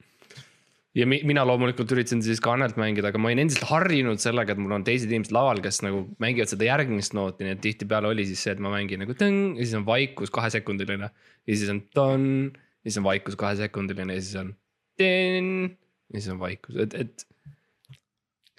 ja 0.98 1.06
mi 1.10 1.19
mina 1.28 1.43
loomulikult 1.48 1.91
üritasin 1.93 2.22
siis 2.26 2.41
ka 2.43 2.54
Annelt 2.56 2.78
mängida, 2.80 3.12
aga 3.12 3.22
ma 3.22 3.30
olin 3.30 3.43
endiselt 3.43 3.67
harjunud 3.69 4.22
sellega, 4.22 4.56
et 4.56 4.62
mul 4.62 4.74
on 4.80 4.86
teised 4.88 5.12
inimesed 5.12 5.34
laval, 5.36 5.62
kes 5.63 5.84
nagu 5.86 6.04
mängivad 6.24 6.52
seda 6.52 6.65
järgmist 6.67 7.15
nooti, 7.17 7.45
nii 7.45 7.58
et 7.58 7.62
tihtipeale 7.63 8.10
oli 8.10 8.26
siis 8.30 8.41
see, 8.45 8.56
et 8.56 8.63
ma 8.63 8.74
mängin 8.74 9.04
nagu 9.04 9.15
tõng 9.17 9.60
ja 9.60 9.65
siis 9.67 9.78
on 9.80 9.86
vaikus 9.88 10.34
kahesekundiline. 10.34 11.12
ja 11.45 11.60
siis 11.60 11.69
on 11.74 11.84
ton 11.95 12.26
ja 12.56 12.89
siis 12.89 13.02
on 13.02 13.08
vaikus 13.08 13.38
kahesekundiline 13.39 14.17
ja 14.17 14.26
siis 14.26 14.41
on 14.41 14.54
ten 15.00 15.52
ja 16.13 16.22
siis 16.22 16.32
on 16.34 16.41
vaikus, 16.41 16.80
et, 16.82 16.98
et 16.98 17.28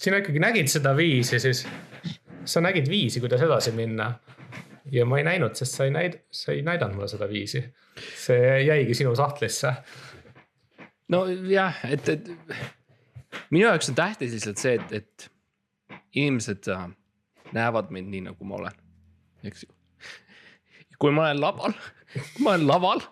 sina 0.00 0.20
ikkagi 0.20 0.40
nägid 0.42 0.70
seda 0.72 0.92
viisi, 0.96 1.40
siis 1.42 1.64
sa 2.48 2.62
nägid 2.64 2.88
viisi, 2.88 3.20
kuidas 3.20 3.42
edasi 3.44 3.72
minna. 3.76 4.12
ja 4.90 5.04
ma 5.06 5.18
ei 5.20 5.24
näinud, 5.24 5.54
sest 5.54 5.76
sa 5.76 5.84
ei 5.86 5.92
näid-, 5.94 6.18
sa 6.34 6.52
ei 6.52 6.62
näidanud 6.66 6.96
mulle 6.96 7.08
seda 7.08 7.28
viisi. 7.28 7.62
see 8.16 8.62
jäigi 8.64 8.94
sinu 8.94 9.14
sahtlisse. 9.16 9.74
nojah, 11.08 11.84
et, 11.90 12.08
et 12.08 12.30
minu 13.50 13.66
jaoks 13.66 13.90
on 13.92 13.98
tähtis 13.98 14.32
lihtsalt 14.32 14.62
see, 14.62 14.74
et, 14.74 14.92
et 14.92 15.30
inimesed 16.14 16.68
äh, 16.72 16.88
näevad 17.52 17.90
mind 17.90 18.10
nii, 18.10 18.26
nagu 18.30 18.44
ma 18.44 18.60
olen, 18.62 18.82
eks 19.44 19.66
ju. 19.66 19.72
kui 20.98 21.12
ma 21.12 21.28
olen 21.28 21.40
laval, 21.40 21.76
kui 22.14 22.46
ma 22.46 22.56
olen 22.56 22.66
laval 22.66 23.04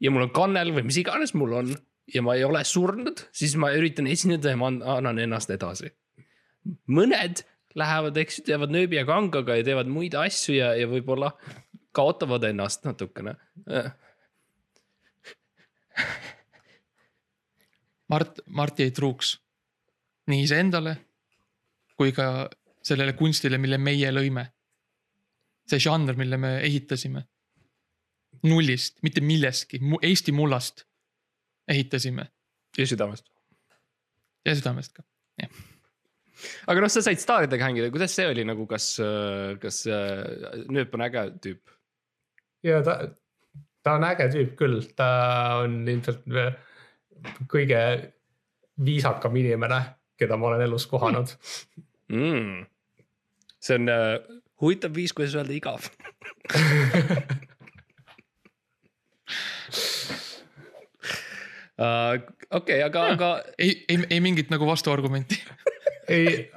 ja 0.00 0.10
mul 0.10 0.26
on 0.26 0.34
kannel 0.34 0.74
või 0.74 0.88
mis 0.90 0.98
iganes 1.00 1.34
mul 1.38 1.54
on 1.62 1.76
ja 2.14 2.22
ma 2.24 2.34
ei 2.34 2.44
ole 2.44 2.64
surnud, 2.64 3.24
siis 3.32 3.56
ma 3.60 3.70
üritan 3.76 4.06
esineda 4.10 4.52
ja 4.52 4.58
ma 4.60 4.70
annan 4.96 5.18
ennast 5.18 5.50
edasi. 5.50 5.92
mõned 6.86 7.44
lähevad, 7.78 8.16
eks 8.16 8.38
ju, 8.40 8.44
teevad 8.48 8.72
nööbi 8.74 8.98
ja 8.98 9.04
kangaga 9.08 9.56
ja 9.56 9.64
teevad 9.64 9.88
muid 9.92 10.14
asju 10.18 10.56
ja, 10.56 10.72
ja 10.76 10.88
võib-olla 10.90 11.32
kaotavad 11.96 12.44
ennast 12.48 12.84
natukene. 12.84 13.34
Mart, 18.08 18.40
Mart 18.46 18.78
jäi 18.80 18.90
truuks 18.94 19.36
nii 20.28 20.44
iseendale 20.44 20.96
kui 21.98 22.12
ka 22.14 22.48
sellele 22.84 23.12
kunstile, 23.18 23.58
mille 23.58 23.78
meie 23.78 24.12
lõime. 24.14 24.46
see 25.68 25.80
žanr, 25.84 26.16
mille 26.16 26.36
me 26.36 26.58
ehitasime. 26.64 27.26
nullist, 28.42 29.02
mitte 29.02 29.20
millestki, 29.20 29.80
Eesti 30.02 30.32
mullast 30.32 30.87
ehitasime. 31.68 32.28
ja 32.78 32.86
südamest. 32.86 33.26
ja 34.46 34.54
südamest 34.58 34.94
ka, 34.96 35.04
jah. 35.40 35.50
aga 36.70 36.84
noh, 36.84 36.92
sa 36.92 37.02
said 37.04 37.20
staaridega 37.22 37.68
hängida, 37.68 37.90
kuidas 37.94 38.14
see 38.16 38.28
oli 38.30 38.44
nagu, 38.48 38.66
kas, 38.70 38.94
kas 39.62 39.82
Nööp 40.72 40.94
on 40.96 41.06
äge 41.08 41.24
tüüp? 41.44 41.74
ja 42.66 42.80
ta, 42.86 43.00
ta 43.82 43.98
on 43.98 44.08
äge 44.08 44.30
tüüp 44.34 44.56
küll, 44.58 44.80
ta 44.96 45.10
on 45.64 45.80
ilmselt 45.84 46.24
kõige 47.50 47.82
viisakam 48.78 49.34
inimene, 49.38 49.80
keda 50.18 50.38
ma 50.38 50.52
olen 50.52 50.62
elus 50.68 50.86
kohanud 50.90 51.28
mm.. 52.14 52.66
see 53.58 53.78
on 53.80 53.84
uh, 53.92 54.16
huvitav 54.62 54.94
viis, 54.94 55.12
kuidas 55.16 55.34
öelda 55.38 55.54
igav 55.56 55.80
uh,. 61.78 62.14
okei 62.50 62.78
okay,, 62.78 62.82
aga, 62.86 63.04
aga. 63.14 63.30
ei, 63.58 63.84
ei, 63.88 64.00
ei 64.10 64.20
mingit 64.24 64.52
nagu 64.54 64.68
vastuargumenti 64.68 65.40
ei. 66.16 66.48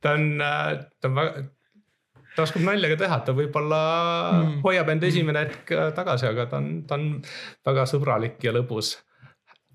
ta 0.00 0.16
on, 0.18 0.28
äh, 0.40 0.84
ta 1.00 1.10
on 1.10 1.18
väga, 1.20 1.46
ta 2.36 2.46
oskab 2.46 2.66
nalja 2.66 2.92
ka 2.92 3.00
teha, 3.04 3.22
ta 3.26 3.36
võib-olla 3.36 3.80
mm. 4.42 4.60
hoiab 4.66 4.92
end 4.94 5.08
esimene 5.08 5.46
hetk 5.46 5.74
äh, 5.76 5.88
tagasi, 5.96 6.28
aga 6.32 6.48
ta 6.50 6.62
on, 6.62 6.70
ta 6.88 7.00
on 7.00 7.08
väga 7.68 7.88
sõbralik 7.90 8.38
ja 8.44 8.54
lõbus 8.56 8.96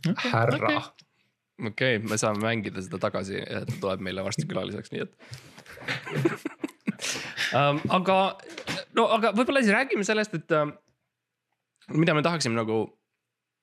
okay, 0.06 0.32
härra 0.32 0.62
okay 0.62 1.06
okei 1.66 1.98
okay,, 1.98 2.10
me 2.10 2.18
saame 2.22 2.44
mängida 2.44 2.82
seda 2.86 3.00
tagasi, 3.02 3.42
ta 3.42 3.80
tuleb 3.82 4.04
meile 4.06 4.26
varsti 4.26 4.46
külaliseks, 4.50 4.94
nii 4.94 5.06
et 5.06 5.14
um,. 7.58 7.82
aga, 7.98 8.18
no 8.98 9.08
aga 9.18 9.34
võib-olla 9.38 9.64
siis 9.64 9.74
räägime 9.74 10.06
sellest, 10.08 10.38
et 10.38 10.56
uh, 10.58 10.70
mida 11.98 12.16
me 12.18 12.24
tahaksime 12.26 12.58
nagu 12.58 12.84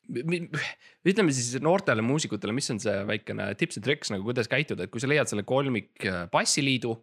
ütleme 1.10 1.34
siis 1.34 1.56
noortele 1.64 2.04
muusikutele, 2.04 2.54
mis 2.56 2.70
on 2.74 2.80
see 2.82 2.94
väikene 3.08 3.50
tips 3.60 3.80
ja 3.80 3.84
triks 3.84 4.12
nagu, 4.12 4.26
kuidas 4.26 4.50
käituda, 4.52 4.86
et 4.86 4.92
kui 4.92 5.02
sa 5.02 5.10
leiad 5.10 5.30
selle 5.30 5.46
kolmik 5.48 6.04
äh, 6.06 6.24
bassiliidu. 6.32 6.94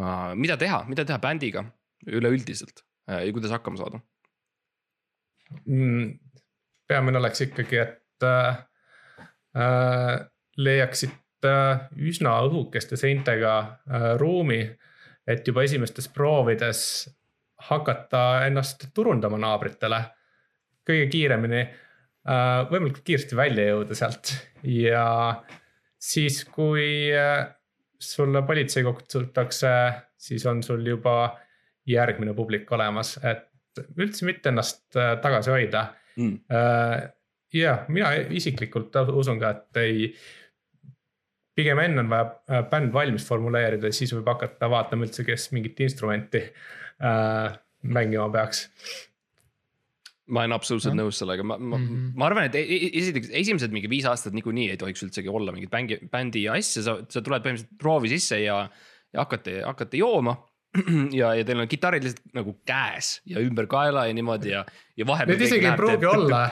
Äh, 0.00 0.32
mida 0.38 0.56
teha, 0.60 0.84
mida 0.88 1.04
teha 1.08 1.18
bändiga 1.22 1.66
üleüldiselt 2.08 2.84
äh, 3.10 3.26
ja 3.26 3.32
kuidas 3.34 3.52
hakkama 3.54 3.80
saada 3.82 4.00
mm,? 5.66 6.18
peamine 6.88 7.18
oleks 7.18 7.40
ikkagi, 7.46 7.78
et 7.78 8.26
äh, 8.26 8.56
leiaksid 10.56 11.48
äh, 11.48 11.86
üsna 11.96 12.36
õhukeste 12.46 12.98
seintega 13.00 13.54
äh, 13.62 14.08
ruumi, 14.20 14.62
et 15.26 15.46
juba 15.46 15.64
esimestes 15.64 16.08
proovides 16.12 16.82
hakata 17.68 18.46
ennast 18.48 18.88
turundama 18.94 19.38
naabritele 19.40 20.02
kõige 20.88 21.08
kiiremini 21.12 21.62
äh,, 21.62 22.62
võimalikult 22.70 23.04
kiiresti 23.06 23.38
välja 23.38 23.68
jõuda 23.70 23.98
sealt 23.98 24.34
ja 24.66 25.06
siis, 26.02 26.42
kui 26.50 27.12
äh, 27.14 27.46
sulle 28.02 28.42
politsei 28.46 28.84
kutsutakse, 28.86 29.72
siis 30.18 30.46
on 30.50 30.62
sul 30.66 30.84
juba 30.86 31.36
järgmine 31.86 32.34
publik 32.34 32.70
olemas, 32.72 33.16
et 33.22 33.48
üldse 33.96 34.26
mitte 34.28 34.52
ennast 34.52 34.84
äh, 34.98 35.16
tagasi 35.22 35.50
hoida 35.54 35.86
mm.. 36.16 36.38
jah, 37.56 37.84
mina 37.92 38.12
isiklikult 38.36 38.96
usun 39.12 39.40
ka, 39.40 39.52
et 39.56 39.80
ei. 39.82 40.06
pigem 41.56 41.80
enne 41.82 42.00
on 42.04 42.10
vaja 42.12 42.28
äh, 42.50 42.64
bänd 42.70 42.92
valmis 42.94 43.26
formuleerida 43.28 43.90
ja 43.90 43.96
siis 43.96 44.12
võib 44.16 44.28
hakata 44.32 44.70
vaatama 44.72 45.06
üldse, 45.06 45.24
kes 45.26 45.50
mingit 45.52 45.80
instrumenti 45.84 46.42
äh, 46.42 47.58
mängima 47.82 48.28
peaks. 48.32 48.68
Ma 50.30 50.44
olen 50.44 50.54
absoluutselt 50.54 50.94
Jah. 50.94 51.00
nõus 51.02 51.18
sellega, 51.18 51.44
ma, 51.46 51.56
ma 51.58 51.76
mm. 51.76 51.86
-hmm. 51.86 52.12
ma 52.18 52.28
arvan, 52.28 52.46
et 52.46 52.56
e- 52.60 52.62
e- 52.62 52.92
esiteks 53.00 53.32
esimesed 53.42 53.74
mingi 53.74 53.90
viis 53.90 54.06
aastat 54.08 54.36
niikuinii 54.36 54.68
ei 54.70 54.78
tohiks 54.80 55.02
üldsegi 55.06 55.32
olla 55.32 55.54
mingit 55.54 55.70
bängi, 55.72 55.98
bändi 56.12 56.46
asja, 56.52 56.84
sa, 56.86 56.96
sa 57.08 57.20
tuled 57.20 57.42
põhimõtteliselt 57.42 57.78
proovi 57.82 58.12
sisse 58.12 58.38
ja, 58.42 58.62
ja 59.12 59.24
hakkate, 59.24 59.60
hakkate 59.66 60.00
jooma. 60.00 60.36
ja, 61.20 61.34
ja 61.36 61.44
teil 61.44 61.60
on 61.60 61.68
kitarrid 61.68 62.06
lihtsalt 62.06 62.32
nagu 62.38 62.54
käes 62.64 63.18
ja 63.28 63.42
ümber 63.44 63.66
kaela 63.68 64.06
ja 64.08 64.14
niimoodi 64.16 64.54
ja, 64.54 64.62
ja 64.96 65.06
vahepeal. 65.08 65.36
Need 65.36 65.48
isegi 65.50 65.68
ei 65.68 65.76
pruugi 65.76 66.08
olla 66.08 66.46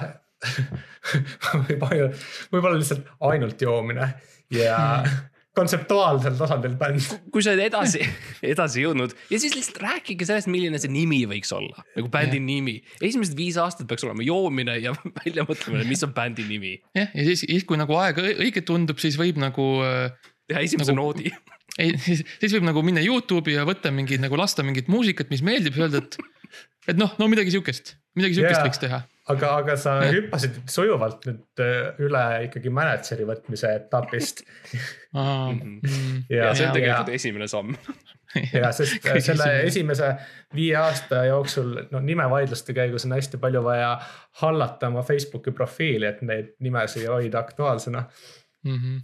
võib 1.68 1.86
ainult, 1.88 2.26
võib-olla 2.52 2.76
lihtsalt 2.76 3.08
ainult 3.30 3.62
joomine 3.64 4.10
ja 4.52 4.76
kontseptuaalsel 5.58 6.36
tasandil 6.38 6.76
bänd. 6.78 7.02
kui 7.34 7.42
sa 7.42 7.50
oled 7.54 7.64
edasi, 7.66 8.04
edasi 8.52 8.84
jõudnud 8.84 9.14
ja 9.32 9.38
siis 9.42 9.56
lihtsalt 9.56 9.80
rääkige 9.82 10.26
sellest, 10.28 10.50
milline 10.52 10.78
see 10.78 10.92
nimi 10.94 11.22
võiks 11.30 11.50
olla, 11.56 11.82
nagu 11.96 12.10
bändi 12.12 12.38
Jah. 12.38 12.46
nimi. 12.46 12.76
esimesed 13.02 13.34
viis 13.38 13.58
aastat 13.60 13.88
peaks 13.90 14.06
olema 14.06 14.22
joomine 14.26 14.76
ja 14.78 14.94
välja 15.20 15.46
mõtlemine, 15.48 15.86
mis 15.90 16.04
on 16.06 16.14
bändi 16.16 16.46
nimi. 16.48 16.76
jah, 16.96 17.10
ja 17.14 17.26
siis, 17.32 17.42
siis 17.48 17.66
kui 17.66 17.80
nagu 17.80 17.96
aeg 17.98 18.20
õi- 18.22 18.36
õige 18.46 18.62
tundub, 18.66 19.02
siis 19.02 19.18
võib 19.20 19.40
nagu 19.42 19.66
äh, 19.86 20.12
teha 20.50 20.62
esimese 20.66 20.94
Nagu- 20.94 21.10
noodi. 21.16 21.34
ei, 21.82 21.96
siis, 21.98 22.22
siis 22.38 22.54
võib 22.54 22.68
nagu 22.70 22.82
minna 22.86 23.02
Youtube'i 23.02 23.58
ja 23.58 23.66
võtta 23.68 23.90
mingit 23.94 24.22
nagu 24.22 24.38
lasta 24.38 24.62
mingit 24.66 24.86
muusikat, 24.92 25.30
mis 25.34 25.42
meeldib 25.46 25.76
ja 25.78 25.88
öelda, 25.88 26.04
et. 26.04 26.18
et 26.94 26.98
noh, 27.00 27.10
no 27.18 27.26
midagi 27.30 27.52
sihukest, 27.54 27.96
midagi 28.18 28.38
sihukest 28.38 28.60
Jaa. 28.62 28.68
võiks 28.70 28.82
teha. 28.86 29.02
aga, 29.30 29.50
aga 29.62 29.76
sa 29.80 29.96
hüppasid 30.14 30.60
sujuvalt 30.70 31.26
nüüd 31.28 31.62
äh, 31.64 31.98
üle 32.04 32.22
ikkagi 32.46 32.72
mänedžeri 32.74 33.26
võtmise 33.28 33.74
etapist. 33.82 34.44
Mm. 35.10 35.80
ja 36.30 36.52
see 36.54 36.62
on 36.62 36.68
ja- 36.68 36.74
tegelikult 36.76 37.08
esimene 37.16 37.48
samm. 37.50 37.72
ja 38.54 38.68
sest 38.70 39.02
äh, 39.02 39.16
selle 39.18 39.48
esimene. 39.56 39.64
esimese 39.66 40.10
viie 40.54 40.76
aasta 40.78 41.24
jooksul, 41.26 41.72
no 41.90 41.98
nimevaidluste 42.04 42.76
käigus 42.76 43.08
on 43.08 43.16
hästi 43.16 43.40
palju 43.42 43.64
vaja 43.66 43.88
hallata 44.44 44.86
oma 44.86 45.02
Facebooki 45.02 45.50
profiili, 45.50 46.06
et 46.06 46.22
neid 46.22 46.52
nimesid 46.62 47.08
hoida 47.10 47.42
aktuaalsena. 47.42 48.04
Mhm, 48.70 49.02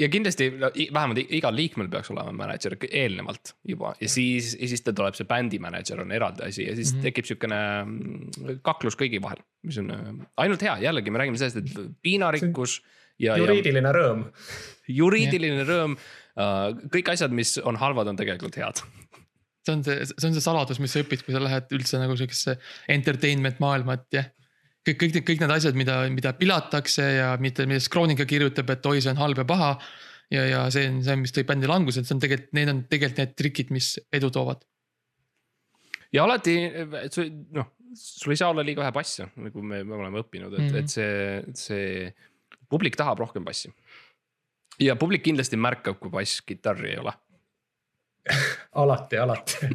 ja 0.00 0.08
kindlasti 0.12 0.48
no, 0.56 0.70
vähemalt 0.94 1.20
igal 1.36 1.54
liikmel 1.56 1.90
peaks 1.92 2.10
olema 2.14 2.32
mänedžer 2.36 2.76
eelnevalt 2.88 3.54
juba 3.68 3.92
ja 4.00 4.08
siis, 4.10 4.54
ja 4.60 4.70
siis 4.70 4.84
tal 4.86 4.96
tuleb 4.96 5.18
see 5.18 5.28
bändi 5.28 5.60
mänedžer 5.62 6.00
on 6.02 6.14
eraldi 6.16 6.46
asi 6.48 6.66
ja 6.68 6.76
siis 6.76 6.94
mm 6.94 7.00
Mhm. 7.00 7.00
-hmm. 7.00 7.08
tekib 7.08 7.28
siukene 7.28 7.58
mm, 7.84 8.60
kaklus 8.66 8.96
kõigi 8.96 9.20
vahel, 9.22 9.42
mis 9.66 9.78
on 9.78 9.90
äh, 9.94 10.08
ainult 10.44 10.62
hea, 10.62 10.78
jällegi 10.86 11.10
me 11.10 11.18
räägime 11.22 11.38
sellest, 11.38 11.60
et 11.60 11.92
piinarikkus 12.02 12.80
ja, 13.18 13.36
ja 13.36 13.44
juriidiline 13.44 13.92
rõõm. 13.94 14.24
juriidiline 14.88 15.64
rõõm. 15.68 15.96
kõik 16.94 17.10
asjad, 17.12 17.32
mis 17.36 17.58
on 17.58 17.76
halvad, 17.76 18.08
on 18.08 18.16
tegelikult 18.16 18.56
head. 18.56 18.80
see 19.66 19.74
on 19.74 19.84
see, 19.84 20.06
see 20.06 20.28
on 20.28 20.34
see 20.36 20.44
saladus, 20.44 20.78
mis 20.80 20.92
sa 20.94 21.02
õpid, 21.02 21.24
kui 21.26 21.34
sa 21.34 21.42
lähed 21.42 21.72
üldse 21.76 21.98
nagu 22.00 22.16
sihukesse 22.16 22.56
entertainment 22.88 23.60
maailma, 23.60 23.98
et 23.98 24.06
jah. 24.16 24.30
kõik, 24.86 24.98
kõik 25.02 25.16
need, 25.16 25.26
kõik 25.28 25.42
need 25.42 25.54
asjad, 25.54 25.78
mida, 25.78 25.96
mida 26.12 26.32
pilatakse 26.38 27.04
ja 27.18 27.32
mida, 27.42 27.66
millest 27.68 27.90
Kroonika 27.92 28.26
kirjutab, 28.28 28.70
et 28.74 28.86
oi, 28.86 29.00
see 29.02 29.12
on 29.12 29.20
halb 29.20 29.42
ja 29.42 29.46
paha. 29.48 29.72
ja, 30.30 30.44
ja 30.46 30.62
see 30.70 30.88
on 30.88 31.02
see, 31.04 31.16
mis 31.24 31.34
tõi 31.34 31.44
bändi 31.48 31.70
languse, 31.70 32.00
et 32.00 32.08
see 32.08 32.16
on 32.16 32.22
tegelikult, 32.22 32.52
need 32.58 32.72
on 32.72 32.82
tegelikult 32.90 33.22
need 33.22 33.36
trikid, 33.38 33.74
mis 33.74 33.92
edu 34.12 34.30
toovad. 34.34 34.64
ja 36.14 36.24
alati, 36.24 36.56
noh, 37.56 37.72
sul 37.94 38.32
ei 38.34 38.38
saa 38.38 38.50
olla 38.54 38.64
liiga 38.66 38.84
vähe 38.84 38.94
bassi, 38.94 39.24
nagu 39.36 39.62
me, 39.62 39.82
me 39.84 39.98
oleme 39.98 40.22
õppinud, 40.22 40.54
et 40.54 40.58
mm, 40.58 40.66
Mhm. 40.66 40.74
-hmm. 40.74 40.78
et 40.78 40.88
see, 40.88 41.42
see 41.54 42.14
publik 42.70 42.96
tahab 42.96 43.18
rohkem 43.18 43.44
bassi. 43.44 43.72
ja 44.80 44.96
publik 44.96 45.22
kindlasti 45.22 45.56
märkab, 45.56 45.98
kui 46.00 46.10
bass 46.10 46.40
kitarri 46.40 46.90
ei 46.94 46.98
ole. 46.98 47.12
alati, 48.82 49.16
alati. 49.18 49.68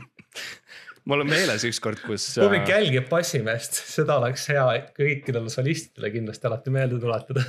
Mul 1.09 1.23
on 1.23 1.29
meeles 1.29 1.65
ükskord, 1.67 2.01
kus. 2.05 2.27
publik 2.41 2.69
jälgib 2.69 3.07
bassimeest, 3.11 3.77
seda 3.91 4.17
oleks 4.21 4.47
hea 4.51 4.65
kõikidele 4.95 5.51
solistidele 5.53 6.11
kindlasti 6.13 6.49
alati 6.49 6.73
meelde 6.73 6.99
tuletada. 7.01 7.45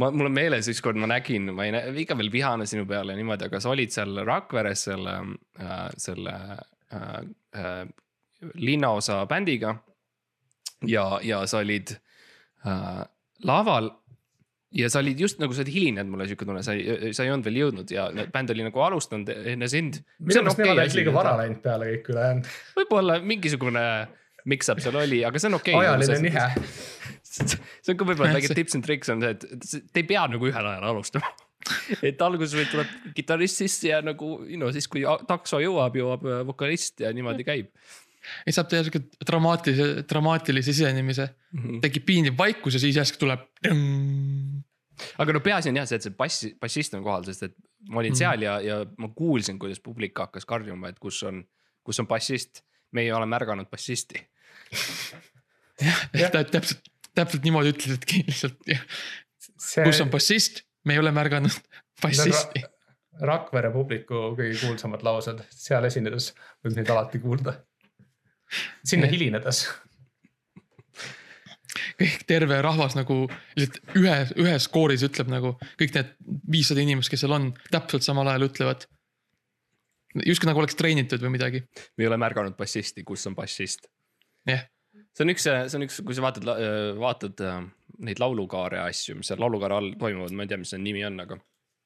ma, 0.00 0.10
mul 0.10 0.28
on 0.28 0.36
meeles 0.36 0.68
ükskord 0.72 1.00
ma 1.00 1.08
nägin, 1.10 1.50
ma 1.56 1.68
ei 1.68 1.74
näe, 1.74 1.94
ikka 2.04 2.18
veel 2.20 2.32
vihane 2.32 2.68
sinu 2.70 2.86
peale 2.90 3.16
niimoodi, 3.18 3.48
aga 3.48 3.62
sa 3.62 3.72
olid 3.72 3.94
seal 3.94 4.22
Rakveres 4.26 4.86
selle 4.90 5.18
äh,, 5.60 5.88
selle 6.06 6.36
äh, 6.92 7.18
äh, 7.56 7.82
linnaosa 8.54 9.24
bändiga. 9.26 9.76
ja, 10.86 11.18
ja 11.22 11.46
sa 11.46 11.62
olid 11.64 11.96
äh, 12.66 13.04
laval 13.44 13.90
ja 14.74 14.90
sa 14.90 15.02
olid 15.04 15.20
just 15.20 15.38
nagu 15.42 15.54
sa 15.54 15.62
olid 15.62 15.72
hilinenud, 15.74 16.10
mul 16.10 16.24
oli 16.24 16.32
siuke 16.32 16.48
tunne, 16.48 16.64
sa 16.66 16.74
ei, 16.74 17.12
sa 17.16 17.26
ei 17.26 17.32
olnud 17.34 17.46
veel 17.46 17.60
jõudnud 17.62 17.94
ja 17.94 18.08
bänd 18.34 18.52
oli 18.54 18.66
nagu 18.66 18.84
alustanud 18.86 19.30
enne 19.54 19.70
sind. 19.70 20.02
minu 20.18 20.42
meelest 20.42 20.60
nemad 20.62 20.82
olid 20.82 20.98
liiga 20.98 21.14
vara 21.14 21.38
läinud 21.42 21.62
peale 21.64 21.90
kõik 21.92 22.12
ülejäänud. 22.14 22.52
võib-olla 22.80 23.18
mingisugune 23.22 23.86
mix-up 24.50 24.82
seal 24.84 24.98
oli, 25.00 25.22
aga 25.26 25.40
see 25.40 25.50
on 25.50 25.58
okei 25.58 25.78
ajaline 25.78 26.20
nihe. 26.26 26.44
see 27.34 27.94
on 27.94 27.98
ka 27.98 28.06
võib-olla 28.08 28.36
väike 28.36 28.54
tips 28.56 28.76
and 28.78 28.86
tricks 28.86 29.10
on 29.12 29.24
see, 29.24 29.34
et 29.34 29.90
te 29.90 30.02
ei 30.02 30.08
pea 30.08 30.26
nagu 30.30 30.50
ühel 30.50 30.70
ajal 30.70 30.88
alustama. 30.90 31.32
et 32.08 32.20
alguses 32.24 32.56
võib, 32.58 32.70
tuleb 32.72 33.12
kitarrist 33.16 33.62
sisse 33.62 33.88
ja 33.88 34.00
nagu 34.04 34.36
no 34.60 34.70
siis, 34.74 34.88
kui 34.90 35.04
takso 35.28 35.60
jõuab, 35.62 35.96
jõuab 35.96 36.26
äh, 36.28 36.42
vokalist 36.48 37.00
ja 37.04 37.12
niimoodi 37.16 37.46
käib. 37.46 37.70
ja 38.44 38.56
saab 38.56 38.68
teha 38.72 38.84
sihuke 38.84 39.04
dramaatilise, 39.24 40.04
dramaatilise 40.10 40.72
sisenemise. 40.72 41.30
tekib 41.84 42.06
piinlik 42.08 42.38
vaikus 42.38 42.76
ja 42.76 42.84
siis 42.84 43.00
järsku 43.00 43.22
tuleb. 43.24 43.48
Aga 45.18 45.32
no 45.32 45.40
peaasi 45.40 45.68
on 45.72 45.76
jah 45.80 45.86
see, 45.88 45.96
et 46.00 46.02
see 46.06 46.14
bassi, 46.18 46.52
bassist 46.60 46.94
on 46.94 47.02
kohal, 47.06 47.24
sest 47.26 47.42
et 47.48 47.54
ma 47.88 48.00
olin 48.02 48.12
Mhm. 48.14 48.18
seal 48.18 48.42
ja, 48.46 48.58
ja 48.60 48.76
ma 48.98 49.08
kuulsin, 49.16 49.58
kuidas 49.58 49.80
publik 49.84 50.18
hakkas 50.18 50.44
karjuma, 50.46 50.88
et 50.92 50.98
kus 51.02 51.22
on, 51.22 51.42
kus 51.84 52.00
on 52.00 52.06
bassist. 52.10 52.62
me 52.94 53.02
ei 53.02 53.10
ole 53.12 53.26
märganud 53.26 53.66
bassisti. 53.74 54.20
jah, 56.14 56.30
täpselt, 56.30 56.84
täpselt 57.14 57.42
niimoodi 57.46 57.72
ütlesidki 57.74 58.22
lihtsalt, 58.28 58.60
see 59.58 59.84
kus 59.86 60.00
on 60.04 60.10
bassist, 60.12 60.62
me 60.86 60.94
ei 60.94 61.02
ole 61.02 61.10
märganud 61.14 61.56
bassisti. 62.02 62.62
Rakvere 63.24 63.70
publiku 63.70 64.32
kõige 64.34 64.56
kuulsamad 64.64 65.02
laused, 65.06 65.38
seal 65.54 65.84
esinedes 65.86 66.32
võib 66.64 66.74
neid 66.78 66.88
alati 66.90 67.20
kuulda. 67.22 67.52
sinna 68.84 69.06
Jah. 69.06 69.12
hilinedes. 69.14 69.60
Kõik 72.00 72.24
terve 72.28 72.58
rahvas 72.64 72.96
nagu 72.98 73.24
lihtsalt 73.58 73.96
ühe, 74.00 74.16
ühes 74.44 74.66
kooris 74.72 75.04
ütleb 75.06 75.30
nagu 75.32 75.54
kõik 75.80 75.94
need 75.96 76.12
viissada 76.50 76.82
inimest, 76.84 77.12
kes 77.12 77.24
seal 77.24 77.36
on, 77.36 77.52
täpselt 77.70 78.06
samal 78.06 78.28
ajal 78.30 78.48
ütlevad. 78.48 78.86
justkui 80.26 80.50
nagu 80.50 80.62
oleks 80.62 80.78
treenitud 80.78 81.22
või 81.22 81.34
midagi, 81.36 81.64
me 81.96 82.04
ei 82.04 82.10
ole 82.10 82.18
märganud 82.20 82.56
bassisti, 82.58 83.04
kus 83.06 83.26
on 83.30 83.38
bassist. 83.38 83.88
jah. 84.48 84.66
see 85.14 85.26
on 85.26 85.34
üks, 85.34 85.46
see 85.46 85.78
on 85.78 85.86
üks, 85.86 86.02
kui 86.04 86.14
sa 86.16 86.26
vaatad, 86.26 86.46
vaatad 86.98 87.42
äh, 87.44 87.64
neid 88.04 88.22
laulukaare 88.22 88.82
asju, 88.84 89.18
mis 89.18 89.30
seal 89.30 89.42
laulukaare 89.42 89.78
all 89.78 89.92
toimuvad, 89.98 90.34
ma 90.34 90.46
ei 90.46 90.50
tea, 90.50 90.60
mis 90.60 90.74
see 90.74 90.82
nimi 90.82 91.04
on, 91.06 91.20
aga. 91.22 91.38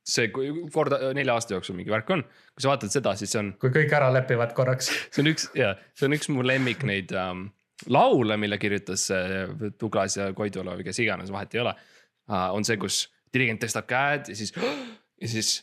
see 0.09 0.30
kui 0.32 0.48
korda 0.72 1.11
nelja 1.12 1.34
aasta 1.36 1.52
jooksul 1.52 1.76
mingi 1.76 1.92
värk 1.92 2.09
on, 2.14 2.22
kui 2.56 2.64
sa 2.64 2.70
vaatad 2.70 2.94
seda, 2.94 3.12
siis 3.20 3.34
see 3.34 3.42
on, 3.42 3.52
kui 3.61 3.72
kõik 3.74 3.92
ära 3.92 4.09
lepivad 4.14 4.54
korraks. 4.56 4.88
see 5.12 5.20
on 5.24 5.32
üks 5.34 5.50
ja 5.59 5.74
see 5.92 6.09
on 6.09 6.16
üks 6.16 6.30
mu 6.32 6.44
lemmik 6.46 6.84
neid 6.88 7.12
ähm, 7.12 7.50
laule, 7.87 8.37
mille 8.37 8.59
kirjutas 8.59 9.11
äh, 9.14 9.55
Douglas 9.81 10.16
ja 10.16 10.33
Koidula 10.35 10.76
või 10.79 10.89
kes 10.89 10.99
iganes, 11.05 11.33
vahet 11.33 11.55
ei 11.55 11.62
ole 11.64 11.74
äh,. 11.74 12.51
on 12.55 12.66
see, 12.66 12.76
kus 12.81 13.07
dirigent 13.35 13.62
tõstab 13.64 13.89
käed 13.89 14.33
ja 14.33 14.37
siis 14.37 14.55
ja 15.22 15.29
siis, 15.29 15.55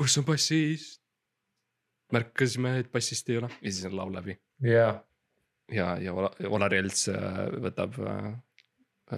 kus 0.00 0.18
on 0.18 0.28
bassist? 0.28 1.00
märkasime, 2.12 2.78
et 2.78 2.92
bassist 2.92 3.28
ei 3.30 3.40
ole 3.40 3.50
ja 3.60 3.70
siis 3.70 3.84
on 3.88 3.96
laul 3.96 4.12
läbi 4.14 4.36
jaa, 4.62 4.98
ja, 5.72 5.96
ja 6.00 6.12
Ola- 6.14 6.34
Olar 6.48 6.74
Jelts 6.74 7.08
äh, 7.08 7.44
võtab 7.64 7.96
äh, 8.00 8.32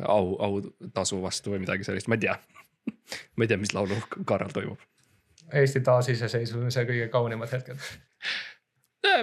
au, 0.02 0.36
autasu 0.42 1.20
vastu 1.22 1.54
või 1.54 1.62
midagi 1.64 1.86
sellist, 1.86 2.08
ma 2.10 2.18
ei 2.18 2.26
tea. 2.26 2.36
ma 3.36 3.44
ei 3.46 3.50
tea, 3.50 3.58
mis 3.60 3.74
laulukaarel 3.74 4.52
toimub. 4.54 4.82
Eesti 5.54 5.80
taasiseseisvumise 5.86 6.82
kõige 6.88 7.08
kaunimad 7.12 7.52
hetked. 7.52 7.82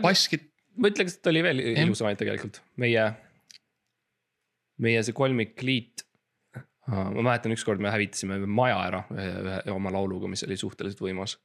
basskit-, 0.03 0.52
ma 0.77 0.89
ütleks, 0.91 1.17
et 1.17 1.29
oli 1.31 1.43
veel 1.45 1.61
ilusamaid 1.73 2.19
tegelikult, 2.19 2.59
meie, 2.81 3.07
meie 4.83 5.03
see 5.05 5.15
kolmikliit. 5.17 6.05
ma 6.89 7.23
mäletan, 7.23 7.53
ükskord 7.55 7.79
me 7.79 7.91
hävitasime 7.93 8.41
maja 8.43 8.79
ära 8.89 9.03
ühe, 9.15 9.27
ühe 9.43 9.75
oma 9.75 9.91
lauluga, 9.93 10.27
mis 10.27 10.43
oli 10.43 10.57
suhteliselt 10.59 10.99
võimas. 11.03 11.37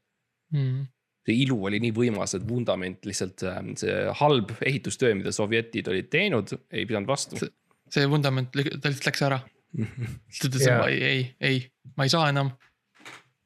mm. 0.55 0.89
see 1.29 1.37
ilu 1.45 1.61
oli 1.71 1.79
nii 1.85 1.93
võimas, 1.95 2.35
et 2.35 2.47
vundament 2.49 3.07
lihtsalt 3.07 3.45
äh, 3.47 3.61
see 3.79 4.01
halb 4.23 4.57
ehitustöö, 4.59 5.15
mida 5.19 5.35
sovjetid 5.35 5.93
olid 5.93 6.11
teinud, 6.11 6.57
ei 6.73 6.89
pidanud 6.89 7.11
vastu. 7.11 7.39
see 7.39 8.09
vundament, 8.11 8.51
ta 8.53 8.91
lihtsalt 8.91 9.13
läks 9.13 9.27
ära. 9.29 9.43
ta 10.41 10.49
ütles 10.49 10.67
ei, 10.67 10.99
ei, 11.05 11.23
ei, 11.45 11.63
ma 11.97 12.09
ei 12.09 12.13
saa 12.13 12.33
enam. 12.33 12.51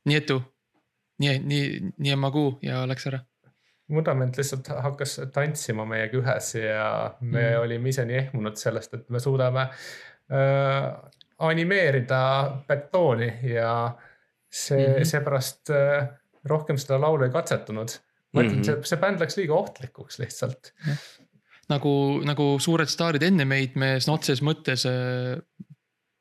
nii 0.09 0.17
etu, 0.19 0.39
nii, 1.23 1.37
nii, 1.45 1.93
nii 1.99 2.17
emagu 2.17 2.47
ja 2.65 2.87
läks 2.89 3.11
ära. 3.11 3.21
Vundament 3.91 4.37
lihtsalt 4.39 4.69
hakkas 4.85 5.21
tantsima 5.35 5.85
meiega 5.89 6.19
ühes 6.21 6.55
ja 6.55 6.87
me 7.21 7.43
mm. 7.43 7.61
olime 7.65 7.93
ise 7.93 8.05
nii 8.09 8.19
ehmunud 8.27 8.57
sellest, 8.57 8.95
et 8.95 9.11
me 9.11 9.21
suudame 9.21 9.67
äh, 9.67 10.87
animeerida 11.43 12.23
betooni 12.69 13.29
ja 13.55 13.73
see 14.53 14.87
mm 14.87 14.95
-hmm. 14.95 15.05
seepärast 15.05 15.71
äh, 15.71 16.09
rohkem 16.45 16.79
seda 16.79 17.01
laulu 17.01 17.25
ei 17.25 17.31
katsetanud. 17.31 17.89
ma 18.33 18.41
ütlen 18.41 18.57
mm 18.57 18.63
-hmm., 18.63 18.65
see, 18.65 18.85
see 18.85 19.01
bänd 19.01 19.21
läks 19.21 19.37
liiga 19.37 19.55
ohtlikuks 19.55 20.19
lihtsalt. 20.19 20.73
nagu, 21.69 22.21
nagu 22.25 22.59
suured 22.59 22.89
staarid 22.89 23.23
enne 23.23 23.45
meid, 23.45 23.75
me 23.75 23.97
sõna 23.97 24.15
otseses 24.15 24.43
mõttes 24.43 24.87
äh, 24.89 25.43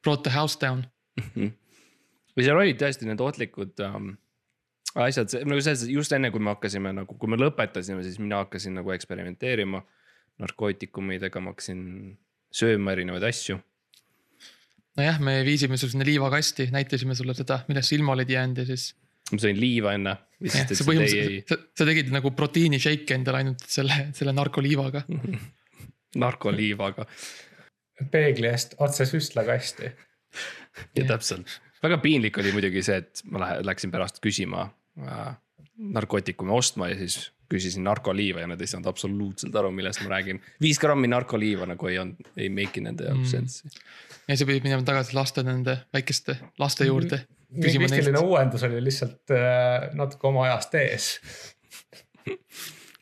brought 0.03 0.23
the 0.23 0.33
house 0.39 0.57
down 0.61 0.83
mm. 1.19 1.29
-hmm. 1.35 1.51
või 2.37 2.43
seal 2.45 2.57
olid 2.57 2.81
tõesti 2.81 3.07
need 3.07 3.21
ohtlikud 3.21 3.79
um, 3.79 4.17
asjad, 4.99 5.33
nagu 5.47 5.63
selles, 5.63 5.85
just 5.91 6.13
enne 6.15 6.31
kui 6.33 6.43
me 6.43 6.53
hakkasime 6.53 6.93
nagu, 6.95 7.15
kui 7.19 7.31
me 7.31 7.39
lõpetasime, 7.39 8.03
siis 8.05 8.19
mina 8.21 8.41
hakkasin 8.43 8.75
nagu 8.79 8.93
eksperimenteerima 8.95 9.83
narkootikumidega, 10.41 11.43
ma 11.43 11.53
hakkasin 11.53 11.83
sööma 12.51 12.95
erinevaid 12.95 13.23
asju. 13.29 13.59
nojah, 14.99 15.21
me 15.23 15.37
viisime 15.47 15.79
sul 15.79 15.93
sinna 15.93 16.07
liivakasti, 16.07 16.67
näitasime 16.73 17.15
sulle 17.15 17.35
seda, 17.37 17.61
millest 17.69 17.91
sa 17.91 17.95
ilma 17.95 18.17
olid 18.17 18.33
jäänud 18.33 18.63
ja 18.63 18.67
siis. 18.73 18.91
ma 19.31 19.39
sõin 19.45 19.59
liiva 19.59 19.95
enne. 19.95 20.17
sa 20.41 20.83
põhimõtteliselt, 20.83 21.47
sa, 21.47 21.59
sa 21.77 21.87
tegid 21.87 22.11
nagu 22.11 22.33
proteiini 22.35 22.81
shake'i 22.81 23.15
endale 23.15 23.43
ainult 23.43 23.63
selle, 23.71 24.09
selle 24.17 24.35
narkoliivaga 24.35 25.05
narkoliivaga. 26.15 27.05
peegli 28.11 28.49
eest 28.49 28.75
otse 28.79 29.05
süstlakasti. 29.05 29.91
ja 30.97 31.05
täpselt, 31.07 31.59
väga 31.83 31.97
piinlik 32.03 32.37
oli 32.41 32.51
muidugi 32.55 32.83
see, 32.83 32.99
et 33.03 33.23
ma 33.31 33.45
lähe, 33.45 33.63
läksin 33.67 33.91
pärast 33.93 34.19
küsima 34.23 34.67
narkootikume 35.95 36.53
ostma 36.53 36.89
ja 36.91 36.97
siis 36.99 37.31
küsisin 37.51 37.83
narkoliiva 37.83 38.45
ja 38.45 38.49
nad 38.51 38.61
ei 38.61 38.69
saanud 38.69 38.87
absoluutselt 38.91 39.55
aru, 39.55 39.71
millest 39.75 40.03
ma 40.05 40.13
räägin. 40.15 40.39
viis 40.61 40.79
grammi 40.79 41.09
narkoliiva 41.11 41.67
nagu 41.73 41.91
ei 41.91 41.99
olnud, 41.99 42.31
ei 42.37 42.49
make'i 42.53 42.83
nende 42.85 43.09
jaoks 43.09 43.27
mm. 43.27 43.31
sense'i. 43.33 43.85
ja 44.29 44.37
sa 44.39 44.47
pidid 44.47 44.67
minema 44.67 44.85
tagasi 44.87 45.15
laste 45.17 45.43
nende 45.47 45.77
väikeste 45.93 46.37
laste 46.61 46.87
juurde. 46.87 47.23
lingvistiline 47.51 48.23
uuendus 48.23 48.63
oli 48.67 48.83
lihtsalt 48.83 49.35
äh, 49.35 49.89
natuke 49.97 50.29
oma 50.31 50.45
ajast 50.47 50.77
ees 50.79 51.09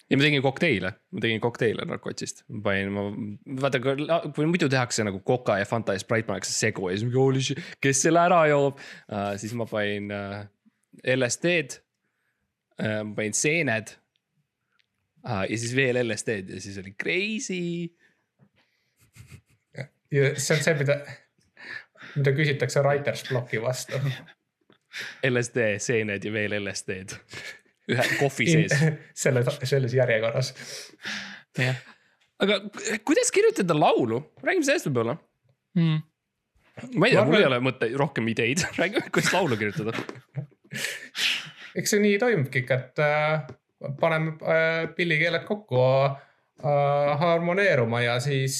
ja 0.09 0.17
ma 0.17 0.25
tegin 0.25 0.41
kokteile, 0.41 0.93
ma 1.13 1.23
tegin 1.23 1.41
kokteile 1.43 1.85
narkotsist, 1.85 2.43
ma 2.49 2.63
panin, 2.65 2.93
ma 2.95 3.03
vaata, 3.61 3.81
kui 3.81 4.47
muidu 4.49 4.69
tehakse 4.71 5.05
nagu 5.05 5.21
Coca 5.25 5.59
ja 5.59 5.67
Fanta 5.69 5.93
ja 5.93 6.01
Sprite 6.01 6.25
pannakse 6.29 6.55
segu 6.55 6.89
ja 6.89 6.97
siis 6.97 7.05
mingi 7.05 7.21
holy 7.21 7.43
shit, 7.45 7.61
kes 7.83 8.01
selle 8.07 8.23
ära 8.25 8.41
joob 8.49 8.79
uh,. 8.79 9.35
siis 9.41 9.53
ma 9.57 9.69
panin 9.69 10.09
uh, 10.09 10.41
LSD-d 11.03 11.79
uh,, 11.79 13.01
ma 13.07 13.15
panin 13.15 13.37
seened 13.37 13.93
uh,. 15.25 15.45
ja 15.45 15.55
siis 15.55 15.75
veel 15.77 16.01
LSD-d 16.03 16.57
ja 16.57 16.61
siis 16.63 16.77
oli 16.81 16.95
crazy. 17.01 17.89
ja 20.11 20.33
see 20.35 20.57
on 20.57 20.63
see, 20.65 20.75
mida, 20.79 20.99
mida 22.15 22.35
küsitakse 22.35 22.83
writer's 22.85 23.25
block'i 23.29 23.61
vastu 23.61 24.01
LSD, 25.29 25.77
seened 25.83 26.25
ja 26.25 26.33
veel 26.33 26.55
LSD-d 26.63 27.19
ühe 27.89 28.05
kohvi 28.21 28.49
sees. 28.49 28.75
selles, 29.17 29.49
selles 29.63 29.95
järjekorras. 29.97 30.53
jah. 31.57 31.81
aga 32.43 32.61
kuidas 33.07 33.33
kirjutada 33.35 33.77
laulu, 33.77 34.21
räägime 34.43 34.67
sellest 34.67 34.89
võib-olla 34.89 35.17
mm.. 35.77 35.99
ma 36.95 37.09
ei 37.09 37.15
tea, 37.15 37.25
mul 37.27 37.41
ei 37.41 37.49
ole 37.49 37.61
mõtte, 37.65 37.91
rohkem 37.99 38.29
ideid, 38.33 38.65
räägi, 38.79 39.05
kuidas 39.09 39.33
laulu 39.35 39.59
kirjutada. 39.59 39.95
eks 41.79 41.95
see 41.95 42.03
nii 42.03 42.19
toimubki 42.21 42.63
ikka, 42.63 42.77
et 42.79 43.01
äh, 43.03 43.49
paneme 43.99 44.35
äh, 44.43 44.85
pillikeeled 44.95 45.45
kokku 45.47 45.81
äh, 45.81 47.19
harmoneeruma 47.23 48.03
ja 48.05 48.19
siis 48.23 48.59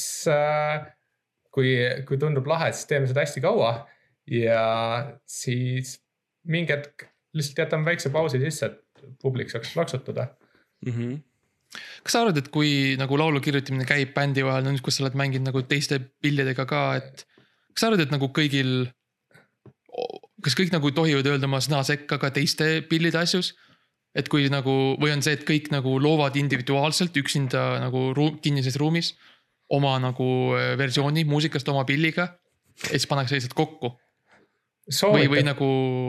kui, 1.53 1.72
kui 2.07 2.20
tundub 2.22 2.47
lahe, 2.49 2.72
siis 2.74 2.89
teeme 2.89 3.10
seda 3.10 3.26
hästi 3.26 3.43
kaua 3.43 3.74
ja 4.30 4.66
siis 5.28 5.97
mingi 6.49 6.76
hetk 6.76 7.10
lihtsalt 7.36 7.66
jätame 7.66 7.89
väikse 7.91 8.12
pausi 8.14 8.41
sisse, 8.41 8.70
et 8.70 9.10
publik 9.22 9.51
saaks 9.51 9.74
plaksutada 9.74 10.30
mm. 10.86 10.93
-hmm 10.93 11.18
kas 12.03 12.16
sa 12.16 12.22
arvad, 12.24 12.38
et 12.41 12.47
kui 12.53 12.95
nagu 12.97 13.18
laulu 13.20 13.41
kirjutamine 13.45 13.86
käib 13.86 14.16
bändi 14.16 14.45
vahel, 14.45 14.64
no 14.66 14.74
nüüd, 14.74 14.82
kus 14.86 14.97
sa 14.97 15.03
oled 15.03 15.18
mänginud 15.20 15.51
nagu 15.51 15.62
teiste 15.70 15.99
pillidega 16.24 16.66
ka, 16.66 16.82
et. 16.97 17.26
kas 17.74 17.84
sa 17.84 17.89
arvad, 17.89 18.01
et 18.05 18.14
nagu 18.16 18.30
kõigil, 18.34 18.89
kas 20.43 20.56
kõik 20.58 20.74
nagu 20.74 20.91
tohivad 20.95 21.28
öelda 21.28 21.50
oma 21.50 21.62
sõna 21.64 21.82
sekka 21.88 22.20
ka 22.22 22.32
teiste 22.36 22.80
pillide 22.89 23.22
asjus? 23.22 23.56
et 24.18 24.26
kui 24.26 24.47
nagu 24.50 24.76
või 24.97 25.12
on 25.14 25.22
see, 25.22 25.36
et 25.38 25.43
kõik 25.45 25.70
nagu 25.70 26.00
loovad 26.02 26.36
individuaalselt 26.39 27.16
üksinda 27.22 27.78
nagu 27.84 28.10
ruum, 28.18 28.39
kinnises 28.41 28.80
ruumis 28.82 29.14
oma 29.70 29.93
nagu 30.02 30.56
äh, 30.58 30.74
versiooni 30.80 31.28
muusikast 31.30 31.70
oma 31.70 31.86
pilliga 31.86 32.26
ja 32.88 32.95
siis 32.95 33.06
pannakse 33.08 33.38
lihtsalt 33.38 33.54
kokku. 33.54 33.93
või, 35.14 35.28
või 35.30 35.43
nagu 35.45 35.68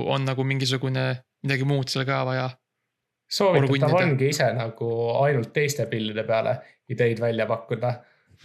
on 0.08 0.24
nagu 0.24 0.44
mingisugune 0.48 1.04
midagi 1.44 1.68
muud 1.68 1.92
seal 1.92 2.06
ka 2.08 2.22
vaja 2.24 2.48
soovitatav 3.30 3.94
ongi 4.00 4.30
ise 4.32 4.48
nagu 4.56 4.90
ainult 5.22 5.52
teiste 5.54 5.86
pillide 5.90 6.24
peale 6.26 6.56
ideid 6.90 7.20
välja 7.22 7.46
pakkuda. 7.46 7.92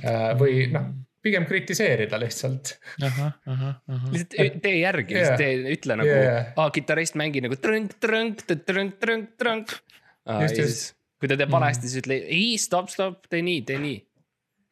Äh, 0.03 0.31
või 0.37 0.67
noh, 0.73 0.91
pigem 1.25 1.47
kritiseerida 1.49 2.19
lihtsalt. 2.21 2.75
lihtsalt 3.01 4.59
tee 4.63 4.75
järgi 4.79 5.17
yeah., 5.17 5.37
tee, 5.39 5.55
ütle 5.75 5.97
nagu 6.01 6.11
yeah., 6.11 6.51
aa 6.61 6.73
kitarrist 6.75 7.17
mängi 7.19 7.43
nagu 7.45 7.57
trõnk, 7.59 7.97
trõnk, 8.03 8.45
trõnk, 8.47 8.99
trõnk, 9.01 9.31
trõnk. 9.41 9.77
kui 11.15 11.31
ta 11.31 11.37
teeb 11.39 11.53
valesti, 11.53 11.89
siis 11.89 12.03
ütle 12.03 12.19
ei, 12.23 12.53
stopp, 12.61 12.91
stopp, 12.93 13.29
tee 13.31 13.41
nii, 13.45 13.63
tee 13.67 13.79
nii 13.81 14.01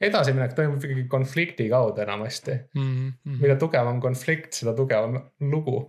edasiminek 0.03 0.55
toimub 0.57 0.83
ikkagi 0.83 1.05
konflikti 1.11 1.69
kaudu 1.71 2.03
enamasti 2.03 2.51
mm. 2.51 2.83
-hmm. 2.83 3.39
mida 3.41 3.55
tugevam 3.59 4.01
konflikt, 4.01 4.53
seda 4.59 4.73
tugevam 4.75 5.19
lugu 5.39 5.87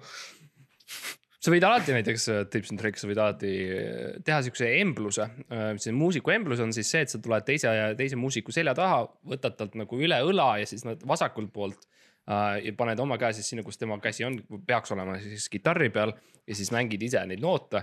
sa 1.44 1.52
võid 1.52 1.64
alati 1.66 1.92
näiteks 1.92 2.26
äh, 2.32 2.42
tips 2.50 2.72
and 2.72 2.80
tricks, 2.80 3.02
sa 3.04 3.08
võid 3.08 3.20
alati 3.20 3.50
äh, 3.68 4.14
teha 4.24 4.40
siukse 4.46 4.68
embluse. 4.80 5.26
Äh, 5.52 5.66
see 5.82 5.92
muusiku 5.96 6.32
emblus 6.34 6.62
on 6.64 6.72
siis 6.76 6.88
see, 6.90 7.02
et 7.04 7.12
sa 7.12 7.20
tuled 7.22 7.44
teise, 7.46 7.72
teise 7.98 8.18
muusiku 8.20 8.54
selja 8.54 8.72
taha, 8.76 9.02
võtad 9.34 9.58
talt 9.58 9.76
nagu 9.78 10.00
üle 10.00 10.20
õla 10.24 10.54
ja 10.62 10.70
siis 10.70 10.86
nad 10.88 11.02
vasakult 11.08 11.52
poolt. 11.54 11.90
ja 12.24 12.72
paned 12.72 13.00
oma 13.04 13.18
käe 13.20 13.34
siis 13.36 13.50
sinna, 13.50 13.60
kus 13.60 13.76
tema 13.76 13.98
käsi 14.00 14.24
on, 14.24 14.38
peaks 14.64 14.94
olema 14.94 15.18
siis 15.20 15.44
kitarri 15.52 15.90
peal 15.92 16.14
ja 16.48 16.54
siis 16.56 16.70
mängid 16.72 17.02
ise 17.04 17.20
neid 17.28 17.42
noote. 17.44 17.82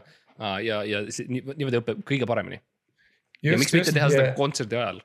ja, 0.66 0.80
ja 0.82 1.03
niimoodi 1.28 1.78
õpib 1.78 2.01
kõige 2.09 2.26
paremini. 2.26 2.57
ja 3.45 3.59
miks 3.62 3.76
mitte 3.76 3.93
teha 3.93 4.07
seda 4.09 4.32
kontserdi 4.34 4.80
ajal. 4.80 5.03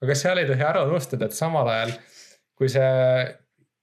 aga 0.00 0.16
seal 0.16 0.40
ei 0.40 0.48
tohi 0.48 0.64
ära 0.64 0.86
unustada, 0.88 1.28
et 1.28 1.36
samal 1.36 1.68
ajal, 1.68 1.92
kui 2.56 2.72
see 2.72 2.88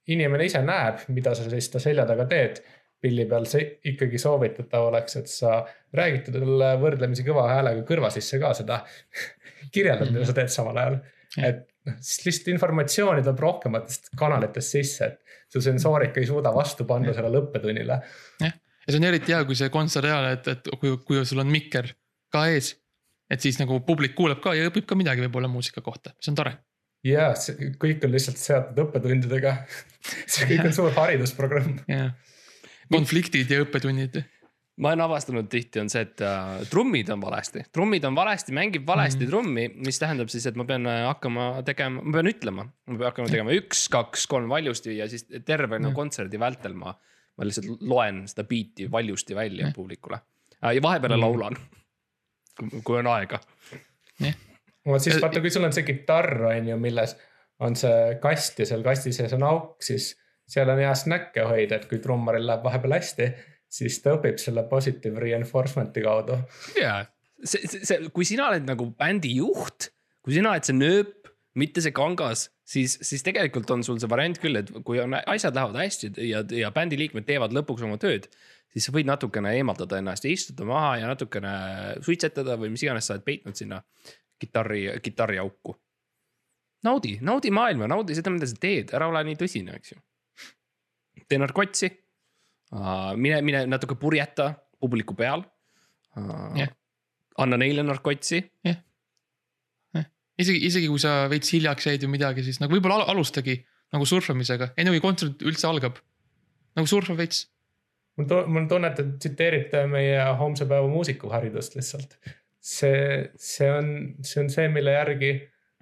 inimene 0.09 0.49
ise 0.49 0.63
näeb, 0.65 1.05
mida 1.13 1.36
sa 1.38 1.45
siis 1.53 1.69
ta 1.69 1.84
selja 1.86 2.07
taga 2.09 2.26
teed 2.32 2.63
pilli 3.01 3.25
peal 3.29 3.45
see 3.49 3.65
ikkagi 3.91 4.19
soovitatav 4.21 4.89
oleks, 4.89 5.17
et 5.19 5.31
sa 5.31 5.59
räägid 5.95 6.31
talle 6.33 6.71
võrdlemisi 6.81 7.25
kõva 7.27 7.47
häälega 7.51 7.83
kõrva 7.87 8.11
sisse 8.13 8.39
ka 8.41 8.53
seda 8.57 8.81
kirjeldad, 9.75 10.11
mida 10.13 10.27
sa 10.27 10.35
teed 10.37 10.53
samal 10.53 10.79
ajal. 10.81 10.99
et 11.37 11.65
noh, 11.89 11.97
siis 11.99 12.25
lihtsalt 12.27 12.53
informatsiooni 12.55 13.25
tuleb 13.25 13.43
rohkematest 13.45 14.13
kanalitest 14.19 14.77
sisse, 14.77 15.11
et 15.11 15.51
su 15.51 15.61
sensoorika 15.63 16.21
ei 16.21 16.29
suuda 16.29 16.53
vastu 16.55 16.87
panna 16.89 17.13
sellele 17.15 17.43
õppetunnile. 17.43 17.99
jah, 18.41 18.55
ja 18.55 18.87
see 18.93 19.01
on 19.01 19.09
eriti 19.11 19.35
hea, 19.35 19.43
kui 19.47 19.59
see 19.59 19.73
kontsert 19.73 20.09
ajal, 20.09 20.31
et, 20.37 20.53
et 20.55 20.71
kui, 20.79 20.95
kui 21.05 21.25
sul 21.27 21.43
on 21.43 21.51
mikker 21.51 21.91
ka 22.33 22.47
ees. 22.53 22.75
et 23.31 23.41
siis 23.41 23.59
nagu 23.61 23.81
publik 23.85 24.15
kuuleb 24.17 24.41
ka 24.41 24.53
ja 24.57 24.69
õpib 24.69 24.87
ka 24.89 24.97
midagi 24.97 25.25
võib-olla 25.25 25.51
muusika 25.51 25.83
kohta, 25.85 26.15
see 26.21 26.33
on 26.33 26.39
tore 26.41 26.57
jaa, 27.05 27.33
see 27.37 27.73
kõik 27.81 28.05
on 28.07 28.15
lihtsalt 28.15 28.41
seotud 28.41 28.87
õppetundidega 28.87 29.59
see 30.31 30.47
kõik 30.53 30.71
on 30.71 30.79
suur 30.79 30.95
haridusprogramm. 30.97 31.83
jah 31.91 32.15
konfliktid 32.91 33.51
ja 33.51 33.63
õppetunnid 33.65 34.23
ma 34.81 34.91
olen 34.91 35.03
avastanud 35.05 35.47
tihti 35.51 35.79
on 35.79 35.89
see, 35.91 36.03
et 36.03 36.21
äh, 36.25 36.63
trummid 36.71 37.09
on 37.13 37.21
valesti, 37.23 37.63
trummid 37.73 38.03
on 38.07 38.15
valesti, 38.17 38.53
mängib 38.55 38.88
valesti 38.88 39.23
mm. 39.23 39.31
trummi, 39.31 39.67
mis 39.88 39.99
tähendab 40.01 40.31
siis, 40.31 40.47
et 40.49 40.57
ma 40.59 40.65
pean 40.67 40.88
äh, 40.89 41.03
hakkama 41.07 41.47
tegema, 41.67 42.03
ma 42.03 42.17
pean 42.17 42.31
ütlema. 42.31 42.65
ma 42.67 42.97
pean 42.97 43.07
hakkama 43.07 43.31
tegema 43.31 43.55
üks, 43.55 43.86
kaks, 43.93 44.25
kolm 44.31 44.51
valjusti 44.51 44.97
ja 44.97 45.07
siis 45.11 45.27
terve 45.47 45.79
no, 45.79 45.93
kontserdi 45.95 46.39
vältel 46.41 46.75
ma, 46.77 46.91
ma 46.91 47.47
lihtsalt 47.47 47.86
loen 47.88 48.25
seda 48.31 48.47
beat'i 48.49 48.89
valjusti 48.91 49.38
välja 49.38 49.69
mm. 49.69 49.77
publikule 49.77 50.19
äh,. 50.59 50.75
ja 50.75 50.83
vahepeal 50.83 51.15
mm. 51.15 51.23
laulan, 51.23 51.61
kui 52.83 52.99
on 52.99 53.11
aega. 53.15 53.39
vot 54.91 55.07
siis 55.07 55.21
vaata, 55.23 55.39
kui 55.43 55.53
sul 55.53 55.67
on 55.67 55.75
see 55.75 55.88
kitarr 55.88 56.49
on 56.51 56.71
ju, 56.73 56.77
milles 56.83 57.15
on 57.63 57.79
see 57.79 58.19
kast 58.19 58.59
ja 58.59 58.67
seal 58.67 58.83
kasti 58.83 59.15
sees 59.15 59.31
on 59.38 59.47
auk, 59.47 59.79
siis 59.88 60.11
seal 60.49 60.69
on 60.69 60.81
hea 60.81 60.93
snäkke 60.95 61.45
hoida, 61.49 61.79
et 61.79 61.89
kui 61.89 61.99
trummaril 62.03 62.45
läheb 62.47 62.65
vahepeal 62.65 62.97
hästi, 62.99 63.29
siis 63.75 63.99
ta 64.03 64.15
õpib 64.17 64.39
selle 64.41 64.65
positive 64.69 65.21
reinforcement'i 65.21 66.03
kaudu. 66.05 66.39
ja, 66.79 66.99
see, 67.43 67.65
see, 67.65 67.83
see, 67.83 68.09
kui 68.15 68.27
sina 68.27 68.49
oled 68.51 68.67
nagu 68.67 68.89
bändi 68.97 69.35
juht, 69.39 69.89
kui 70.25 70.37
sina 70.37 70.53
oled 70.53 70.67
see 70.67 70.77
nööp, 70.77 71.25
mitte 71.59 71.81
see 71.83 71.93
kangas, 71.95 72.49
siis, 72.67 72.97
siis 73.05 73.23
tegelikult 73.23 73.69
on 73.71 73.83
sul 73.87 73.99
see 74.01 74.11
variant 74.11 74.37
küll, 74.41 74.59
et 74.59 74.71
kui 74.87 74.99
on 74.99 75.15
asjad 75.21 75.55
lähevad 75.55 75.79
hästi 75.79 76.11
ja, 76.27 76.43
ja 76.51 76.71
bändi 76.75 76.99
liikmed 76.99 77.27
teevad 77.27 77.55
lõpuks 77.55 77.85
oma 77.87 77.97
tööd. 78.01 78.27
siis 78.75 78.89
sa 78.89 78.91
võid 78.91 79.07
natukene 79.07 79.53
eemaldada 79.55 80.01
ennast 80.01 80.25
ja 80.27 80.33
istuda 80.35 80.67
maha 80.67 80.97
ja 80.99 81.07
natukene 81.07 81.53
suitsetada 82.03 82.57
või 82.59 82.73
mis 82.73 82.83
iganes 82.83 83.07
sa 83.07 83.15
oled 83.15 83.23
peitnud 83.23 83.55
sinna 83.55 83.79
kitarri, 84.41 84.99
kitarriauku. 85.01 85.77
naudi, 86.83 87.15
naudi 87.21 87.51
maailma, 87.55 87.87
naudi 87.87 88.17
seda, 88.17 88.33
mida 88.35 88.47
sa 88.49 88.59
teed, 88.59 88.91
ära 88.93 89.07
ole 89.07 89.23
nii 89.23 89.39
tõsine, 89.39 89.79
eks 89.79 89.95
ju. 89.95 90.01
Tee 91.28 91.39
narkotsi 91.41 91.91
uh,, 91.91 93.13
mine, 93.16 93.41
mine 93.41 93.66
natuke 93.72 93.97
purjeta 93.99 94.53
publiku 94.80 95.16
peal 95.18 95.43
uh,. 95.43 96.51
Jah. 96.59 96.74
anna 97.38 97.57
neile 97.59 97.84
narkotsi 97.84 98.43
isegi, 100.41 100.61
isegi 100.68 100.91
kui 100.91 101.01
sa 101.01 101.26
veits 101.32 101.51
hiljaks 101.55 101.89
jäid 101.89 102.05
või 102.05 102.16
midagi, 102.18 102.43
siis 102.45 102.59
nagu 102.61 102.76
võib-olla 102.76 103.01
al- 103.01 103.16
alustagi 103.16 103.59
nagu 103.95 104.07
surfamisega, 104.09 104.74
enne 104.80 104.93
kui 104.95 105.03
kontsert 105.03 105.43
üldse 105.45 105.68
algab. 105.70 105.99
nagu 106.76 106.89
surfa 106.91 107.16
veits, 107.16 107.45
mul 108.20 108.28
tu-, 108.28 108.45
mul 108.49 108.63
on 108.63 108.72
tunne, 108.72 108.89
et 108.91 108.97
te 108.99 109.05
tsiteerite 109.16 109.86
meie 109.91 110.24
homse 110.39 110.68
päeva 110.68 110.89
muusikuharidust 110.91 111.78
lihtsalt. 111.80 112.18
see, 112.59 113.30
see 113.38 113.70
on, 113.72 113.91
see 114.26 114.41
on 114.43 114.49
see, 114.49 114.68
mille 114.74 114.95
järgi 114.95 115.36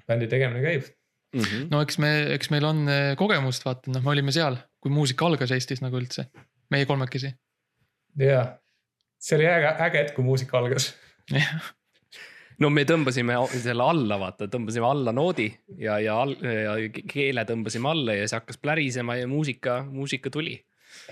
bändi 0.08 0.28
tegemine 0.30 0.62
käib. 0.66 0.92
mm. 1.34 1.42
-hmm. 1.42 1.66
no 1.72 1.82
eks 1.82 1.98
me, 1.98 2.14
eks 2.36 2.52
meil 2.54 2.70
on 2.70 2.86
eh, 2.90 3.16
kogemust, 3.18 3.66
vaata 3.66 3.92
noh, 3.92 4.04
me 4.04 4.14
olime 4.14 4.36
seal, 4.36 4.60
kui 4.84 4.92
muusika 4.92 5.28
algas 5.30 5.54
Eestis 5.56 5.82
nagu 5.84 5.96
üldse, 6.00 6.28
meie 6.74 6.88
kolmekesi. 6.90 7.32
jaa, 8.20 8.44
see 9.24 9.40
oli 9.40 9.48
äge, 9.48 9.72
äge 9.88 10.04
hetk, 10.04 10.18
kui 10.18 10.28
muusika 10.28 10.60
algas. 10.60 10.92
no 12.62 12.70
me 12.74 12.84
tõmbasime 12.88 13.38
selle 13.56 13.88
alla, 13.88 14.20
vaata, 14.22 14.50
tõmbasime 14.52 14.90
alla 14.90 15.14
noodi 15.16 15.48
ja, 15.80 15.98
ja, 16.04 16.20
ja 16.28 16.76
keele 17.10 17.46
tõmbasime 17.50 17.92
alla 17.94 18.18
ja 18.18 18.28
see 18.28 18.40
hakkas 18.40 18.60
plärisema 18.62 19.18
ja 19.20 19.30
muusika, 19.32 19.82
muusika 19.88 20.32
tuli. 20.34 20.58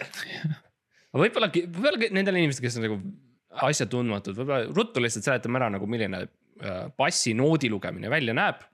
aga 0.06 1.24
võib-olla, 1.24 1.52
võib-olla 1.52 2.12
nendele 2.12 2.44
inimestele, 2.44 2.68
kes 2.68 2.80
on 2.80 2.88
nagu 2.88 3.00
asjatundmatud, 3.68 4.36
võib-olla 4.38 4.68
ruttu 4.72 5.04
lihtsalt 5.04 5.28
seletame 5.28 5.60
ära 5.60 5.72
nagu 5.74 5.88
milline 5.90 6.26
äh, 6.26 6.84
bassi 6.98 7.34
noodi 7.38 7.72
lugemine 7.72 8.12
välja 8.12 8.36
näeb. 8.38 8.68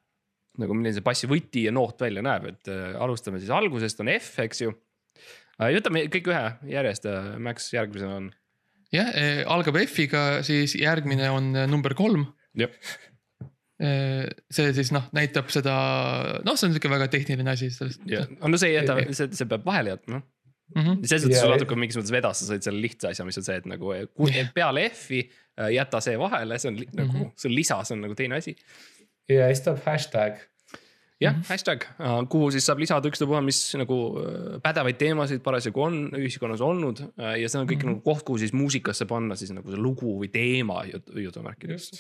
nagu 0.58 0.74
milline 0.74 0.96
see 0.96 1.06
bassi 1.06 1.30
võti 1.30 1.68
ja 1.68 1.72
noot 1.74 2.02
välja 2.02 2.24
näeb, 2.26 2.50
et 2.52 2.70
äh, 2.74 2.98
alustame 3.02 3.42
siis 3.42 3.54
algusest 3.54 4.02
on 4.02 4.10
F, 4.18 4.40
eks 4.46 4.66
ju. 4.66 4.74
Võtame 5.60 6.06
kõik 6.14 6.28
ühe 6.32 6.44
järjest, 6.74 7.08
Max 7.40 7.72
järgmisena 7.74 8.16
on. 8.22 8.32
jah, 8.94 9.10
algab 9.50 9.80
F-iga, 9.84 10.44
siis 10.48 10.76
järgmine 10.80 11.30
on 11.34 11.52
number 11.70 11.94
kolm. 11.98 12.28
see 13.78 14.72
siis 14.74 14.90
noh, 14.96 15.04
näitab 15.14 15.52
seda, 15.54 15.74
noh, 16.46 16.56
see 16.58 16.66
on 16.70 16.74
sihuke 16.74 16.90
väga 16.90 17.08
tehniline 17.14 17.52
asi 17.54 17.70
sellest. 17.74 18.02
no 18.42 18.58
see 18.58 18.72
ei 18.72 18.80
jäta, 18.80 18.96
see, 19.14 19.30
see 19.38 19.46
peab 19.50 19.66
vahele 19.68 19.96
jätma 19.96 20.24
Mm 20.76 20.84
-hmm. 20.84 21.06
selles 21.08 21.22
suhtes 21.24 21.40
sul 21.40 21.52
natuke 21.54 21.76
mingis 21.80 21.96
mõttes 21.96 22.12
vedas, 22.12 22.40
sa 22.42 22.48
sõid 22.54 22.66
selle 22.66 22.82
lihtsa 22.84 23.08
asja, 23.14 23.24
mis 23.26 23.38
on 23.40 23.44
see, 23.46 23.56
et 23.56 23.66
nagu 23.72 23.94
peale 24.54 24.82
F-i 24.90 25.22
äh, 25.62 25.70
jäta 25.72 26.02
see 26.04 26.18
vahele, 26.20 26.58
see 26.60 26.68
on 26.74 26.76
nagu 26.92 27.14
Mhm. 27.14 27.30
see 27.40 27.48
on 27.50 27.56
lisa, 27.56 27.78
see 27.88 27.96
on 27.96 28.02
nagu 28.02 28.16
teine 28.20 28.36
asi. 28.36 28.56
ja 29.30 29.48
siis 29.48 29.62
tuleb 29.64 29.80
hashtag. 29.86 30.34
Jah 31.22 31.34
mm 31.34 31.42
-hmm., 31.42 31.50
hashtag, 31.50 31.86
kuhu 32.30 32.52
siis 32.52 32.66
saab 32.66 32.80
lisada 32.80 33.10
ükstapuha, 33.10 33.42
mis 33.42 33.60
nagu 33.80 33.98
äh, 34.22 34.60
pädevaid 34.64 34.98
teemasid 35.02 35.42
parasjagu 35.46 35.82
on 35.82 36.00
ühiskonnas 36.18 36.62
olnud 36.62 37.02
äh, 37.20 37.40
ja 37.42 37.50
see 37.50 37.62
on 37.62 37.68
kõik 37.68 37.84
mm. 37.84 37.90
-hmm. 37.90 37.98
nagu 37.98 38.02
koht, 38.06 38.26
kuhu 38.26 38.38
siis 38.38 38.54
muusikasse 38.54 39.06
panna 39.06 39.36
siis 39.36 39.52
nagu 39.52 39.72
see 39.72 39.82
lugu 39.82 40.18
või 40.22 40.30
teema 40.32 40.84
jut- 40.86 41.14
jutumärkides. 41.24 41.92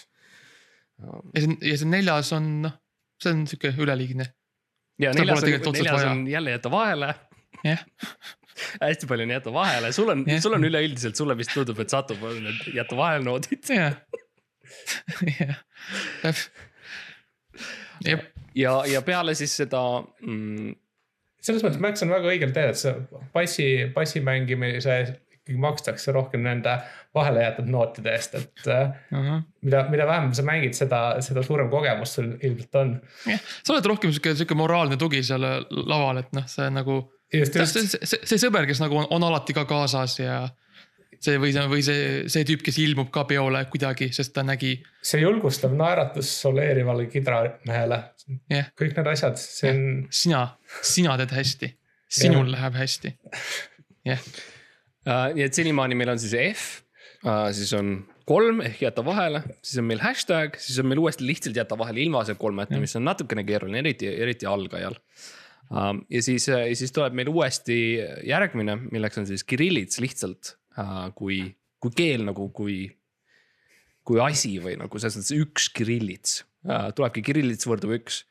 ja 1.33 1.41
see, 1.41 1.57
ja 1.61 1.77
see 1.77 1.89
neljas 1.89 2.33
on 2.33 2.51
noh, 2.67 2.77
see 3.23 3.33
on 3.33 3.47
sihuke 3.47 3.73
üleliigne. 3.77 4.25
ja 4.99 5.13
Seda 5.13 5.23
neljas 5.23 5.43
on, 5.43 5.73
neljas 5.73 5.93
vaja. 5.93 6.11
on 6.11 6.27
jälle 6.27 6.51
jätta 6.51 6.71
vahele 6.71 7.15
jah, 7.63 7.83
hästi 8.85 9.09
palju 9.09 9.25
on 9.27 9.33
jätta 9.35 9.53
vahele, 9.53 9.91
sul 9.93 10.09
on 10.13 10.23
Jah. 10.27 10.41
sul 10.41 10.53
on 10.57 10.63
üleüldiselt, 10.69 11.15
sulle 11.17 11.37
vist 11.37 11.53
tundub, 11.53 11.79
et 11.79 11.93
satub 11.93 12.21
need 12.41 12.73
jätta 12.75 12.97
vahele 12.97 13.25
noodid. 13.25 13.63
jah, 13.69 13.97
jah. 15.39 15.55
jah, 18.07 18.25
ja, 18.57 18.81
ja 18.89 19.01
peale 19.05 19.35
siis 19.37 19.53
seda 19.61 19.83
mm, 20.01 20.75
selles 21.43 21.63
mõttes 21.63 21.81
Max 21.83 22.03
on 22.03 22.11
väga 22.13 22.33
õigel 22.33 22.51
teel, 22.55 22.73
et 22.73 22.81
see 22.81 22.93
bassi, 23.35 23.69
bassi 23.95 24.21
mängimise 24.25 24.99
ikkagi 25.47 25.59
makstakse 25.63 26.11
rohkem 26.11 26.43
nende 26.43 26.73
vahele 27.15 27.45
jäetud 27.45 27.69
nootide 27.71 28.11
eest, 28.17 28.35
et 28.35 28.67
äh, 28.71 28.89
mida, 29.63 29.85
mida 29.91 30.07
vähem 30.09 30.33
sa 30.35 30.43
mängid, 30.43 30.75
seda, 30.75 31.21
seda 31.23 31.43
suurem 31.45 31.69
kogemus 31.71 32.17
sul 32.17 32.33
ilmselt 32.35 32.79
on. 32.81 32.95
jah, 33.31 33.45
sa 33.63 33.75
oled 33.75 33.87
rohkem 33.93 34.11
sihuke, 34.11 34.35
sihuke 34.35 34.57
moraalne 34.59 34.99
tugi 34.99 35.23
seal 35.23 35.45
laval, 35.71 36.19
et 36.23 36.33
noh, 36.35 36.47
see 36.51 36.67
nagu. 36.73 36.99
see, 37.31 37.87
see, 37.87 38.21
see 38.23 38.39
sõber, 38.41 38.67
kes 38.67 38.83
nagu 38.83 38.99
on, 39.03 39.07
on 39.15 39.27
alati 39.29 39.55
ka 39.55 39.63
kaasas 39.69 40.19
ja 40.19 40.41
see 41.23 41.39
või 41.41 41.53
see, 41.55 41.69
või 41.71 41.85
see, 41.85 42.03
see 42.31 42.47
tüüp, 42.47 42.65
kes 42.65 42.81
ilmub 42.83 43.09
ka 43.13 43.23
peole 43.29 43.63
kuidagi, 43.71 44.09
sest 44.15 44.35
ta 44.35 44.43
nägi, 44.45 44.75
see 45.05 45.23
julgustav 45.23 45.73
naeratus 45.77 46.29
soleerivale 46.43 47.07
kidramehele. 47.11 48.03
jah, 48.53 48.69
kõik 48.77 48.99
need 48.99 49.09
asjad, 49.13 49.39
see 49.41 49.73
on, 49.73 49.87
sina, 50.23 50.43
sina 50.85 51.17
teed 51.21 51.33
hästi, 51.39 51.71
sinul 52.19 52.53
läheb 52.53 52.77
hästi. 52.77 53.15
jah, 54.07 54.29
Uh, 55.07 55.29
nii 55.37 55.45
et 55.45 55.55
senimaani 55.55 55.95
meil 55.95 56.11
on 56.11 56.19
siis 56.19 56.35
F. 56.35 56.63
Uh,, 57.23 57.47
siis 57.55 57.71
on 57.77 57.93
kolm 58.27 58.59
ehk 58.65 58.81
jäta 58.83 59.03
vahele, 59.07 59.39
siis 59.63 59.79
on 59.79 59.87
meil 59.87 60.01
hashtag, 60.03 60.57
siis 60.59 60.81
on 60.81 60.89
meil 60.91 60.99
uuesti 60.99 61.23
lihtsalt 61.23 61.55
jäta 61.55 61.77
vahele 61.79 62.03
ilma 62.03 62.25
see 62.27 62.35
kolmeta, 62.39 62.75
mis 62.81 62.95
on 62.99 63.05
natukene 63.07 63.45
keeruline, 63.47 63.79
eriti, 63.85 64.09
eriti 64.11 64.49
algajal. 64.49 64.97
Uh,. 65.71 65.93
ja 66.11 66.23
siis, 66.23 66.49
ja 66.51 66.59
siis 66.75 66.91
tuleb 66.95 67.15
meil 67.15 67.31
uuesti 67.31 67.77
järgmine, 68.27 68.75
milleks 68.91 69.23
on 69.23 69.29
siis 69.29 69.47
kirillits 69.47 70.03
lihtsalt 70.03 70.57
kui, 71.17 71.41
kui 71.81 71.93
keel 71.97 72.25
nagu, 72.27 72.49
kui, 72.55 72.79
kui 74.07 74.21
asi 74.23 74.57
või 74.63 74.77
nagu 74.79 75.01
selles 75.01 75.19
mõttes 75.19 75.37
üks 75.37 75.69
kirillits 75.75 76.41
uh,, 76.67 76.89
tulebki 76.95 77.25
kirillits 77.25 77.67
võrdub 77.69 77.95
üks. 77.97 78.23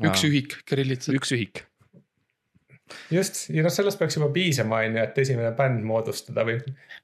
üks 0.00 0.24
ühik, 0.28 0.60
kirillitsa. 0.68 1.14
üks 1.16 1.34
ühik 1.36 1.64
just 3.10 3.42
ja 3.50 3.64
noh, 3.64 3.72
sellest 3.72 3.98
peaks 4.00 4.16
juba 4.18 4.28
piisama, 4.34 4.80
on 4.86 4.98
ju, 4.98 5.02
et 5.02 5.18
esimene 5.22 5.50
bänd 5.56 5.82
moodustada 5.86 6.44
või. 6.46 6.58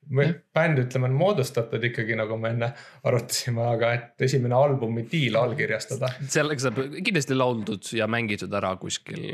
või 0.07 0.29
bänd, 0.55 0.79
ütleme, 0.85 1.09
on 1.11 1.17
moodustatud 1.19 1.83
ikkagi 1.89 2.17
nagu 2.19 2.39
me 2.39 2.53
enne 2.55 2.69
arutasime, 3.09 3.65
aga 3.73 3.93
et 3.97 4.27
esimene 4.29 4.55
albumi 4.55 5.07
diil 5.11 5.39
allkirjastada. 5.41 6.13
sellega 6.33 6.67
saab 6.67 6.81
kindlasti 6.97 7.37
lauldud 7.37 7.91
ja 7.99 8.09
mängitud 8.11 8.55
ära 8.55 8.75
kuskil, 8.81 9.27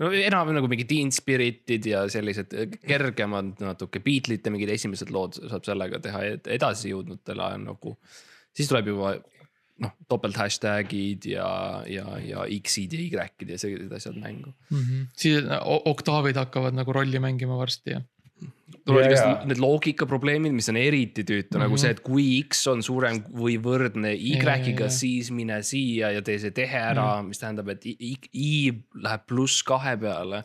no 0.00 0.10
enam 0.10 0.52
nagu 0.56 0.70
mingid 0.72 0.90
Teen 0.90 1.14
Spiritid 1.14 1.86
ja 1.90 2.04
sellised 2.12 2.54
kergemad 2.86 3.56
natuke 3.62 4.02
Beatlesite 4.04 4.52
mingid 4.54 4.74
esimesed 4.74 5.12
lood 5.14 5.38
saab 5.38 5.66
sellega 5.68 6.02
teha, 6.02 6.24
et 6.36 6.50
edasi 6.58 6.92
jõudnutele 6.92 7.52
on 7.54 7.70
nagu. 7.70 7.96
siis 8.56 8.68
tuleb 8.70 8.86
juba 8.88 9.16
noh, 9.82 9.92
topelt 10.08 10.36
hashtag'id 10.40 11.28
ja, 11.28 11.46
ja, 11.90 12.18
ja 12.24 12.44
X-id 12.58 12.96
ja 12.96 13.04
Y-id 13.04 13.54
ja 13.54 13.60
sellised 13.60 13.92
asjad 13.96 14.18
mängu. 14.20 14.54
Mhm. 14.70 15.08
siis 15.16 15.44
o- 15.60 15.82
oktaavad 15.92 16.36
hakkavad 16.36 16.76
nagu 16.76 16.92
rolli 16.96 17.20
mängima 17.22 17.58
varsti 17.58 17.96
ja. 17.96 18.02
tulevad 18.88 19.12
ja. 19.12 19.28
need 19.48 19.60
loogikaprobleemid, 19.60 20.54
mis 20.56 20.68
on 20.72 20.80
eriti 20.80 21.24
tüütu 21.24 21.56
mm, 21.56 21.56
-hmm. 21.56 21.64
nagu 21.66 21.80
see, 21.80 21.94
et 21.96 22.02
kui 22.04 22.26
X 22.42 22.66
on 22.72 22.82
suurem 22.82 23.22
või 23.32 23.56
võrdne 23.62 24.14
ja. 24.88 24.90
siis 24.90 25.30
mine 25.30 25.62
siia 25.62 26.12
ja 26.16 26.22
tee 26.22 26.38
see 26.38 26.50
tehe 26.56 26.80
ära 26.80 27.04
mm, 27.04 27.20
-hmm. 27.20 27.28
mis 27.32 27.42
tähendab, 27.42 27.68
et 27.68 27.86
I, 27.86 27.96
I, 28.00 28.14
I 28.32 28.52
läheb 29.02 29.26
pluss 29.28 29.62
kahe 29.62 29.96
peale 30.00 30.44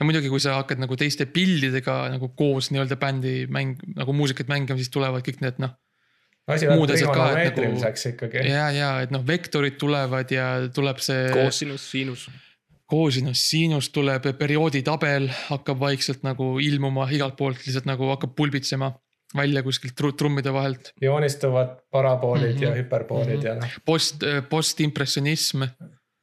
ja 0.00 0.06
muidugi, 0.06 0.30
kui 0.32 0.40
sa 0.40 0.56
hakkad 0.60 0.80
nagu 0.80 0.96
teiste 0.98 1.26
pillidega 1.28 2.06
nagu 2.14 2.30
koos 2.38 2.70
nii-öelda 2.72 2.96
bändi 3.00 3.34
mäng, 3.52 3.82
nagu 3.96 4.14
muusikat 4.16 4.48
mängima, 4.48 4.78
siis 4.80 4.92
tulevad 4.92 5.24
kõik 5.26 5.42
need 5.44 5.60
noh. 5.62 5.74
Asi 6.46 6.68
Muud 6.70 6.90
asjad 6.94 7.12
ka, 7.14 7.28
et 7.42 7.56
ikkagi. 8.12 8.42
ja, 8.48 8.70
ja 8.70 8.90
et 9.02 9.10
noh, 9.10 9.22
vektorid 9.26 9.78
tulevad 9.80 10.30
ja 10.30 10.68
tuleb 10.74 10.98
see. 11.02 11.30
koosinus, 11.32 11.90
siinus. 11.90 12.28
koosinus, 12.86 13.40
siinus 13.50 13.88
tuleb 13.90 14.28
periooditabel 14.38 15.26
hakkab 15.48 15.80
vaikselt 15.80 16.22
nagu 16.22 16.58
ilmuma 16.62 17.08
igalt 17.10 17.36
poolt 17.36 17.58
lihtsalt 17.66 17.88
nagu 17.90 18.08
hakkab 18.12 18.36
pulbitsema 18.38 18.92
välja 19.36 19.62
kuskilt 19.66 19.96
tru- 19.98 20.14
trummide 20.16 20.52
vahelt. 20.54 20.92
joonistuvad 21.02 21.76
paraboolid 21.90 22.52
mm 22.54 22.58
-hmm. 22.58 22.62
ja 22.62 22.70
Mhm. 22.70 22.78
hüperboolid 22.78 23.36
mm 23.36 23.42
-hmm. 23.42 23.46
ja 23.46 23.54
noh, 23.54 23.68
Post, 23.84 24.22
postimpressionism, 24.48 25.62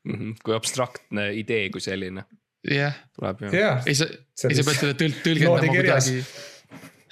Mhm, 0.05 0.31
kui 0.43 0.55
abstraktne 0.55 1.29
idee 1.33 1.69
kui 1.69 1.81
selline 1.81 2.25
jah, 2.67 2.93
tuleb 3.15 3.41
ju. 3.41 3.51
jah, 3.55 3.83
ei 3.87 3.95
sa, 3.95 4.05
See 4.35 4.49
ei 4.49 4.55
sa 4.55 4.63
pead 4.67 4.79
selle 4.79 4.93
tõl-, 4.99 5.15
tõlgendama 5.23 5.67
kuidagi. 5.75 6.23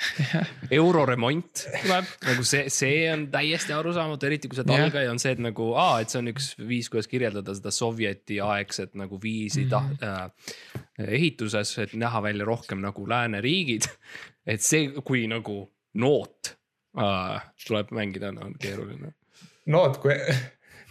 euroremont 0.80 1.64
tuleb, 1.82 2.08
nagu 2.26 2.45
see, 2.47 2.70
see 2.74 3.04
on 3.12 3.26
täiesti 3.34 3.74
arusaamatu, 3.76 4.28
eriti 4.28 4.49
kui 4.49 4.58
sa 4.58 4.66
oled 4.66 4.86
algaja, 4.88 5.12
on 5.14 5.20
see, 5.22 5.34
et 5.36 5.41
nagu 5.43 5.72
aa, 5.78 5.99
et 6.04 6.14
see 6.14 6.22
on 6.22 6.32
üks 6.32 6.52
viis, 6.60 6.89
kuidas 6.91 7.10
kirjeldada 7.12 7.56
seda 7.58 7.74
Sovjeti 7.76 8.39
aegset 8.43 8.95
nagu 8.99 9.20
viisi 9.22 9.66
mm. 9.66 9.72
-hmm. 9.72 10.06
äh, 10.08 11.12
ehituses, 11.20 11.78
et 11.84 11.93
näha 11.93 12.24
välja 12.24 12.45
rohkem 12.45 12.82
nagu 12.82 13.08
lääneriigid. 13.10 13.89
et 14.54 14.62
see, 14.62 14.89
kui 15.06 15.28
nagu 15.28 15.64
noot 15.93 16.56
äh, 16.97 17.41
tuleb 17.68 17.91
mängida, 17.91 18.34
on 18.34 18.56
keeruline. 18.60 19.14
noot 19.66 19.97
kui, 19.97 20.18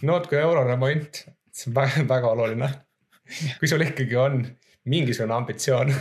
noot 0.01 0.27
kui 0.27 0.37
euroremont, 0.37 1.25
see 1.51 1.69
on 1.69 1.75
väga, 1.75 2.07
väga 2.07 2.27
oluline. 2.27 2.73
kui 3.59 3.67
sul 3.67 3.81
ikkagi 3.81 4.15
on 4.15 4.45
mingisugune 4.85 5.33
ambitsioon. 5.33 5.93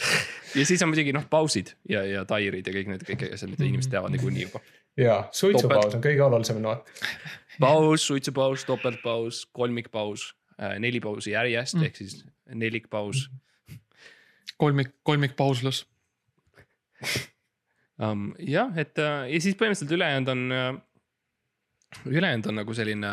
ja 0.54 0.66
siis 0.66 0.82
on 0.82 0.92
muidugi 0.92 1.14
noh 1.16 1.26
pausid 1.30 1.74
ja, 1.88 2.04
ja 2.06 2.24
tairid 2.28 2.66
ja 2.66 2.74
kõik 2.74 2.92
need, 2.94 3.04
kõik 3.08 3.26
asjad, 3.34 3.52
mida 3.52 3.66
inimesed 3.66 3.92
teavad 3.92 4.14
niikuinii 4.14 4.46
juba. 4.48 4.62
ja 5.00 5.20
suitsupaus 5.32 5.94
on 5.98 6.04
kõige 6.04 6.24
olulisem 6.26 6.60
noot. 6.62 6.90
paus, 7.60 8.06
suitsupaus, 8.06 8.64
topeltpaus, 8.68 9.44
kolmikpaus, 9.52 10.30
neli 10.78 11.00
pausi 11.00 11.36
järjest 11.36 11.78
Mm. 11.78 11.88
ehk 11.88 11.96
siis 11.96 12.24
nelikpaus 12.54 13.28
kolmik, 14.60 14.94
kolmikpauslus. 15.02 15.86
um,. 18.02 18.34
jah, 18.38 18.72
et 18.76 18.98
äh, 18.98 19.26
ja 19.32 19.40
siis 19.40 19.56
põhimõtteliselt 19.56 19.96
ülejäänud 19.96 20.32
on, 20.34 20.42
ülejäänud 22.10 22.50
on 22.50 22.60
nagu 22.60 22.74
selline 22.76 23.12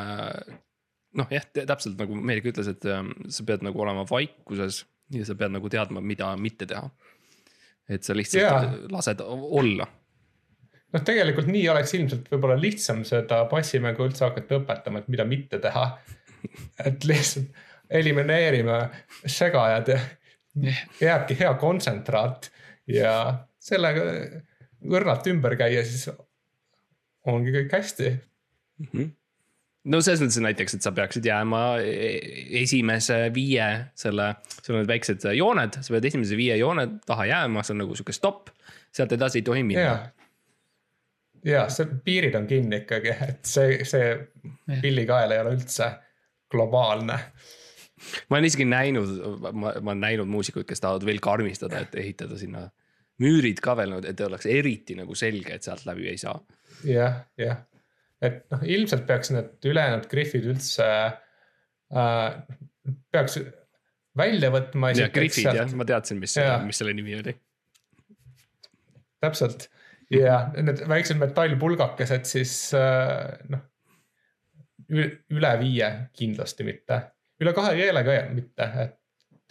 noh, 1.18 1.32
jah, 1.32 1.46
täpselt 1.56 1.96
nagu 2.00 2.18
Meerik 2.20 2.50
ütles, 2.52 2.68
et 2.72 2.84
sa 2.84 3.48
pead 3.48 3.64
nagu 3.66 3.82
olema 3.82 4.04
vaikuses 4.10 4.84
ja 5.16 5.24
sa 5.28 5.38
pead 5.40 5.56
nagu 5.56 5.72
teadma, 5.72 6.04
mida 6.04 6.34
mitte 6.40 6.68
teha. 6.70 6.90
Et 7.90 8.04
sa 8.04 8.16
lihtsalt 8.18 8.44
yeah. 8.44 8.76
lased 8.92 9.24
olla. 9.24 9.88
noh, 10.94 11.04
tegelikult 11.04 11.50
nii 11.52 11.66
oleks 11.74 11.96
ilmselt 11.98 12.30
võib-olla 12.32 12.58
lihtsam 12.60 13.04
seda 13.08 13.44
passimängu 13.52 14.08
üldse 14.08 14.28
hakata 14.28 14.62
õpetama, 14.62 15.04
et 15.04 15.10
mida 15.14 15.26
mitte 15.28 15.62
teha. 15.64 15.90
et 16.86 17.08
lihtsalt 17.08 17.66
elimineerime 17.90 18.82
segajad 19.26 19.94
ja 19.94 20.00
jääbki 21.02 21.38
hea 21.40 21.54
kontsentraat 21.62 22.50
ja 22.92 23.14
sellega 23.60 24.04
õrnalt 24.88 25.28
ümber 25.32 25.56
käia, 25.60 25.84
siis 25.86 26.10
ongi 27.28 27.54
kõik 27.56 27.74
hästi. 27.78 28.12
No 29.92 30.02
selles 30.04 30.22
mõttes 30.24 30.40
näiteks, 30.44 30.78
et 30.78 30.86
sa 30.86 30.94
peaksid 30.96 31.26
jääma 31.28 31.62
e- 31.84 32.46
esimese 32.62 33.20
viie 33.36 33.68
selle, 33.98 34.34
sul 34.62 34.76
on 34.76 34.84
need 34.84 34.92
väiksed 34.92 35.28
jooned, 35.38 35.80
sa 35.82 35.96
pead 35.96 36.10
esimese 36.12 36.40
viie 36.40 36.58
joone 36.60 36.88
taha 37.08 37.28
jääma, 37.32 37.64
see 37.66 37.76
on 37.76 37.84
nagu 37.86 37.98
sihuke 37.98 38.16
stopp. 38.16 38.54
sealt 38.92 39.12
edasi 39.14 39.42
ei 39.42 39.46
tohi 39.46 39.62
ja 39.62 39.68
minna., 39.68 39.96
ja 41.46 41.68
see 41.72 41.88
piirid 42.04 42.36
on 42.40 42.48
kinni 42.50 42.82
ikkagi, 42.84 43.14
et 43.28 43.46
see, 43.48 43.80
see 43.88 44.16
pillikael 44.82 45.36
ei 45.36 45.44
ole 45.44 45.54
üldse 45.58 45.92
globaalne. 46.52 47.20
ma 48.30 48.38
olen 48.38 48.50
isegi 48.50 48.66
näinud, 48.66 49.14
ma, 49.52 49.52
ma 49.80 49.94
olen 49.94 50.04
näinud 50.04 50.30
muusikuid, 50.32 50.68
kes 50.70 50.84
tahavad 50.84 51.06
veel 51.06 51.22
karmistada, 51.24 51.84
et 51.86 51.96
ehitada 51.96 52.38
sinna 52.40 52.68
müürid 53.24 53.62
ka 53.64 53.74
veel, 53.78 53.98
et 54.06 54.20
oleks 54.22 54.46
eriti 54.50 54.98
nagu 54.98 55.16
selge, 55.18 55.56
et 55.56 55.66
sealt 55.66 55.86
läbi 55.90 56.10
ei 56.12 56.20
saa. 56.22 56.38
jah, 56.86 57.24
jah, 57.38 57.64
et 58.24 58.44
noh, 58.54 58.64
ilmselt 58.66 59.06
peaks 59.10 59.32
need 59.34 59.70
ülejäänud 59.70 60.08
griffid 60.12 60.48
üldse 60.50 60.88
äh,, 60.88 62.38
peaks 63.14 63.40
välja 64.18 64.52
võtma. 64.54 64.92
ja 64.98 65.10
Griffid 65.14 65.50
jah, 65.52 65.74
ma 65.78 65.86
teadsin, 65.88 66.22
mis 66.22 66.38
mis 66.66 66.82
selle 66.82 66.96
nimi 66.98 67.18
oli. 67.20 67.36
täpselt 69.24 69.68
ja 70.14 70.40
need 70.56 70.84
väiksed 70.90 71.20
metallpulgakesed 71.20 72.28
siis 72.30 72.54
äh, 72.78 73.36
noh, 73.52 73.66
üle 74.88 75.52
viie 75.60 75.90
kindlasti 76.16 76.66
mitte, 76.68 77.02
üle 77.44 77.54
kahe 77.56 77.76
keele 77.80 78.04
ka 78.08 78.18
mitte, 78.32 78.70
et 78.86 78.96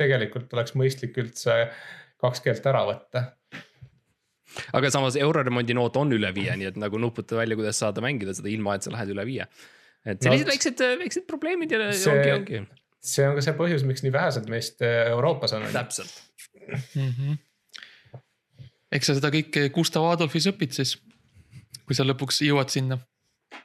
tegelikult 0.01 0.53
oleks 0.57 0.75
mõistlik 0.77 1.17
üldse 1.21 1.67
kaks 2.21 2.43
keelt 2.45 2.67
ära 2.69 2.83
võtta. 2.89 3.23
Aga 4.77 4.91
samas 4.95 5.17
euroremondi 5.21 5.75
noot 5.77 5.97
on 6.01 6.13
üle 6.17 6.31
viie, 6.37 6.55
nii 6.57 6.71
et 6.73 6.77
nagu 6.81 6.99
nuputa 7.03 7.37
välja, 7.39 7.57
kuidas 7.59 7.79
saada 7.83 8.05
mängida 8.05 8.35
seda 8.37 8.49
ilma, 8.53 8.77
et 8.77 8.87
sa 8.87 8.93
lähed 8.95 9.13
üle 9.15 9.25
viie. 9.29 9.47
et 10.07 10.23
sellised 10.23 10.47
No, 10.47 10.53
väiksed, 10.53 10.83
väiksed 11.03 11.27
probleemid 11.27 11.73
ja 11.75 11.91
see- 11.93 12.13
ongi, 12.13 12.33
ongi, 12.37 12.63
see 13.03 13.27
on 13.27 13.35
ka 13.39 13.45
see 13.47 13.57
põhjus, 13.59 13.85
miks 13.89 14.05
nii 14.07 14.13
vähesed 14.15 14.49
meist 14.53 14.83
äh, 14.83 15.11
Euroopas 15.11 15.53
on. 15.59 15.67
täpselt. 15.73 16.13
mm. 16.95 17.13
-hmm. 17.13 17.39
eks 18.93 19.07
sa 19.11 19.15
seda 19.19 19.31
kõike 19.35 19.69
Gustav 19.75 20.07
Adolfis 20.11 20.47
õpid 20.53 20.73
siis, 20.77 20.97
kui 21.87 21.95
sa 21.99 22.07
lõpuks 22.07 22.43
jõuad 22.47 22.71
sinna. 22.73 22.99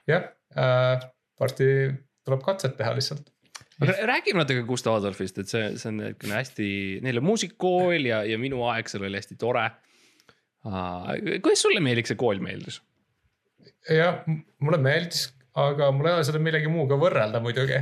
jah 0.10 0.32
äh,, 0.58 1.06
varsti 1.40 1.68
tuleb 2.26 2.42
katset 2.46 2.76
teha 2.78 2.94
lihtsalt. 2.98 3.30
aga 3.82 3.96
räägime 4.10 4.42
natuke 4.44 4.64
Gustav 4.68 5.00
Adolfist, 5.00 5.38
et 5.42 5.50
see, 5.50 5.64
see 5.78 5.90
on 5.90 6.02
niisugune 6.02 6.38
hästi, 6.38 6.68
neil 7.06 7.18
on 7.22 7.26
muusikakool 7.32 8.06
ja, 8.12 8.24
ja 8.28 8.38
minu 8.42 8.62
aeg 8.70 8.90
seal 8.92 9.06
oli 9.08 9.18
hästi 9.18 9.38
tore. 9.42 9.70
Kuidas 11.42 11.62
sulle 11.66 11.82
Meelik 11.84 12.08
see 12.10 12.18
kool 12.20 12.40
meeldis? 12.44 12.82
jah, 13.90 14.22
mulle 14.62 14.78
meeldis, 14.82 15.28
aga 15.58 15.90
mul 15.96 16.08
ei 16.12 16.14
ole 16.20 16.26
seda 16.28 16.40
millegi 16.42 16.70
muuga 16.70 16.98
võrrelda 17.02 17.42
muidugi. 17.44 17.80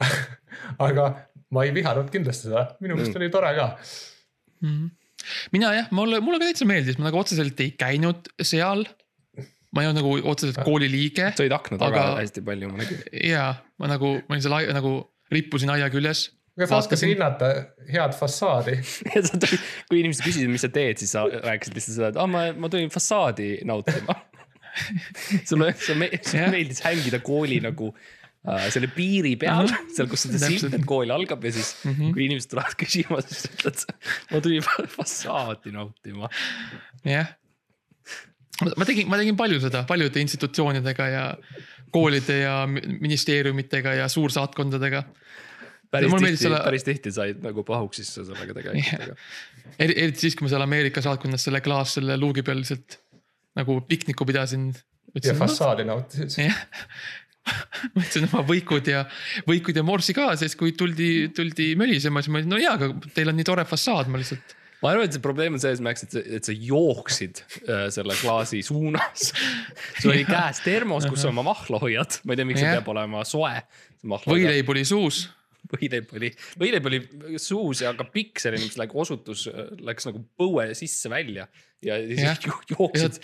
aga 0.86 1.04
ma 1.50 1.64
ei 1.66 1.72
vihanud 1.74 2.08
kindlasti 2.12 2.48
seda, 2.48 2.68
minu 2.80 2.94
meelest 2.96 3.16
Mm. 3.16 3.20
oli 3.22 3.30
tore 3.34 3.50
ka. 3.58 3.66
mm. 4.62 4.90
mina 5.52 5.72
jah, 5.74 5.88
mulle, 5.96 6.20
mulle 6.24 6.38
ka 6.40 6.46
täitsa 6.50 6.68
meeldis, 6.70 6.98
ma 6.98 7.08
nagu 7.10 7.18
otseselt 7.20 7.60
ei 7.60 7.72
käinud 7.78 8.30
seal. 8.42 8.86
ma 9.74 9.82
ei 9.84 9.90
olnud 9.90 10.00
nagu 10.02 10.14
otseselt 10.32 10.62
kooli 10.66 10.88
liige 10.90 11.28
sa 11.34 11.42
olid 11.44 11.52
akna 11.54 11.78
taga 11.78 12.00
Aga- 12.04 12.20
hästi 12.22 12.42
palju, 12.46 12.70
ma 12.72 12.80
nägin. 12.82 13.02
ja 13.26 13.44
ma 13.78 13.90
nagu, 13.90 14.14
ma 14.28 14.34
olin 14.36 14.42
seal 14.46 14.70
nagu 14.78 14.94
rippusin 15.30 15.70
aia 15.74 15.90
küljes. 15.92 16.28
Aga 16.60 16.68
sa 16.68 16.80
oskasid 16.82 17.14
hinnata 17.14 17.50
head 17.88 18.14
fassaadi. 18.16 18.76
sa 19.28 19.40
kui 19.88 20.02
inimesed 20.02 20.26
küsisid, 20.26 20.50
mis 20.52 20.64
sa 20.66 20.70
teed, 20.72 21.00
siis 21.00 21.14
sa 21.16 21.24
rääkisid 21.24 21.78
lihtsalt 21.78 21.96
seda, 21.96 22.12
et 22.12 22.20
aa, 22.20 22.28
ma, 22.30 22.46
ma 22.52 22.70
tulin 22.72 22.92
fassaadi 22.92 23.52
nautima. 23.68 24.16
sulle, 25.48 25.72
sulle 25.80 26.10
meeldis 26.52 26.82
hängida 26.84 27.18
kooli 27.24 27.58
nagu 27.64 27.90
äh, 27.90 28.68
selle 28.72 28.90
piiri 28.94 29.34
peal, 29.40 29.70
seal, 29.94 30.08
kus 30.10 30.26
seda 30.26 30.38
Täpselt. 30.38 30.66
silt, 30.66 30.76
et 30.78 30.86
kool 30.88 31.10
algab 31.14 31.42
ja 31.44 31.52
siis 31.56 31.72
mm. 31.82 31.96
-hmm. 31.96 32.14
kui 32.14 32.26
inimesed 32.28 32.52
tulevad 32.52 32.78
küsima, 32.78 33.20
siis 33.26 33.42
sa 33.42 33.52
ütled, 33.56 33.84
ma 34.30 34.42
tulin 34.44 34.64
fa- 34.66 34.86
fassaadi 34.94 35.74
nautima. 35.74 36.30
jah. 37.04 37.34
ma 38.76 38.86
tegin, 38.86 39.08
ma 39.10 39.18
tegin 39.20 39.36
palju 39.36 39.60
seda 39.64 39.82
paljude 39.88 40.22
institutsioonidega 40.22 41.08
ja 41.08 41.24
koolide 41.90 42.38
ja 42.44 42.66
mi- 42.66 42.98
ministeeriumitega 43.00 43.94
ja 43.94 44.08
suursaatkondadega. 44.08 45.02
Päris 45.90 46.14
tihti 46.16 46.42
selle-, 46.44 46.64
päris 46.64 46.86
tihti 46.86 47.14
said 47.14 47.40
nagu 47.44 47.64
pahuks 47.66 48.02
sisse 48.02 48.26
sellega 48.28 48.56
tegelikult 48.56 49.14
eri, 49.82 49.94
eriti 49.94 50.26
siis, 50.26 50.38
kui 50.38 50.46
ma 50.46 50.52
seal 50.54 50.66
Ameerika 50.66 51.02
saatkonnas 51.04 51.46
selle 51.48 51.62
klaas 51.64 51.96
selle 51.98 52.18
luugi 52.20 52.44
peal 52.46 52.62
lihtsalt 52.62 53.00
nagu 53.58 53.80
pikniku 53.88 54.26
pidasin. 54.28 54.70
ja 55.24 55.34
fassaadi 55.34 55.84
nautisid. 55.88 56.36
jah, 56.48 56.60
võtsin 57.96 58.28
oma 58.28 58.44
võikud 58.46 58.88
ja, 58.90 59.04
võikud 59.48 59.76
ja 59.76 59.84
morsi 59.86 60.14
kaasa, 60.16 60.44
siis 60.44 60.56
kui 60.58 60.74
tuldi, 60.78 61.30
tuldi 61.36 61.72
mölisema, 61.80 62.22
siis 62.22 62.32
ma 62.32 62.40
olin, 62.40 62.54
no 62.54 62.60
jaa, 62.60 62.76
aga 62.78 63.12
teil 63.16 63.32
on 63.32 63.38
nii 63.38 63.48
tore 63.48 63.64
fassaad, 63.68 64.10
ma 64.12 64.20
lihtsalt. 64.20 64.54
ma 64.82 64.92
arvan, 64.92 65.08
et 65.08 65.16
see 65.16 65.24
probleem 65.24 65.56
on 65.56 65.62
selles, 65.62 65.82
Max, 65.84 66.04
et 66.06 66.14
sa, 66.16 66.22
et 66.38 66.50
sa 66.50 66.54
jooksid 66.54 67.42
äh, 67.64 67.88
selle 67.94 68.16
klaasi 68.20 68.62
suunas. 68.66 69.30
sul 69.98 70.14
oli 70.14 70.24
käes 70.28 70.62
termos, 70.66 71.08
kus 71.10 71.24
sa 71.24 71.32
oma 71.32 71.44
mahla 71.50 71.82
hoiad, 71.82 72.20
ma 72.24 72.36
ei 72.36 72.40
tea, 72.40 72.48
miks 72.52 72.62
see 72.62 72.70
Jah. 72.70 72.80
peab 72.80 72.94
olema 72.94 73.24
soe. 73.28 73.54
võileib 74.28 74.74
oli 74.76 74.86
suus. 74.88 75.26
Võileib 75.74 76.14
oli, 76.18 76.30
võileib 76.60 76.86
oli 76.90 77.00
suus 77.40 77.84
ja 77.84 77.94
ka 77.98 78.06
pikk 78.10 78.42
selline, 78.42 78.68
mis 78.68 78.78
like 78.80 78.96
osutus, 78.98 79.46
läks 79.80 80.08
nagu 80.08 80.22
põue 80.38 80.70
sisse-välja 80.78 81.48
ja 81.84 81.96
siis 82.04 82.44
jo- 82.46 82.60
jooksid. 82.74 83.22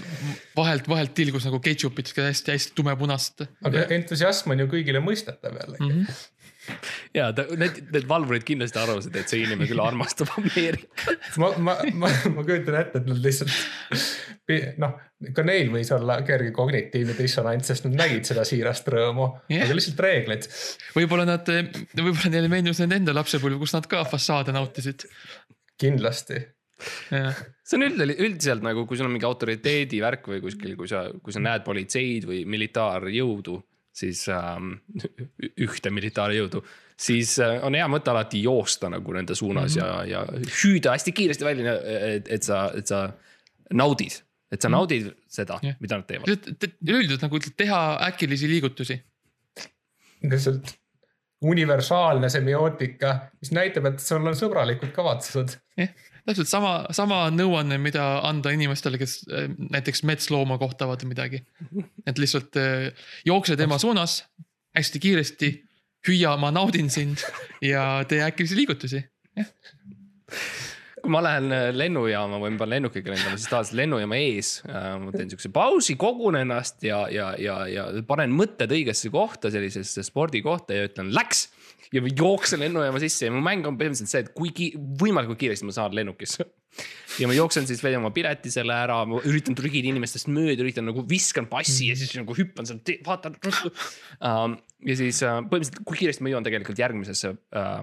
vahelt, 0.56 0.88
vahelt 0.88 1.14
tilgus 1.16 1.44
nagu 1.48 1.60
ketšupit, 1.60 2.12
hästi-hästi 2.16 2.76
tumepunast 2.78 3.44
aga 3.66 3.84
entusiasm 3.96 4.54
on 4.54 4.64
ju 4.64 4.70
kõigile 4.72 5.02
mõistetav 5.04 5.58
jällegi 5.60 5.84
mm. 5.84 6.00
-hmm. 6.00 6.22
ja 7.18 7.30
ta, 7.36 7.46
need, 7.58 7.82
need 7.94 8.08
valvurid 8.08 8.46
kindlasti 8.46 8.80
arvasid, 8.82 9.18
et 9.18 9.32
see 9.32 9.44
inimene 9.44 9.68
küll 9.70 9.82
armastab 9.82 10.32
Ameerikat. 10.38 11.18
ma, 11.42 11.52
ma, 11.58 11.76
ma, 11.94 12.12
ma 12.34 12.46
kujutan 12.46 12.80
ette, 12.80 13.02
et 13.02 13.10
nad 13.10 13.20
lihtsalt 13.22 13.54
noh, 14.80 14.96
ka 15.34 15.44
neil 15.46 15.70
võis 15.72 15.90
olla 15.94 16.18
kerge 16.26 16.52
kognitiivne 16.54 17.16
dissonants, 17.18 17.70
sest 17.70 17.86
nad 17.88 17.96
nägid 18.02 18.28
seda 18.28 18.44
siirast 18.46 18.88
rõõmu 18.92 19.28
yeah., 19.50 19.64
aga 19.66 19.76
lihtsalt 19.78 20.02
reeglid. 20.06 20.48
võib-olla 20.94 21.26
nad, 21.28 21.48
võib-olla 21.96 22.32
neile 22.32 22.50
meenus 22.52 22.82
nende 22.82 23.00
enda 23.00 23.16
lapsepõlv, 23.16 23.58
kus 23.62 23.74
nad 23.76 23.88
ka 23.90 24.04
fassaade 24.08 24.54
nautisid. 24.54 25.08
kindlasti. 25.80 26.42
see 26.76 27.78
on 27.78 27.86
üld, 27.88 28.02
üldiselt 28.12 28.64
nagu, 28.64 28.84
kui 28.86 28.98
sul 28.98 29.08
on 29.08 29.14
mingi 29.16 29.26
autoriteedi 29.28 30.02
värk 30.04 30.28
või 30.30 30.42
kuskil, 30.44 30.76
kui 30.78 30.90
sa, 30.90 31.06
kui 31.22 31.34
sa 31.34 31.42
näed 31.42 31.64
politseid 31.66 32.28
või 32.28 32.44
militaarjõudu, 32.46 33.56
siis 33.96 34.26
ähm, 34.32 34.74
ühte 35.64 35.92
militaarjõudu, 35.94 36.62
siis 37.00 37.36
äh, 37.42 37.58
on 37.64 37.76
hea 37.78 37.86
mõte 37.90 38.12
alati 38.12 38.42
joosta 38.44 38.90
nagu 38.92 39.16
nende 39.16 39.36
suunas 39.38 39.76
mm 39.76 39.82
-hmm. 39.82 40.12
ja, 40.12 40.22
ja 40.26 40.52
hüüda 40.60 40.94
hästi 40.96 41.14
kiiresti 41.16 41.44
välja, 41.44 41.76
et, 42.12 42.28
et 42.28 42.46
sa, 42.46 42.66
et 42.76 42.86
sa 42.86 43.06
naudid, 43.72 44.18
et 44.52 44.62
sa 44.62 44.72
naudid 44.72 45.12
seda 45.28 45.60
Jah., 45.62 45.76
mida 45.80 46.00
nad 46.00 46.08
teevad. 46.08 46.28
üleüldiselt 46.84 47.24
nagu 47.24 47.40
ütled, 47.40 47.56
teha 47.56 47.82
äkilisi 48.10 48.50
liigutusi. 48.50 49.00
lihtsalt 50.22 50.76
universaalne 51.46 52.28
semiootika, 52.32 53.16
mis 53.40 53.52
näitab, 53.52 53.90
et 53.90 54.00
sul 54.00 54.24
on 54.24 54.36
sõbralikud 54.36 54.92
kavatsused. 54.96 55.58
jah, 55.76 55.88
täpselt 56.26 56.50
sama, 56.50 56.72
sama 56.96 57.26
nõuanne, 57.30 57.78
mida 57.82 58.04
anda 58.26 58.50
inimestele, 58.54 58.98
kes 59.00 59.20
äh, 59.30 59.46
näiteks 59.70 60.02
metslooma 60.08 60.58
kohtavad 60.62 61.04
või 61.04 61.14
midagi. 61.14 61.42
et 62.06 62.18
lihtsalt 62.18 62.58
äh, 62.60 62.90
jookse 63.26 63.56
tema 63.56 63.78
suunas 63.82 64.24
hästi 64.76 65.00
kiiresti, 65.00 65.50
hüüa, 66.06 66.36
ma 66.40 66.52
naudin 66.54 66.90
sind 66.92 67.22
ja 67.64 68.04
tee 68.08 68.22
äkilisi 68.24 68.58
liigutusi. 68.58 69.02
kui 71.06 71.12
ma 71.14 71.20
lähen 71.22 71.52
äh, 71.54 71.68
lennujaama 71.70 72.40
või 72.42 72.54
ma 72.54 72.64
pean 72.64 72.72
lennukiga 72.74 73.12
lendama, 73.12 73.38
siis 73.38 73.50
tavaliselt 73.50 73.78
lennujaama 73.78 74.18
ees 74.18 74.48
äh, 74.66 74.88
ma 74.98 75.12
teen 75.14 75.30
siukse 75.30 75.52
pausi, 75.54 75.94
kogun 76.00 76.40
ennast 76.40 76.82
ja, 76.86 77.04
ja, 77.12 77.30
ja, 77.38 77.60
ja 77.70 77.86
panen 78.08 78.34
mõtted 78.34 78.74
õigesse 78.74 79.12
kohta, 79.14 79.52
sellisesse 79.54 80.02
spordikohta 80.06 80.74
ja 80.74 80.88
ütlen 80.90 81.14
läks. 81.14 81.46
Ja 81.94 82.02
jooksen 82.06 82.62
lennujaama 82.64 83.00
sisse 83.02 83.28
ja 83.28 83.34
mu 83.34 83.42
mäng 83.44 83.66
on 83.68 83.78
põhimõtteliselt 83.78 84.12
see, 84.12 84.24
et 84.24 84.32
kui 84.36 84.52
ki-, 84.56 84.72
võimalikult 85.00 85.40
kiiresti 85.40 85.68
ma 85.68 85.74
saan 85.76 85.96
lennukisse. 85.96 86.46
ja 87.20 87.28
ma 87.28 87.36
jooksen 87.36 87.66
siis 87.68 87.82
veel 87.84 87.98
oma 87.98 88.12
pileti 88.14 88.52
selle 88.52 88.74
ära, 88.76 88.98
ma 89.08 89.20
üritan 89.28 89.56
trügida 89.58 89.90
inimestest 89.90 90.30
mööda, 90.32 90.60
üritan 90.64 90.88
nagu 90.90 91.04
viskan 91.08 91.48
passi 91.50 91.90
ja 91.90 91.96
siis 91.98 92.12
nagu 92.18 92.36
hüppan 92.36 92.68
sealt, 92.68 92.92
vaatan 93.06 93.38
um,. 93.46 94.58
ja 94.86 94.98
siis 94.98 95.22
uh, 95.24 95.40
põhimõtteliselt, 95.40 95.80
kui 95.88 96.02
kiiresti 96.02 96.26
ma 96.26 96.34
jõuan 96.34 96.46
tegelikult 96.46 96.82
järgmisesse 96.82 97.32
uh, 97.32 97.80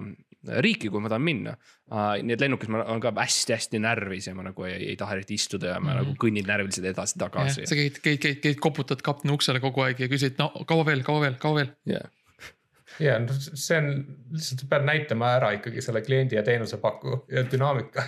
riiki, 0.64 0.90
kui 0.92 1.02
ma 1.02 1.10
tahan 1.10 1.24
minna 1.24 1.56
uh,. 1.56 2.14
nii 2.20 2.36
et 2.36 2.44
lennukis 2.44 2.70
ma 2.72 2.84
olen 2.84 3.02
ka 3.02 3.14
hästi-hästi 3.16 3.80
närvis 3.82 4.28
ja 4.30 4.36
ma 4.38 4.46
nagu 4.46 4.68
ei, 4.68 4.92
ei 4.92 4.98
taha 5.00 5.18
eriti 5.18 5.38
istuda 5.40 5.74
ja 5.74 5.78
ma 5.80 5.80
mm 5.80 5.90
-hmm. 5.90 6.02
nagu 6.02 6.18
kõnnin 6.26 6.50
närviliselt 6.50 6.90
edasi-tagasi. 6.92 7.66
sa 7.66 7.78
käid, 7.78 8.02
käid, 8.04 8.20
käid, 8.22 8.42
käid, 8.44 8.60
koputad 8.62 9.02
kapteni 9.02 9.34
uksele 9.34 9.60
kogu 9.64 9.86
aeg 9.86 10.00
ja 10.00 10.10
küsid, 10.12 10.38
no 10.38 10.52
kaua 10.66 10.86
veel, 10.86 11.02
kaua 11.02 11.26
veel, 11.26 11.40
kaua 11.40 11.62
veel. 11.62 11.72
Yeah. 11.88 12.10
Ja 13.02 13.16
noh, 13.22 13.38
see 13.38 13.78
on 13.80 13.88
lihtsalt 14.34 14.64
sa 14.64 14.70
pead 14.70 14.86
näitama 14.88 15.30
ära 15.38 15.52
ikkagi 15.58 15.82
selle 15.84 16.02
kliendi 16.04 16.38
ja 16.38 16.44
teenusepakku 16.46 17.24
ja 17.32 17.44
dünaamika. 17.50 18.04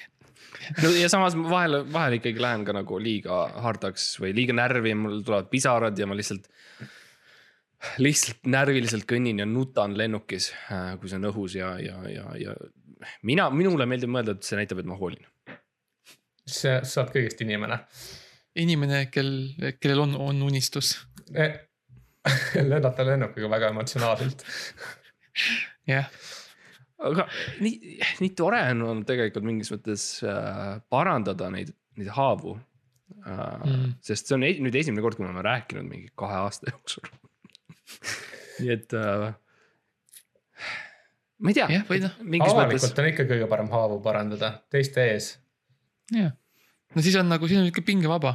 no 0.82 0.92
ja 0.96 1.10
samas 1.12 1.36
ma 1.38 1.50
vahel, 1.50 1.78
vahel 1.92 2.18
ikkagi 2.18 2.42
lähen 2.42 2.66
ka 2.68 2.76
nagu 2.76 2.98
liiga 3.02 3.44
hardaks 3.64 4.14
või 4.22 4.34
liiga 4.36 4.56
närvi 4.56 4.94
mul 4.98 5.22
tulevad 5.22 5.50
pisarad 5.52 5.98
ja 5.98 6.08
ma 6.08 6.18
lihtsalt. 6.18 6.48
lihtsalt 7.98 8.46
närviliselt 8.46 9.08
kõnnin 9.10 9.42
ja 9.42 9.46
nutan 9.48 9.96
lennukis, 9.98 10.52
kui 11.00 11.10
see 11.10 11.18
on 11.18 11.30
õhus 11.32 11.56
ja, 11.58 11.74
ja, 11.82 11.98
ja, 12.08 12.28
ja 12.38 12.56
mina, 13.26 13.48
minule 13.50 13.88
meeldib 13.90 14.12
mõelda, 14.14 14.36
et 14.36 14.46
see 14.46 14.60
näitab, 14.60 14.78
et 14.78 14.86
ma 14.86 14.98
hoolin. 15.00 15.24
see, 16.46 16.78
sa 16.84 17.02
oled 17.02 17.16
kõigest 17.16 17.42
inimene 17.42 17.80
inimene, 18.58 19.06
kel, 19.12 19.32
kellel 19.80 20.04
on, 20.06 20.16
on 20.20 20.42
unistus. 20.46 20.94
lennata 22.70 23.06
lennukiga 23.06 23.50
väga 23.50 23.72
emotsionaalselt. 23.74 24.44
jah, 25.90 26.10
aga 27.02 27.26
nii, 27.64 27.96
nii 28.22 28.34
tore 28.38 28.60
on 28.74 28.84
olnud 28.90 29.08
tegelikult 29.08 29.48
mingis 29.48 29.72
mõttes 29.74 30.04
äh, 30.26 30.76
parandada 30.92 31.50
neid, 31.54 31.74
neid 31.98 32.12
haavu 32.16 32.56
äh, 32.56 32.70
Mm. 33.22 33.90
sest 34.00 34.26
see 34.26 34.34
on 34.34 34.44
e 34.46 34.54
nüüd 34.64 34.74
esimene 34.78 35.02
kord, 35.04 35.18
kui 35.18 35.22
me 35.22 35.28
oleme 35.28 35.42
rääkinud 35.44 35.84
mingi 35.84 36.08
kahe 36.18 36.38
aasta 36.46 36.72
jooksul 36.72 37.10
nii 38.62 38.72
et 38.72 38.94
äh,. 38.96 39.34
ma 41.42 41.52
ei 41.52 41.56
tea 41.58 41.68
Jah, 41.70 41.84
või 41.88 42.00
noh, 42.04 42.14
mingis 42.22 42.48
mõttes 42.48 42.56
avalikult 42.56 43.02
on 43.02 43.10
ikka 43.10 43.26
kõige 43.30 43.48
parem 43.50 43.70
haavu 43.72 43.98
parandada, 44.04 44.52
teiste 44.72 45.04
ees. 45.12 45.28
jah. 46.14 46.32
no 46.96 47.04
siis 47.04 47.18
on 47.20 47.28
nagu, 47.32 47.48
siis 47.50 47.60
on 47.60 47.68
ikka 47.70 47.84
pingevaba 47.86 48.34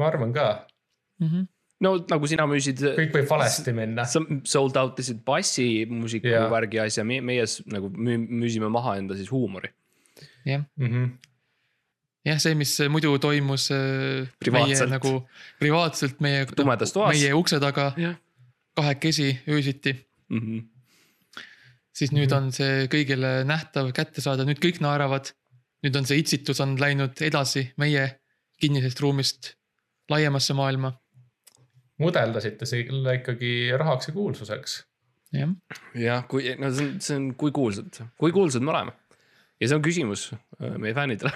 ma 0.00 0.08
arvan 0.08 0.32
ka, 0.36 0.48
mm. 1.20 1.28
-hmm. 1.28 1.48
No 1.82 1.94
nagu 2.10 2.30
sina 2.30 2.46
müüsid. 2.50 2.80
kõik 2.98 3.12
võib 3.16 3.28
valesti 3.30 3.74
minna. 3.76 4.04
sa 4.08 4.22
sold 4.44 4.76
out 4.80 4.98
isid 5.02 5.20
bassi 5.26 5.84
muusiku 5.90 6.30
Jaa. 6.32 6.48
värgi 6.52 6.80
asja, 6.82 7.04
meie, 7.04 7.44
nagu 7.66 7.90
müü- 7.90 8.26
müüsime 8.42 8.70
maha 8.72 8.96
enda 9.02 9.18
siis 9.18 9.30
huumori. 9.30 9.70
jah, 10.46 10.64
Mm 10.76 10.88
-hmm. 10.88 11.10
jah, 12.24 12.38
see, 12.38 12.54
mis 12.54 12.78
muidu 12.88 13.18
toimus 13.18 13.70
äh, 13.70 14.28
Privaatselt. 14.38 14.88
meie 14.88 14.98
nagu 14.98 15.28
privaatselt 15.58 16.20
meie, 16.20 16.46
tumedas 16.46 16.92
toas. 16.92 17.16
meie 17.16 17.34
ukse 17.34 17.60
taga 17.60 17.92
jah 17.96 18.16
kahekesi 18.74 19.38
öösiti, 19.48 19.92
mm 20.28 20.38
-hmm. 20.40 20.62
siis 21.92 22.12
nüüd 22.12 22.32
on 22.32 22.52
see 22.52 22.86
kõigile 22.92 23.44
nähtav, 23.44 23.92
kättesaadav, 23.92 24.48
nüüd 24.48 24.60
kõik 24.62 24.80
naeravad. 24.80 25.32
nüüd 25.82 25.96
on 25.98 26.06
see 26.06 26.18
itsitus 26.22 26.60
on 26.60 26.76
läinud 26.80 27.20
edasi 27.20 27.72
meie 27.76 28.20
kinnisest 28.60 29.00
ruumist 29.00 29.54
laiemasse 30.10 30.54
maailma, 30.54 30.92
mudeldasite 32.00 32.68
selle 32.68 33.18
ikkagi 33.20 33.52
rahaks 33.78 34.10
ja 34.10 34.16
kuulsuseks. 34.16 34.78
jah. 35.36 35.54
jah, 35.98 36.26
kui, 36.28 36.54
no 36.60 36.72
see 36.72 36.88
on, 36.88 36.98
see 37.04 37.18
on, 37.20 37.30
kui 37.38 37.52
kuulsad, 37.54 38.02
kui 38.20 38.32
kuulsad 38.32 38.64
me 38.64 38.74
oleme. 38.74 38.96
ja 39.60 39.68
see 39.68 39.78
on 39.78 39.84
küsimus 39.84 40.30
äh, 40.32 40.76
meie 40.78 40.94
fännidele, 40.96 41.32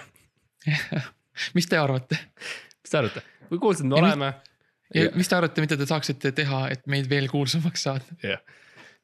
mis 1.56 1.68
te 1.70 1.80
arvate 1.80 2.20
mis 2.36 2.92
te 2.92 3.00
arvate, 3.02 3.24
kui 3.50 3.62
kuulsad 3.62 3.88
me 3.88 3.98
Ja 3.98 4.04
oleme? 4.04 4.34
ja 4.94 5.08
mis 5.16 5.28
te 5.28 5.38
arvate, 5.38 5.64
mida 5.64 5.78
te 5.78 5.88
saaksite 5.88 6.32
teha, 6.36 6.66
et 6.74 6.86
meid 6.90 7.10
veel 7.10 7.28
kuulsamaks 7.32 7.88
saada? 7.88 8.18
jah, 8.24 8.42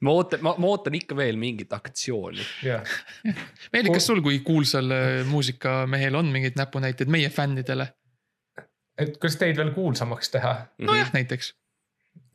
ma 0.02 0.16
ootan, 0.18 0.42
ma, 0.44 0.54
ma 0.58 0.70
ootan 0.74 0.96
ikka 0.98 1.16
veel 1.18 1.40
mingit 1.40 1.72
aktsiooni. 1.76 2.44
jah, 2.66 2.98
Meelik, 3.72 3.96
kas 3.96 4.06
sul 4.10 4.22
kui 4.24 4.42
kuulsal 4.46 4.94
äh, 4.94 5.24
muusikamehel 5.28 6.20
on 6.20 6.30
mingeid 6.34 6.58
näpunäiteid 6.58 7.12
meie 7.12 7.30
fännidele? 7.32 7.92
Et 8.98 9.18
kuidas 9.18 9.38
teid 9.40 9.56
veel 9.56 9.72
kuulsamaks 9.74 10.32
teha 10.32 10.54
nojah, 10.78 11.12
näiteks. 11.14 11.54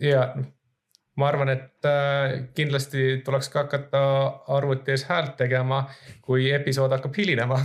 ja 0.02 0.30
ma 1.18 1.28
arvan, 1.32 1.52
et 1.54 1.88
äh, 1.90 2.38
kindlasti 2.58 3.22
tuleks 3.26 3.50
ka 3.54 3.66
hakata 3.66 4.02
arvuti 4.54 4.94
ees 4.94 5.08
häält 5.10 5.36
tegema, 5.40 5.84
kui 6.22 6.52
episood 6.54 6.94
hakkab 6.94 7.16
hilinema. 7.18 7.60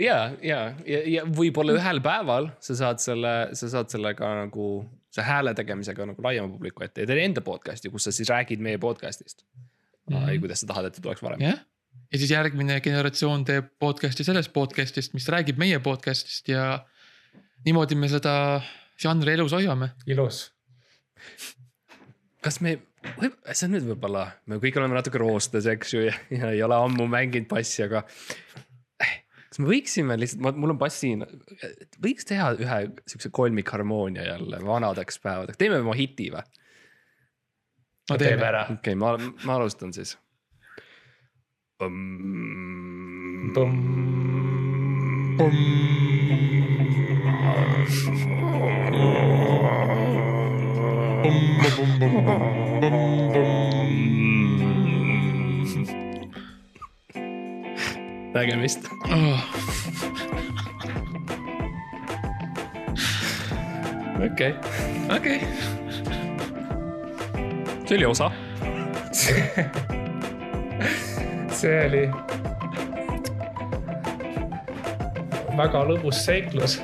ja, 0.00 0.18
ja, 0.42 0.60
ja, 0.86 1.02
ja 1.16 1.26
võib-olla 1.26 1.76
ühel 1.78 2.02
päeval 2.04 2.50
sa 2.62 2.78
saad 2.84 3.02
selle, 3.02 3.34
sa 3.58 3.70
saad 3.72 3.92
sellega 3.92 4.34
nagu, 4.42 4.70
see 5.14 5.26
hääle 5.26 5.54
tegemisega 5.58 6.06
nagu 6.12 6.22
laiema 6.26 6.50
publiku 6.50 6.86
ette 6.86 7.04
ja 7.04 7.10
teed 7.10 7.24
enda 7.24 7.44
podcast'i, 7.46 7.92
kus 7.92 8.08
sa 8.08 8.14
siis 8.14 8.30
räägid 8.30 8.62
meie 8.62 8.78
podcast'ist 8.82 9.44
mm. 9.44 9.66
Mhm. 10.10 10.24
-hmm. 10.24 10.40
kuidas 10.40 10.64
sa 10.64 10.70
tahad, 10.70 10.90
et 10.90 10.98
ta 10.98 11.02
tuleks 11.02 11.22
varem. 11.22 11.42
jah, 11.42 11.58
ja 12.12 12.18
siis 12.18 12.30
järgmine 12.30 12.80
generatsioon 12.80 13.44
teeb 13.44 13.70
podcast'i 13.78 14.26
sellest 14.26 14.52
podcast'ist, 14.52 15.14
mis 15.14 15.28
räägib 15.28 15.58
meie 15.58 15.78
podcast'ist 15.78 16.48
ja 16.50 16.86
niimoodi 17.66 17.98
me 17.98 18.08
seda 18.10 18.34
žanri 19.00 19.34
elus 19.36 19.54
hoiame. 19.56 19.92
ilus. 20.10 20.50
kas 22.44 22.60
me, 22.64 22.76
see 23.52 23.66
on 23.68 23.74
nüüd 23.76 23.86
võib-olla, 23.92 24.26
me 24.48 24.60
kõik 24.62 24.78
oleme 24.80 24.96
natuke 24.96 25.20
roostes, 25.20 25.68
eks 25.70 25.94
ju, 25.94 26.06
ja, 26.08 26.16
ja 26.32 26.52
ei 26.54 26.62
ole 26.64 26.78
ammu 26.78 27.08
mänginud 27.10 27.48
bassi, 27.50 27.84
aga. 27.84 28.04
kas 29.50 29.60
me 29.60 29.68
võiksime 29.68 30.16
lihtsalt, 30.20 30.56
mul 30.56 30.74
on 30.76 30.80
bass 30.80 31.02
siin, 31.04 31.26
võiks 32.02 32.28
teha 32.28 32.52
ühe 32.56 32.80
siukse 33.10 33.32
kolmikharmoonia 33.34 34.28
jälle 34.32 34.62
vanadeks 34.64 35.20
päevadeks, 35.24 35.60
teeme 35.60 35.82
oma 35.84 35.96
hiti 35.98 36.30
või? 36.34 36.44
no 38.10 38.16
teeme 38.16 38.36
teeme, 38.36 38.48
ära. 38.48 38.64
okei 38.70 38.96
okay,, 38.96 39.00
ma, 39.00 39.14
ma 39.44 39.60
alustan 39.60 39.94
siis. 39.96 40.16
nägemist. 58.40 58.88
okei, 64.32 64.54
okei, 65.16 65.40
see 67.86 67.96
oli 67.96 68.06
osa. 68.06 68.30
see 71.60 71.76
oli 71.86 72.04
väga 75.56 75.82
lõbus 75.90 76.22
seiklus 76.24 76.78